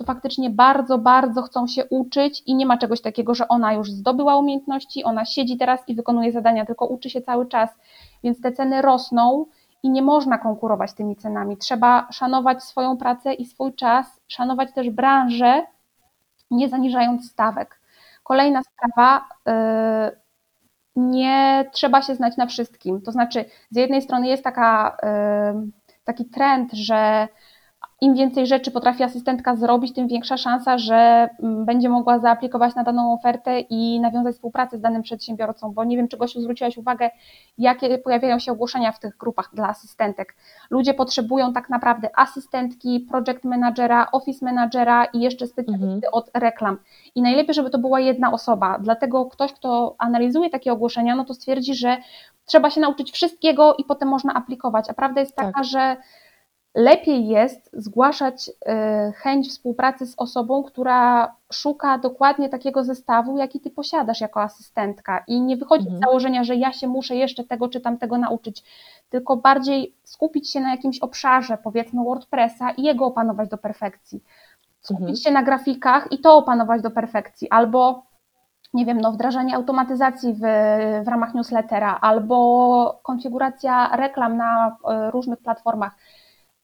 to 0.00 0.04
faktycznie 0.04 0.50
bardzo, 0.50 0.98
bardzo 0.98 1.42
chcą 1.42 1.66
się 1.66 1.84
uczyć 1.84 2.42
i 2.46 2.54
nie 2.54 2.66
ma 2.66 2.78
czegoś 2.78 3.00
takiego, 3.00 3.34
że 3.34 3.48
ona 3.48 3.72
już 3.72 3.90
zdobyła 3.90 4.36
umiejętności, 4.36 5.04
ona 5.04 5.24
siedzi 5.24 5.56
teraz 5.56 5.88
i 5.88 5.94
wykonuje 5.94 6.32
zadania, 6.32 6.66
tylko 6.66 6.86
uczy 6.86 7.10
się 7.10 7.22
cały 7.22 7.46
czas, 7.46 7.70
więc 8.24 8.40
te 8.40 8.52
ceny 8.52 8.82
rosną 8.82 9.46
i 9.82 9.90
nie 9.90 10.02
można 10.02 10.38
konkurować 10.38 10.92
tymi 10.92 11.16
cenami. 11.16 11.56
Trzeba 11.56 12.08
szanować 12.12 12.64
swoją 12.64 12.96
pracę 12.96 13.34
i 13.34 13.46
swój 13.46 13.74
czas, 13.74 14.20
szanować 14.28 14.72
też 14.72 14.90
branżę, 14.90 15.66
nie 16.50 16.68
zaniżając 16.68 17.30
stawek. 17.30 17.80
Kolejna 18.22 18.60
sprawa, 18.62 19.24
y, 19.48 20.19
nie 21.00 21.64
trzeba 21.72 22.02
się 22.02 22.14
znać 22.14 22.36
na 22.36 22.46
wszystkim. 22.46 23.02
To 23.02 23.12
znaczy, 23.12 23.44
z 23.70 23.76
jednej 23.76 24.02
strony 24.02 24.28
jest 24.28 24.44
taka, 24.44 24.96
taki 26.04 26.24
trend, 26.24 26.72
że 26.72 27.28
im 28.00 28.14
więcej 28.14 28.46
rzeczy 28.46 28.70
potrafi 28.70 29.02
asystentka 29.02 29.56
zrobić, 29.56 29.94
tym 29.94 30.08
większa 30.08 30.36
szansa, 30.36 30.78
że 30.78 31.28
mm, 31.42 31.64
będzie 31.64 31.88
mogła 31.88 32.18
zaaplikować 32.18 32.74
na 32.74 32.84
daną 32.84 33.12
ofertę 33.12 33.60
i 33.60 34.00
nawiązać 34.00 34.34
współpracę 34.34 34.78
z 34.78 34.80
danym 34.80 35.02
przedsiębiorcą, 35.02 35.72
bo 35.72 35.84
nie 35.84 35.96
wiem, 35.96 36.08
czy 36.08 36.16
Gosiu 36.16 36.40
zwróciłaś 36.40 36.76
uwagę, 36.76 37.10
jakie 37.58 37.98
pojawiają 37.98 38.38
się 38.38 38.52
ogłoszenia 38.52 38.92
w 38.92 39.00
tych 39.00 39.16
grupach 39.16 39.50
dla 39.54 39.68
asystentek. 39.68 40.36
Ludzie 40.70 40.94
potrzebują 40.94 41.52
tak 41.52 41.70
naprawdę 41.70 42.08
asystentki, 42.16 43.00
project 43.00 43.44
managera, 43.44 44.10
office 44.12 44.44
managera 44.44 45.04
i 45.04 45.20
jeszcze 45.20 45.46
specjalisty 45.46 45.86
mhm. 45.86 46.12
od 46.12 46.30
reklam. 46.34 46.78
I 47.14 47.22
najlepiej, 47.22 47.54
żeby 47.54 47.70
to 47.70 47.78
była 47.78 48.00
jedna 48.00 48.32
osoba, 48.32 48.78
dlatego 48.78 49.26
ktoś, 49.26 49.52
kto 49.52 49.94
analizuje 49.98 50.50
takie 50.50 50.72
ogłoszenia, 50.72 51.16
no 51.16 51.24
to 51.24 51.34
stwierdzi, 51.34 51.74
że 51.74 51.96
trzeba 52.46 52.70
się 52.70 52.80
nauczyć 52.80 53.12
wszystkiego 53.12 53.74
i 53.74 53.84
potem 53.84 54.08
można 54.08 54.34
aplikować, 54.34 54.90
a 54.90 54.94
prawda 54.94 55.20
jest 55.20 55.36
taka, 55.36 55.52
tak. 55.52 55.64
że 55.64 55.96
lepiej 56.74 57.28
jest 57.28 57.70
zgłaszać 57.72 58.50
e, 58.66 59.12
chęć 59.16 59.48
współpracy 59.48 60.06
z 60.06 60.14
osobą, 60.16 60.62
która 60.62 61.34
szuka 61.52 61.98
dokładnie 61.98 62.48
takiego 62.48 62.84
zestawu, 62.84 63.38
jaki 63.38 63.60
ty 63.60 63.70
posiadasz 63.70 64.20
jako 64.20 64.42
asystentka 64.42 65.24
i 65.26 65.40
nie 65.40 65.56
wychodzi 65.56 65.84
mhm. 65.84 65.98
z 65.98 66.04
założenia, 66.04 66.44
że 66.44 66.56
ja 66.56 66.72
się 66.72 66.88
muszę 66.88 67.16
jeszcze 67.16 67.44
tego 67.44 67.68
czy 67.68 67.80
tamtego 67.80 68.18
nauczyć, 68.18 68.64
tylko 69.10 69.36
bardziej 69.36 69.94
skupić 70.04 70.52
się 70.52 70.60
na 70.60 70.70
jakimś 70.70 70.98
obszarze, 70.98 71.58
powiedzmy 71.64 72.04
WordPressa 72.04 72.70
i 72.70 72.82
jego 72.82 73.06
opanować 73.06 73.48
do 73.48 73.58
perfekcji. 73.58 74.24
Skupić 74.80 75.00
mhm. 75.00 75.16
się 75.16 75.30
na 75.30 75.42
grafikach 75.42 76.12
i 76.12 76.18
to 76.18 76.36
opanować 76.36 76.82
do 76.82 76.90
perfekcji, 76.90 77.50
albo 77.50 78.02
nie 78.74 78.86
wiem, 78.86 79.00
no, 79.00 79.12
wdrażanie 79.12 79.56
automatyzacji 79.56 80.34
w, 80.34 80.40
w 81.04 81.08
ramach 81.08 81.34
newslettera, 81.34 81.98
albo 82.00 83.00
konfiguracja 83.02 83.96
reklam 83.96 84.36
na 84.36 84.76
e, 84.88 85.10
różnych 85.10 85.38
platformach 85.38 85.96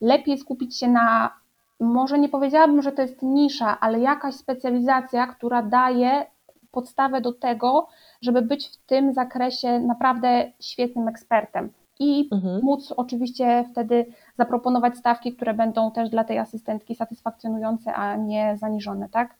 lepiej 0.01 0.37
skupić 0.37 0.79
się 0.79 0.87
na, 0.87 1.33
może 1.79 2.19
nie 2.19 2.29
powiedziałabym, 2.29 2.81
że 2.81 2.91
to 2.91 3.01
jest 3.01 3.21
nisza, 3.21 3.79
ale 3.79 3.99
jakaś 3.99 4.35
specjalizacja, 4.35 5.27
która 5.27 5.61
daje 5.61 6.25
podstawę 6.71 7.21
do 7.21 7.33
tego, 7.33 7.87
żeby 8.21 8.41
być 8.41 8.67
w 8.67 8.77
tym 8.77 9.13
zakresie 9.13 9.79
naprawdę 9.79 10.51
świetnym 10.59 11.07
ekspertem. 11.07 11.69
I 11.99 12.29
mhm. 12.31 12.61
móc 12.63 12.93
oczywiście 12.97 13.65
wtedy 13.71 14.05
zaproponować 14.37 14.97
stawki, 14.97 15.35
które 15.35 15.53
będą 15.53 15.91
też 15.91 16.09
dla 16.09 16.23
tej 16.23 16.39
asystentki 16.39 16.95
satysfakcjonujące, 16.95 17.93
a 17.93 18.15
nie 18.15 18.57
zaniżone, 18.57 19.09
tak? 19.09 19.35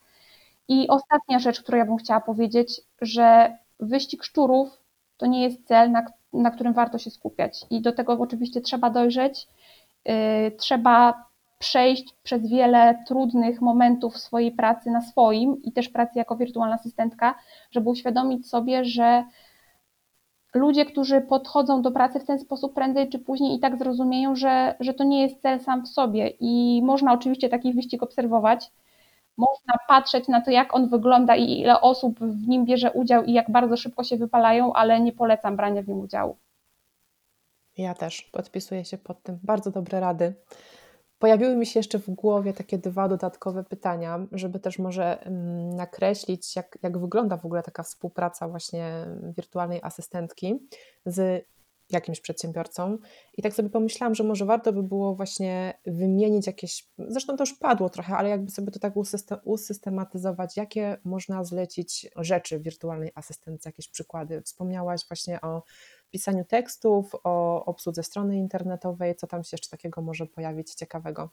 I 0.68 0.88
ostatnia 0.88 1.40
rzecz, 1.40 1.62
którą 1.62 1.78
ja 1.78 1.86
bym 1.86 1.98
chciała 1.98 2.22
powiedzieć, 2.22 2.82
że 3.02 3.58
wyścig 3.80 4.24
szczurów 4.24 4.84
to 5.18 5.26
nie 5.26 5.44
jest 5.44 5.68
cel, 5.68 5.92
na, 5.92 6.06
na 6.34 6.52
którym 6.52 6.74
warto 6.74 6.98
się 6.98 7.10
skupiać. 7.10 7.66
I 7.70 7.82
do 7.82 7.92
tego 7.92 8.14
oczywiście 8.14 8.62
trzeba 8.62 8.90
dojrzeć 8.90 9.48
trzeba 10.58 11.28
przejść 11.60 12.16
przez 12.24 12.50
wiele 12.50 13.04
trudnych 13.08 13.62
momentów 13.62 14.18
swojej 14.18 14.52
pracy 14.52 14.92
na 14.92 15.02
swoim 15.02 15.62
i 15.64 15.72
też 15.72 15.90
pracy 15.90 16.20
jako 16.20 16.36
wirtualna 16.36 16.76
asystentka, 16.76 17.36
żeby 17.72 17.90
uświadomić 17.90 18.50
sobie, 18.50 18.86
że 18.86 19.24
ludzie, 20.54 20.86
którzy 20.86 21.22
podchodzą 21.22 21.82
do 21.82 21.92
pracy 21.92 22.20
w 22.20 22.26
ten 22.26 22.40
sposób 22.40 22.74
prędzej 22.74 23.10
czy 23.10 23.20
później 23.20 23.56
i 23.58 23.60
tak 23.60 23.78
zrozumieją, 23.78 24.36
że, 24.36 24.76
że 24.80 24.94
to 24.94 25.04
nie 25.04 25.22
jest 25.22 25.42
cel 25.42 25.60
sam 25.60 25.84
w 25.84 25.88
sobie 25.88 26.34
i 26.40 26.82
można 26.84 27.14
oczywiście 27.14 27.50
taki 27.50 27.74
wyścig 27.74 28.04
obserwować, 28.04 28.72
można 29.38 29.74
patrzeć 29.88 30.28
na 30.28 30.42
to, 30.42 30.52
jak 30.52 30.76
on 30.76 30.90
wygląda 30.90 31.36
i 31.36 31.60
ile 31.60 31.82
osób 31.82 32.20
w 32.20 32.48
nim 32.48 32.66
bierze 32.66 32.92
udział 32.92 33.24
i 33.24 33.34
jak 33.34 33.52
bardzo 33.52 33.78
szybko 33.78 34.04
się 34.04 34.18
wypalają, 34.18 34.74
ale 34.74 35.00
nie 35.00 35.12
polecam 35.12 35.56
brania 35.56 35.82
w 35.82 35.88
nim 35.88 36.00
udziału. 36.00 36.38
Ja 37.78 37.94
też 37.94 38.22
podpisuję 38.22 38.86
się 38.86 38.98
pod 38.98 39.24
tym. 39.24 39.40
Bardzo 39.44 39.72
dobre 39.72 40.00
rady. 40.00 40.34
Pojawiły 41.20 41.56
mi 41.56 41.66
się 41.66 41.80
jeszcze 41.80 42.00
w 42.00 42.10
głowie 42.10 42.54
takie 42.54 42.78
dwa 42.78 43.08
dodatkowe 43.08 43.64
pytania, 43.64 44.28
żeby 44.32 44.60
też 44.60 44.80
może 44.80 45.22
mm, 45.22 45.70
nakreślić, 45.76 46.56
jak, 46.56 46.78
jak 46.84 46.98
wygląda 46.98 47.38
w 47.38 47.46
ogóle 47.46 47.64
taka 47.64 47.84
współpraca 47.84 48.48
właśnie 48.48 49.06
wirtualnej 49.38 49.80
asystentki 49.84 50.68
z 51.06 51.46
jakimś 51.90 52.20
przedsiębiorcą. 52.20 52.98
I 53.38 53.42
tak 53.42 53.54
sobie 53.54 53.70
pomyślałam, 53.70 54.16
że 54.16 54.24
może 54.24 54.46
warto 54.46 54.74
by 54.74 54.84
było 54.84 55.16
właśnie 55.16 55.74
wymienić 55.86 56.48
jakieś, 56.48 56.88
zresztą 56.98 57.38
to 57.38 57.44
już 57.44 57.54
padło 57.54 57.90
trochę, 57.90 58.18
ale 58.18 58.30
jakby 58.30 58.52
sobie 58.52 58.72
to 58.72 58.80
tak 58.80 58.94
usystematyzować, 59.44 60.58
jakie 60.58 60.98
można 61.04 61.44
zlecić 61.44 62.10
rzeczy 62.16 62.60
wirtualnej 62.60 63.12
asystentce, 63.16 63.70
jakieś 63.70 63.90
przykłady. 63.90 64.42
Wspomniałaś 64.42 65.08
właśnie 65.08 65.42
o 65.42 65.64
pisaniu 66.12 66.46
tekstów, 66.46 67.16
o 67.24 67.66
obsłudze 67.66 68.04
strony 68.04 68.38
internetowej, 68.38 69.16
co 69.16 69.28
tam 69.28 69.44
się 69.44 69.50
jeszcze 69.52 69.70
takiego 69.70 70.02
może 70.02 70.26
pojawić 70.26 70.74
ciekawego? 70.74 71.30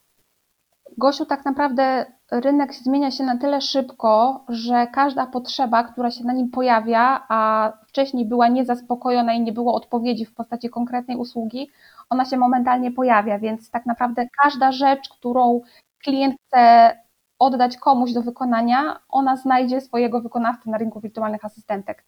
Gosiu, 0.97 1.25
tak 1.25 1.45
naprawdę 1.45 2.05
rynek 2.31 2.73
zmienia 2.73 3.11
się 3.11 3.23
na 3.23 3.37
tyle 3.37 3.61
szybko, 3.61 4.45
że 4.49 4.87
każda 4.87 5.25
potrzeba, 5.25 5.83
która 5.83 6.11
się 6.11 6.23
na 6.23 6.33
nim 6.33 6.49
pojawia, 6.49 7.25
a 7.29 7.71
wcześniej 7.87 8.25
była 8.25 8.47
niezaspokojona 8.47 9.33
i 9.33 9.41
nie 9.41 9.53
było 9.53 9.73
odpowiedzi 9.73 10.25
w 10.25 10.33
postaci 10.33 10.69
konkretnej 10.69 11.17
usługi, 11.17 11.71
ona 12.09 12.25
się 12.25 12.37
momentalnie 12.37 12.91
pojawia, 12.91 13.39
więc 13.39 13.71
tak 13.71 13.85
naprawdę 13.85 14.27
każda 14.43 14.71
rzecz, 14.71 15.09
którą 15.09 15.61
klient 16.03 16.35
chce 16.47 16.91
oddać 17.39 17.77
komuś 17.77 18.13
do 18.13 18.21
wykonania, 18.21 18.99
ona 19.09 19.35
znajdzie 19.35 19.81
swojego 19.81 20.21
wykonawcę 20.21 20.69
na 20.69 20.77
rynku 20.77 20.99
wirtualnych 20.99 21.45
asystentek. 21.45 22.03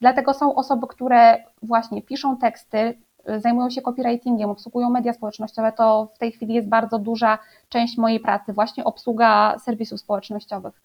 Dlatego 0.00 0.34
są 0.34 0.54
osoby, 0.54 0.86
które 0.86 1.44
właśnie 1.62 2.02
piszą 2.02 2.36
teksty, 2.36 2.94
zajmują 3.36 3.70
się 3.70 3.82
copywritingiem, 3.82 4.50
obsługują 4.50 4.90
media 4.90 5.12
społecznościowe. 5.12 5.72
To 5.72 6.08
w 6.14 6.18
tej 6.18 6.32
chwili 6.32 6.54
jest 6.54 6.68
bardzo 6.68 6.98
duża 6.98 7.38
część 7.68 7.98
mojej 7.98 8.20
pracy, 8.20 8.52
właśnie 8.52 8.84
obsługa 8.84 9.58
serwisów 9.58 10.00
społecznościowych. 10.00 10.82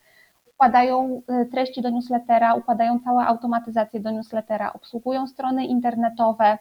Układają 0.55 1.21
y, 1.41 1.45
treści 1.45 1.81
do 1.81 1.89
newslettera, 1.89 2.53
układają 2.53 2.99
całe 2.99 3.25
automatyzacje 3.25 3.99
do 3.99 4.11
newslettera, 4.11 4.73
obsługują 4.73 5.27
strony 5.27 5.65
internetowe, 5.65 6.57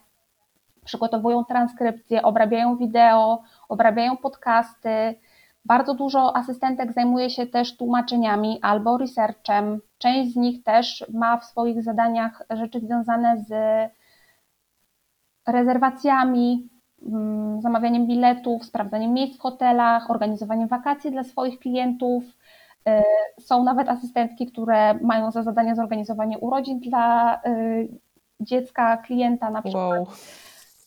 przygotowują 0.85 1.45
transkrypcje, 1.45 2.23
obrabiają 2.23 2.77
wideo, 2.77 3.43
obrabiają 3.69 4.17
podcasty, 4.17 5.15
bardzo 5.65 5.95
dużo 5.95 6.37
asystentek 6.37 6.93
zajmuje 6.93 7.31
się 7.31 7.47
też 7.47 7.77
tłumaczeniami 7.77 8.59
albo 8.63 8.99
researchem. 8.99 9.81
Część 9.99 10.33
z 10.33 10.37
nich 10.37 10.63
też 10.63 11.05
ma 11.13 11.37
w 11.37 11.45
swoich 11.45 11.83
zadaniach 11.83 12.43
rzeczy 12.51 12.81
związane 12.81 13.45
z 13.49 13.53
rezerwacjami, 15.47 16.69
mm, 17.07 17.61
zamawianiem 17.63 18.07
biletów, 18.07 18.65
sprawdzaniem 18.65 19.13
miejsc 19.13 19.39
w 19.39 19.41
hotelach, 19.41 20.11
organizowaniem 20.11 20.69
wakacji 20.69 21.11
dla 21.11 21.25
swoich 21.25 21.59
klientów. 21.59 22.25
Y, 22.89 23.03
są 23.41 23.65
nawet 23.65 23.89
asystentki, 23.89 24.47
które 24.47 24.95
mają 24.95 25.31
za 25.31 25.43
zadanie 25.43 25.75
zorganizowanie 25.75 26.39
urodzin 26.39 26.81
dla 26.81 27.37
y, 27.47 27.89
dziecka, 28.41 28.97
klienta 28.97 29.51
na 29.51 29.63
przykład. 29.63 29.99
Wow. 29.99 30.07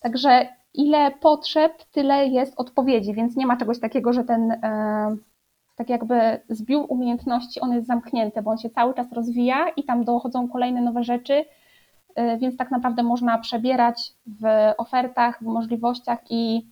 Także 0.02 0.48
ile 0.78 1.12
potrzeb, 1.12 1.84
tyle 1.92 2.28
jest 2.28 2.54
odpowiedzi, 2.58 3.14
więc 3.14 3.36
nie 3.36 3.48
ma 3.48 3.58
czegoś 3.58 3.80
takiego, 3.80 4.14
że 4.14 4.24
ten 4.24 4.52
e, 4.52 5.16
tak 5.76 5.90
jakby 5.90 6.40
zbiór 6.50 6.86
umiejętności, 6.90 7.60
on 7.60 7.74
jest 7.74 7.88
zamknięty, 7.88 8.42
bo 8.42 8.52
on 8.52 8.58
się 8.58 8.70
cały 8.70 8.94
czas 8.94 9.12
rozwija 9.12 9.70
i 9.70 9.84
tam 9.84 10.04
dochodzą 10.04 10.48
kolejne 10.48 10.82
nowe 10.82 11.04
rzeczy, 11.04 11.46
e, 12.16 12.38
więc 12.38 12.58
tak 12.58 12.72
naprawdę 12.72 13.04
można 13.04 13.38
przebierać 13.38 14.14
w 14.26 14.74
ofertach, 14.78 15.44
w 15.44 15.46
możliwościach 15.46 16.20
i 16.30 16.68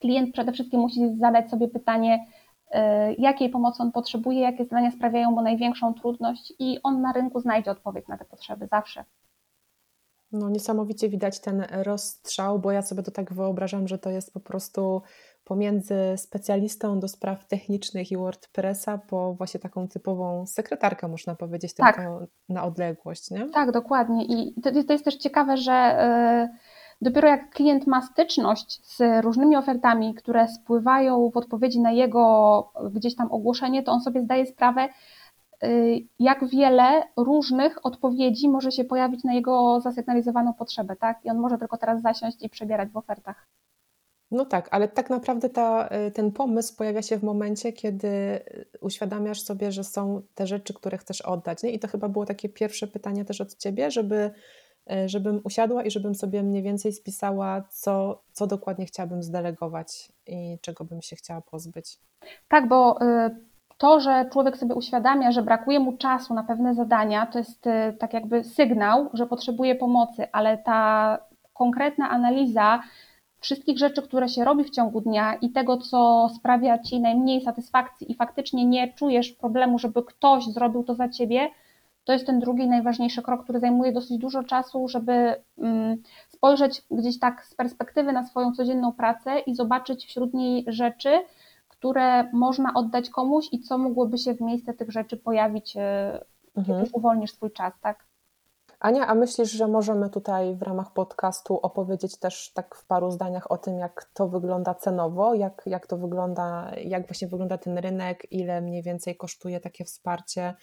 klient 0.00 0.32
przede 0.32 0.52
wszystkim 0.52 0.80
musi 0.80 1.16
zadać 1.16 1.50
sobie 1.50 1.68
pytanie, 1.68 2.26
e, 2.70 3.14
jakiej 3.14 3.50
pomocy 3.50 3.82
on 3.82 3.92
potrzebuje, 3.92 4.40
jakie 4.40 4.64
zadania 4.64 4.90
sprawiają 4.90 5.30
mu 5.30 5.42
największą 5.42 5.94
trudność 5.94 6.52
i 6.58 6.78
on 6.82 7.00
na 7.00 7.12
rynku 7.12 7.40
znajdzie 7.40 7.70
odpowiedź 7.70 8.08
na 8.08 8.18
te 8.18 8.24
potrzeby 8.24 8.66
zawsze. 8.66 9.04
No, 10.32 10.48
niesamowicie 10.48 11.08
widać 11.08 11.40
ten 11.40 11.66
rozstrzał, 11.70 12.58
bo 12.58 12.72
ja 12.72 12.82
sobie 12.82 13.02
to 13.02 13.10
tak 13.10 13.32
wyobrażam, 13.34 13.88
że 13.88 13.98
to 13.98 14.10
jest 14.10 14.32
po 14.32 14.40
prostu 14.40 15.02
pomiędzy 15.44 15.94
specjalistą 16.16 17.00
do 17.00 17.08
spraw 17.08 17.46
technicznych 17.46 18.12
i 18.12 18.16
WordPressa, 18.16 18.98
po 18.98 19.34
właśnie 19.34 19.60
taką 19.60 19.88
typową 19.88 20.46
sekretarkę, 20.46 21.08
można 21.08 21.34
powiedzieć, 21.34 21.74
tak. 21.74 21.96
tylko 21.96 22.20
na 22.48 22.64
odległość, 22.64 23.30
nie? 23.30 23.50
Tak, 23.50 23.70
dokładnie. 23.70 24.24
I 24.24 24.54
to, 24.62 24.70
to 24.84 24.92
jest 24.92 25.04
też 25.04 25.16
ciekawe, 25.16 25.56
że 25.56 25.96
yy, 26.50 26.58
dopiero 27.00 27.28
jak 27.28 27.50
klient 27.50 27.86
ma 27.86 28.02
styczność 28.02 28.96
z 28.96 29.24
różnymi 29.24 29.56
ofertami, 29.56 30.14
które 30.14 30.48
spływają 30.48 31.30
w 31.30 31.36
odpowiedzi 31.36 31.80
na 31.80 31.92
jego 31.92 32.72
gdzieś 32.92 33.16
tam 33.16 33.32
ogłoszenie, 33.32 33.82
to 33.82 33.92
on 33.92 34.00
sobie 34.00 34.22
zdaje 34.22 34.46
sprawę, 34.46 34.88
jak 36.18 36.48
wiele 36.48 37.02
różnych 37.16 37.86
odpowiedzi 37.86 38.48
może 38.48 38.72
się 38.72 38.84
pojawić 38.84 39.24
na 39.24 39.34
jego 39.34 39.80
zasygnalizowaną 39.80 40.54
potrzebę, 40.54 40.96
tak? 40.96 41.24
I 41.24 41.30
on 41.30 41.38
może 41.38 41.58
tylko 41.58 41.76
teraz 41.76 42.02
zasiąść 42.02 42.42
i 42.42 42.48
przebierać 42.48 42.88
w 42.88 42.96
ofertach. 42.96 43.46
No 44.30 44.44
tak, 44.44 44.68
ale 44.70 44.88
tak 44.88 45.10
naprawdę 45.10 45.50
ta, 45.50 45.88
y, 46.06 46.10
ten 46.10 46.32
pomysł 46.32 46.76
pojawia 46.76 47.02
się 47.02 47.18
w 47.18 47.22
momencie, 47.22 47.72
kiedy 47.72 48.08
y, 48.08 48.66
uświadamiasz 48.80 49.42
sobie, 49.42 49.72
że 49.72 49.84
są 49.84 50.22
te 50.34 50.46
rzeczy, 50.46 50.74
które 50.74 50.98
chcesz 50.98 51.20
oddać. 51.20 51.62
Nie? 51.62 51.70
I 51.70 51.78
to 51.78 51.88
chyba 51.88 52.08
było 52.08 52.26
takie 52.26 52.48
pierwsze 52.48 52.86
pytanie 52.86 53.24
też 53.24 53.40
od 53.40 53.54
ciebie, 53.54 53.90
żeby, 53.90 54.30
żebym 55.06 55.40
usiadła 55.44 55.84
i 55.84 55.90
żebym 55.90 56.14
sobie 56.14 56.42
mniej 56.42 56.62
więcej 56.62 56.92
spisała, 56.92 57.62
co, 57.70 58.22
co 58.32 58.46
dokładnie 58.46 58.86
chciałabym 58.86 59.22
zdelegować 59.22 60.12
i 60.26 60.58
czego 60.60 60.84
bym 60.84 61.02
się 61.02 61.16
chciała 61.16 61.40
pozbyć. 61.40 61.98
Tak, 62.48 62.68
bo 62.68 62.98
to, 63.78 64.00
że 64.00 64.28
człowiek 64.32 64.56
sobie 64.56 64.74
uświadamia, 64.74 65.32
że 65.32 65.42
brakuje 65.42 65.80
mu 65.80 65.96
czasu 65.96 66.34
na 66.34 66.44
pewne 66.44 66.74
zadania, 66.74 67.26
to 67.26 67.38
jest 67.38 67.66
y, 67.66 67.96
tak 67.98 68.14
jakby 68.14 68.44
sygnał, 68.44 69.10
że 69.12 69.26
potrzebuje 69.26 69.74
pomocy, 69.74 70.32
ale 70.32 70.58
ta 70.58 71.18
konkretna 71.54 72.10
analiza 72.10 72.82
wszystkich 73.40 73.78
rzeczy, 73.78 74.02
które 74.02 74.28
się 74.28 74.44
robi 74.44 74.64
w 74.64 74.70
ciągu 74.70 75.00
dnia 75.00 75.34
i 75.34 75.50
tego, 75.50 75.76
co 75.76 76.28
sprawia 76.36 76.78
ci 76.78 77.00
najmniej 77.00 77.40
satysfakcji 77.40 78.12
i 78.12 78.14
faktycznie 78.14 78.64
nie 78.64 78.92
czujesz 78.92 79.32
problemu, 79.32 79.78
żeby 79.78 80.02
ktoś 80.02 80.46
zrobił 80.46 80.84
to 80.84 80.94
za 80.94 81.08
ciebie, 81.08 81.50
to 82.04 82.12
jest 82.12 82.26
ten 82.26 82.40
drugi 82.40 82.68
najważniejszy 82.68 83.22
krok, 83.22 83.42
który 83.44 83.60
zajmuje 83.60 83.92
dosyć 83.92 84.18
dużo 84.18 84.44
czasu, 84.44 84.88
żeby 84.88 85.34
mm, 85.58 85.96
spojrzeć 86.28 86.82
gdzieś 86.90 87.18
tak 87.18 87.44
z 87.44 87.54
perspektywy 87.54 88.12
na 88.12 88.26
swoją 88.26 88.52
codzienną 88.52 88.92
pracę 88.92 89.38
i 89.38 89.54
zobaczyć 89.54 90.06
wśród 90.06 90.34
niej 90.34 90.64
rzeczy, 90.68 91.10
które 91.78 92.30
można 92.32 92.74
oddać 92.74 93.10
komuś 93.10 93.48
i 93.52 93.60
co 93.60 93.78
mogłoby 93.78 94.18
się 94.18 94.34
w 94.34 94.40
miejsce 94.40 94.74
tych 94.74 94.90
rzeczy 94.90 95.16
pojawić, 95.16 95.76
e, 95.76 96.24
mhm. 96.56 96.78
kiedy 96.78 96.90
uwolnisz 96.92 97.32
swój 97.32 97.52
czas, 97.52 97.74
tak? 97.82 98.08
Ania, 98.80 99.06
a 99.06 99.14
myślisz, 99.14 99.50
że 99.50 99.68
możemy 99.68 100.10
tutaj 100.10 100.56
w 100.56 100.62
ramach 100.62 100.92
podcastu 100.92 101.58
opowiedzieć 101.60 102.18
też 102.18 102.52
tak 102.52 102.74
w 102.74 102.86
paru 102.86 103.10
zdaniach 103.10 103.50
o 103.50 103.58
tym, 103.58 103.78
jak 103.78 104.10
to 104.14 104.28
wygląda 104.28 104.74
cenowo, 104.74 105.34
jak, 105.34 105.62
jak 105.66 105.86
to 105.86 105.96
wygląda, 105.96 106.72
jak 106.84 107.08
właśnie 107.08 107.28
wygląda 107.28 107.58
ten 107.58 107.78
rynek, 107.78 108.26
ile 108.30 108.60
mniej 108.60 108.82
więcej 108.82 109.16
kosztuje 109.16 109.60
takie 109.60 109.84
wsparcie 109.84 110.54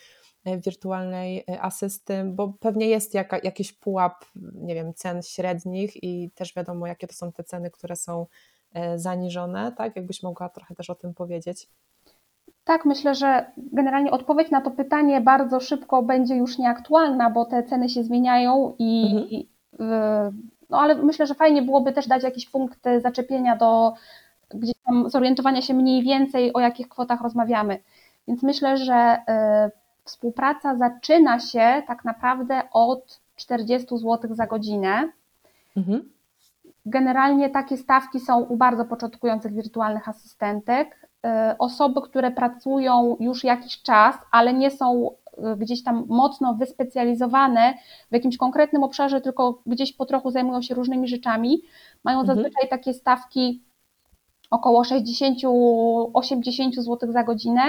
e, 0.45 0.57
wirtualnej 0.57 1.43
e, 1.49 1.61
asysty, 1.61 2.23
bo 2.23 2.53
pewnie 2.59 2.87
jest 2.87 3.13
jaka, 3.13 3.39
jakiś 3.43 3.73
pułap, 3.73 4.25
nie 4.53 4.75
wiem, 4.75 4.93
cen 4.93 5.23
średnich 5.23 6.03
i 6.03 6.31
też 6.35 6.53
wiadomo, 6.55 6.87
jakie 6.87 7.07
to 7.07 7.13
są 7.13 7.31
te 7.31 7.43
ceny, 7.43 7.71
które 7.71 7.95
są 7.95 8.25
zaniżone, 8.95 9.71
tak? 9.71 9.95
Jakbyś 9.95 10.23
mogła 10.23 10.49
trochę 10.49 10.75
też 10.75 10.89
o 10.89 10.95
tym 10.95 11.13
powiedzieć. 11.13 11.67
Tak, 12.63 12.85
myślę, 12.85 13.15
że 13.15 13.45
generalnie 13.57 14.11
odpowiedź 14.11 14.51
na 14.51 14.61
to 14.61 14.71
pytanie 14.71 15.21
bardzo 15.21 15.59
szybko 15.59 16.03
będzie 16.03 16.35
już 16.35 16.57
nieaktualna, 16.57 17.29
bo 17.29 17.45
te 17.45 17.63
ceny 17.63 17.89
się 17.89 18.03
zmieniają 18.03 18.75
i, 18.79 19.15
mhm. 19.79 20.49
no 20.69 20.79
ale 20.79 20.95
myślę, 20.95 21.27
że 21.27 21.35
fajnie 21.35 21.61
byłoby 21.61 21.93
też 21.93 22.07
dać 22.07 22.23
jakiś 22.23 22.49
punkt 22.49 22.79
zaczepienia 23.01 23.55
do 23.55 23.93
gdzieś 24.49 24.75
tam 24.85 25.09
zorientowania 25.09 25.61
się 25.61 25.73
mniej 25.73 26.03
więcej 26.03 26.53
o 26.53 26.59
jakich 26.59 26.89
kwotach 26.89 27.21
rozmawiamy. 27.21 27.79
Więc 28.27 28.43
myślę, 28.43 28.77
że 28.77 29.17
y, 29.17 29.71
współpraca 30.03 30.75
zaczyna 30.75 31.39
się 31.39 31.83
tak 31.87 32.05
naprawdę 32.05 32.61
od 32.71 33.19
40 33.35 33.97
zł 33.97 34.35
za 34.35 34.47
godzinę. 34.47 35.09
Mhm. 35.77 36.09
Generalnie 36.85 37.49
takie 37.49 37.77
stawki 37.77 38.19
są 38.19 38.39
u 38.39 38.57
bardzo 38.57 38.85
początkujących 38.85 39.53
wirtualnych 39.53 40.09
asystentek. 40.09 41.07
Y, 41.25 41.57
osoby, 41.57 42.01
które 42.01 42.31
pracują 42.31 43.17
już 43.19 43.43
jakiś 43.43 43.81
czas, 43.81 44.15
ale 44.31 44.53
nie 44.53 44.71
są 44.71 45.09
y, 45.09 45.57
gdzieś 45.57 45.83
tam 45.83 46.05
mocno 46.07 46.53
wyspecjalizowane 46.53 47.73
w 48.11 48.13
jakimś 48.13 48.37
konkretnym 48.37 48.83
obszarze, 48.83 49.21
tylko 49.21 49.61
gdzieś 49.65 49.93
po 49.93 50.05
trochu 50.05 50.31
zajmują 50.31 50.61
się 50.61 50.75
różnymi 50.75 51.07
rzeczami, 51.07 51.61
mają 52.03 52.19
mhm. 52.19 52.37
zazwyczaj 52.37 52.69
takie 52.69 52.93
stawki 52.93 53.63
około 54.51 54.81
60-80 54.81 56.71
zł 56.77 57.11
za 57.11 57.23
godzinę, 57.23 57.63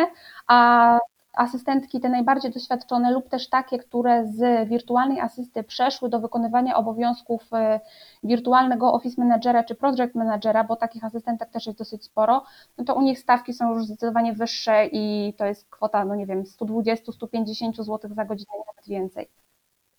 a 0.46 0.98
asystentki 1.36 2.00
te 2.00 2.08
najbardziej 2.08 2.50
doświadczone 2.50 3.12
lub 3.12 3.28
też 3.28 3.48
takie, 3.48 3.78
które 3.78 4.26
z 4.26 4.68
wirtualnej 4.68 5.20
asysty 5.20 5.62
przeszły 5.62 6.08
do 6.08 6.20
wykonywania 6.20 6.76
obowiązków 6.76 7.52
e, 7.52 7.80
wirtualnego 8.22 8.92
office 8.92 9.20
managera 9.22 9.64
czy 9.64 9.74
project 9.74 10.14
managera, 10.14 10.64
bo 10.64 10.76
takich 10.76 11.04
asystentek 11.04 11.50
też 11.50 11.66
jest 11.66 11.78
dosyć 11.78 12.04
sporo, 12.04 12.44
no 12.78 12.84
to 12.84 12.94
u 12.94 13.02
nich 13.02 13.18
stawki 13.18 13.54
są 13.54 13.74
już 13.74 13.84
zdecydowanie 13.86 14.32
wyższe 14.32 14.86
i 14.86 15.34
to 15.38 15.46
jest 15.46 15.70
kwota, 15.70 16.04
no 16.04 16.14
nie 16.14 16.26
wiem, 16.26 16.44
120-150 16.44 17.82
zł 17.82 18.14
za 18.14 18.24
godzinę, 18.24 18.52
nawet 18.66 18.88
więcej. 18.88 19.28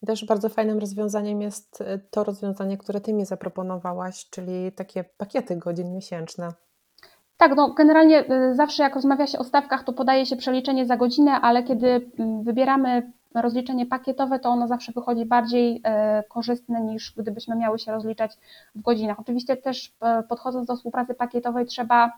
Też 0.06 0.26
bardzo 0.26 0.50
fajnym 0.50 0.80
rozwiązaniem 0.80 1.42
jest 1.42 1.82
e, 1.82 1.98
to 1.98 2.24
rozwiązanie, 2.24 2.78
które 2.78 3.02
Ty 3.02 3.14
mi 3.14 3.26
zaproponowałaś, 3.26 4.30
czyli 4.30 4.72
takie 4.72 5.04
pakiety 5.04 5.56
godzin 5.56 5.94
miesięczne. 5.94 6.54
Tak, 7.38 7.56
no 7.56 7.70
generalnie 7.70 8.32
y, 8.32 8.56
zawsze 8.56 8.84
jak 8.84 8.96
rozmawia 8.96 9.28
się 9.28 9.40
o 9.40 9.44
stawkach, 9.44 9.84
to 9.84 9.94
podaje 9.94 10.26
się 10.26 10.36
przeliczenie 10.36 10.86
za 10.86 10.98
godzinę, 10.98 11.32
ale 11.32 11.64
kiedy 11.64 12.10
mm, 12.20 12.44
wybieramy 12.44 13.12
rozliczenie 13.36 13.86
pakietowe, 13.86 14.40
to 14.40 14.50
ono 14.50 14.68
zawsze 14.68 14.92
wychodzi 14.92 15.26
bardziej 15.26 15.82
e, 15.84 16.24
korzystne 16.30 16.82
niż 16.82 17.14
gdybyśmy 17.18 17.56
miały 17.56 17.80
się 17.80 17.92
rozliczać 17.92 18.32
w 18.76 18.82
godzinach. 18.82 19.20
Oczywiście 19.20 19.58
też 19.58 19.94
podchodząc 20.30 20.68
do 20.68 20.76
współpracy 20.76 21.14
pakietowej 21.14 21.66
trzeba 21.66 22.12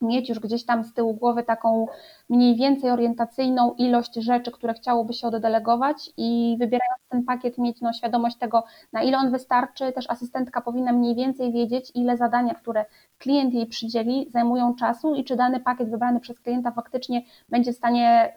mieć 0.00 0.28
już 0.28 0.40
gdzieś 0.40 0.64
tam 0.64 0.84
z 0.84 0.94
tyłu 0.94 1.14
głowy 1.14 1.42
taką 1.42 1.86
mniej 2.28 2.56
więcej 2.56 2.90
orientacyjną 2.90 3.74
ilość 3.74 4.14
rzeczy, 4.14 4.50
które 4.50 4.74
chciałoby 4.74 5.12
się 5.12 5.26
oddelegować 5.26 6.10
i 6.16 6.56
wybierając 6.58 7.02
ten 7.08 7.24
pakiet 7.24 7.58
mieć 7.58 7.80
no, 7.80 7.92
świadomość 7.92 8.36
tego, 8.36 8.64
na 8.92 9.02
ile 9.02 9.18
on 9.18 9.30
wystarczy. 9.30 9.92
Też 9.92 10.10
asystentka 10.10 10.60
powinna 10.60 10.92
mniej 10.92 11.14
więcej 11.14 11.52
wiedzieć, 11.52 11.92
ile 11.94 12.16
zadania, 12.16 12.54
które 12.54 12.84
klient 13.18 13.54
jej 13.54 13.66
przydzieli, 13.66 14.30
zajmują 14.30 14.74
czasu 14.74 15.14
i 15.14 15.24
czy 15.24 15.36
dany 15.36 15.60
pakiet 15.60 15.90
wybrany 15.90 16.20
przez 16.20 16.40
klienta 16.40 16.70
faktycznie 16.70 17.22
będzie 17.48 17.72
w 17.72 17.76
stanie 17.76 18.34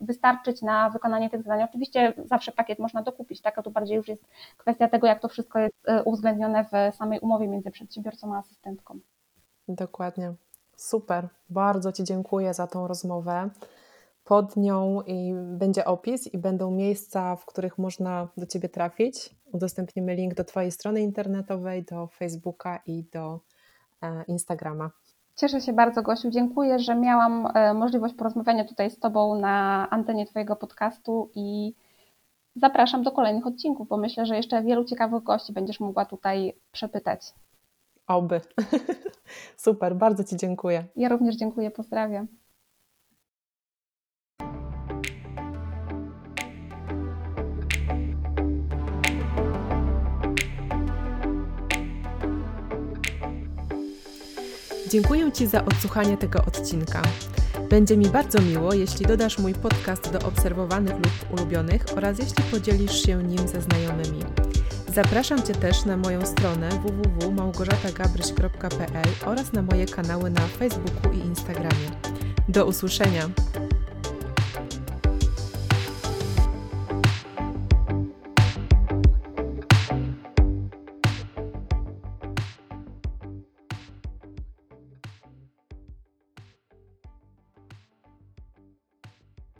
y, 0.00 0.04
wystarczyć 0.04 0.62
na 0.62 0.90
wykonanie 0.90 1.30
tych 1.30 1.42
zadań. 1.42 1.62
Oczywiście 1.62 2.12
zawsze 2.24 2.52
pakiet 2.52 2.78
można 2.78 3.02
dokupić, 3.02 3.40
tak? 3.40 3.58
A 3.58 3.62
tu 3.62 3.70
bardziej 3.70 3.96
już 3.96 4.08
jest 4.08 4.24
kwestia 4.56 4.88
tego, 4.88 5.06
jak 5.06 5.20
to 5.20 5.28
wszystko 5.28 5.58
jest 5.58 5.88
y, 5.88 6.02
uwzględnione 6.02 6.64
w 6.64 6.96
samej 6.96 7.20
umowie 7.20 7.48
między 7.48 7.70
przedsiębiorcą 7.70 8.34
a 8.34 8.38
asystentką. 8.38 8.98
Dokładnie. 9.68 10.34
Super. 10.76 11.28
Bardzo 11.50 11.92
Ci 11.92 12.04
dziękuję 12.04 12.54
za 12.54 12.66
tą 12.66 12.88
rozmowę. 12.88 13.50
Pod 14.24 14.56
nią 14.56 15.02
i 15.06 15.34
będzie 15.34 15.84
opis 15.84 16.34
i 16.34 16.38
będą 16.38 16.70
miejsca, 16.70 17.36
w 17.36 17.46
których 17.46 17.78
można 17.78 18.28
do 18.36 18.46
Ciebie 18.46 18.68
trafić. 18.68 19.36
Udostępnimy 19.52 20.14
link 20.14 20.34
do 20.34 20.44
Twojej 20.44 20.72
strony 20.72 21.00
internetowej, 21.00 21.84
do 21.84 22.06
Facebooka 22.06 22.80
i 22.86 23.04
do 23.12 23.40
e, 24.02 24.24
Instagrama. 24.28 24.90
Cieszę 25.36 25.60
się 25.60 25.72
bardzo, 25.72 26.02
Gosiu. 26.02 26.30
Dziękuję, 26.30 26.78
że 26.78 26.94
miałam 26.94 27.48
e, 27.54 27.74
możliwość 27.74 28.14
porozmawiania 28.14 28.64
tutaj 28.64 28.90
z 28.90 28.98
Tobą 28.98 29.34
na 29.34 29.86
antenie 29.90 30.26
Twojego 30.26 30.56
podcastu 30.56 31.30
i 31.34 31.74
zapraszam 32.56 33.02
do 33.02 33.12
kolejnych 33.12 33.46
odcinków, 33.46 33.88
bo 33.88 33.96
myślę, 33.96 34.26
że 34.26 34.36
jeszcze 34.36 34.62
wielu 34.62 34.84
ciekawych 34.84 35.22
gości 35.22 35.52
będziesz 35.52 35.80
mogła 35.80 36.04
tutaj 36.04 36.52
przepytać. 36.72 37.34
Oby. 38.06 38.40
Super, 39.56 39.96
bardzo 39.96 40.24
Ci 40.24 40.36
dziękuję. 40.36 40.86
Ja 40.96 41.08
również 41.08 41.36
dziękuję, 41.36 41.70
pozdrawiam. 41.70 42.28
Dziękuję 54.88 55.32
Ci 55.32 55.46
za 55.46 55.64
odsłuchanie 55.64 56.16
tego 56.16 56.38
odcinka. 56.38 57.02
Będzie 57.70 57.96
mi 57.96 58.06
bardzo 58.06 58.42
miło, 58.42 58.74
jeśli 58.74 59.06
dodasz 59.06 59.38
mój 59.38 59.54
podcast 59.54 60.12
do 60.12 60.28
obserwowanych 60.28 60.94
lub 60.94 61.32
ulubionych 61.32 61.84
oraz 61.96 62.18
jeśli 62.18 62.44
podzielisz 62.50 63.02
się 63.02 63.22
nim 63.22 63.48
ze 63.48 63.60
znajomymi. 63.60 64.53
Zapraszam 64.94 65.42
Cię 65.42 65.54
też 65.54 65.84
na 65.84 65.96
moją 65.96 66.26
stronę 66.26 66.68
www.małgorzatagabryś.pl 66.68 69.08
oraz 69.26 69.52
na 69.52 69.62
moje 69.62 69.86
kanały 69.86 70.30
na 70.30 70.40
Facebooku 70.40 71.12
i 71.12 71.18
Instagramie. 71.18 71.90
Do 72.48 72.66
usłyszenia! 72.66 73.28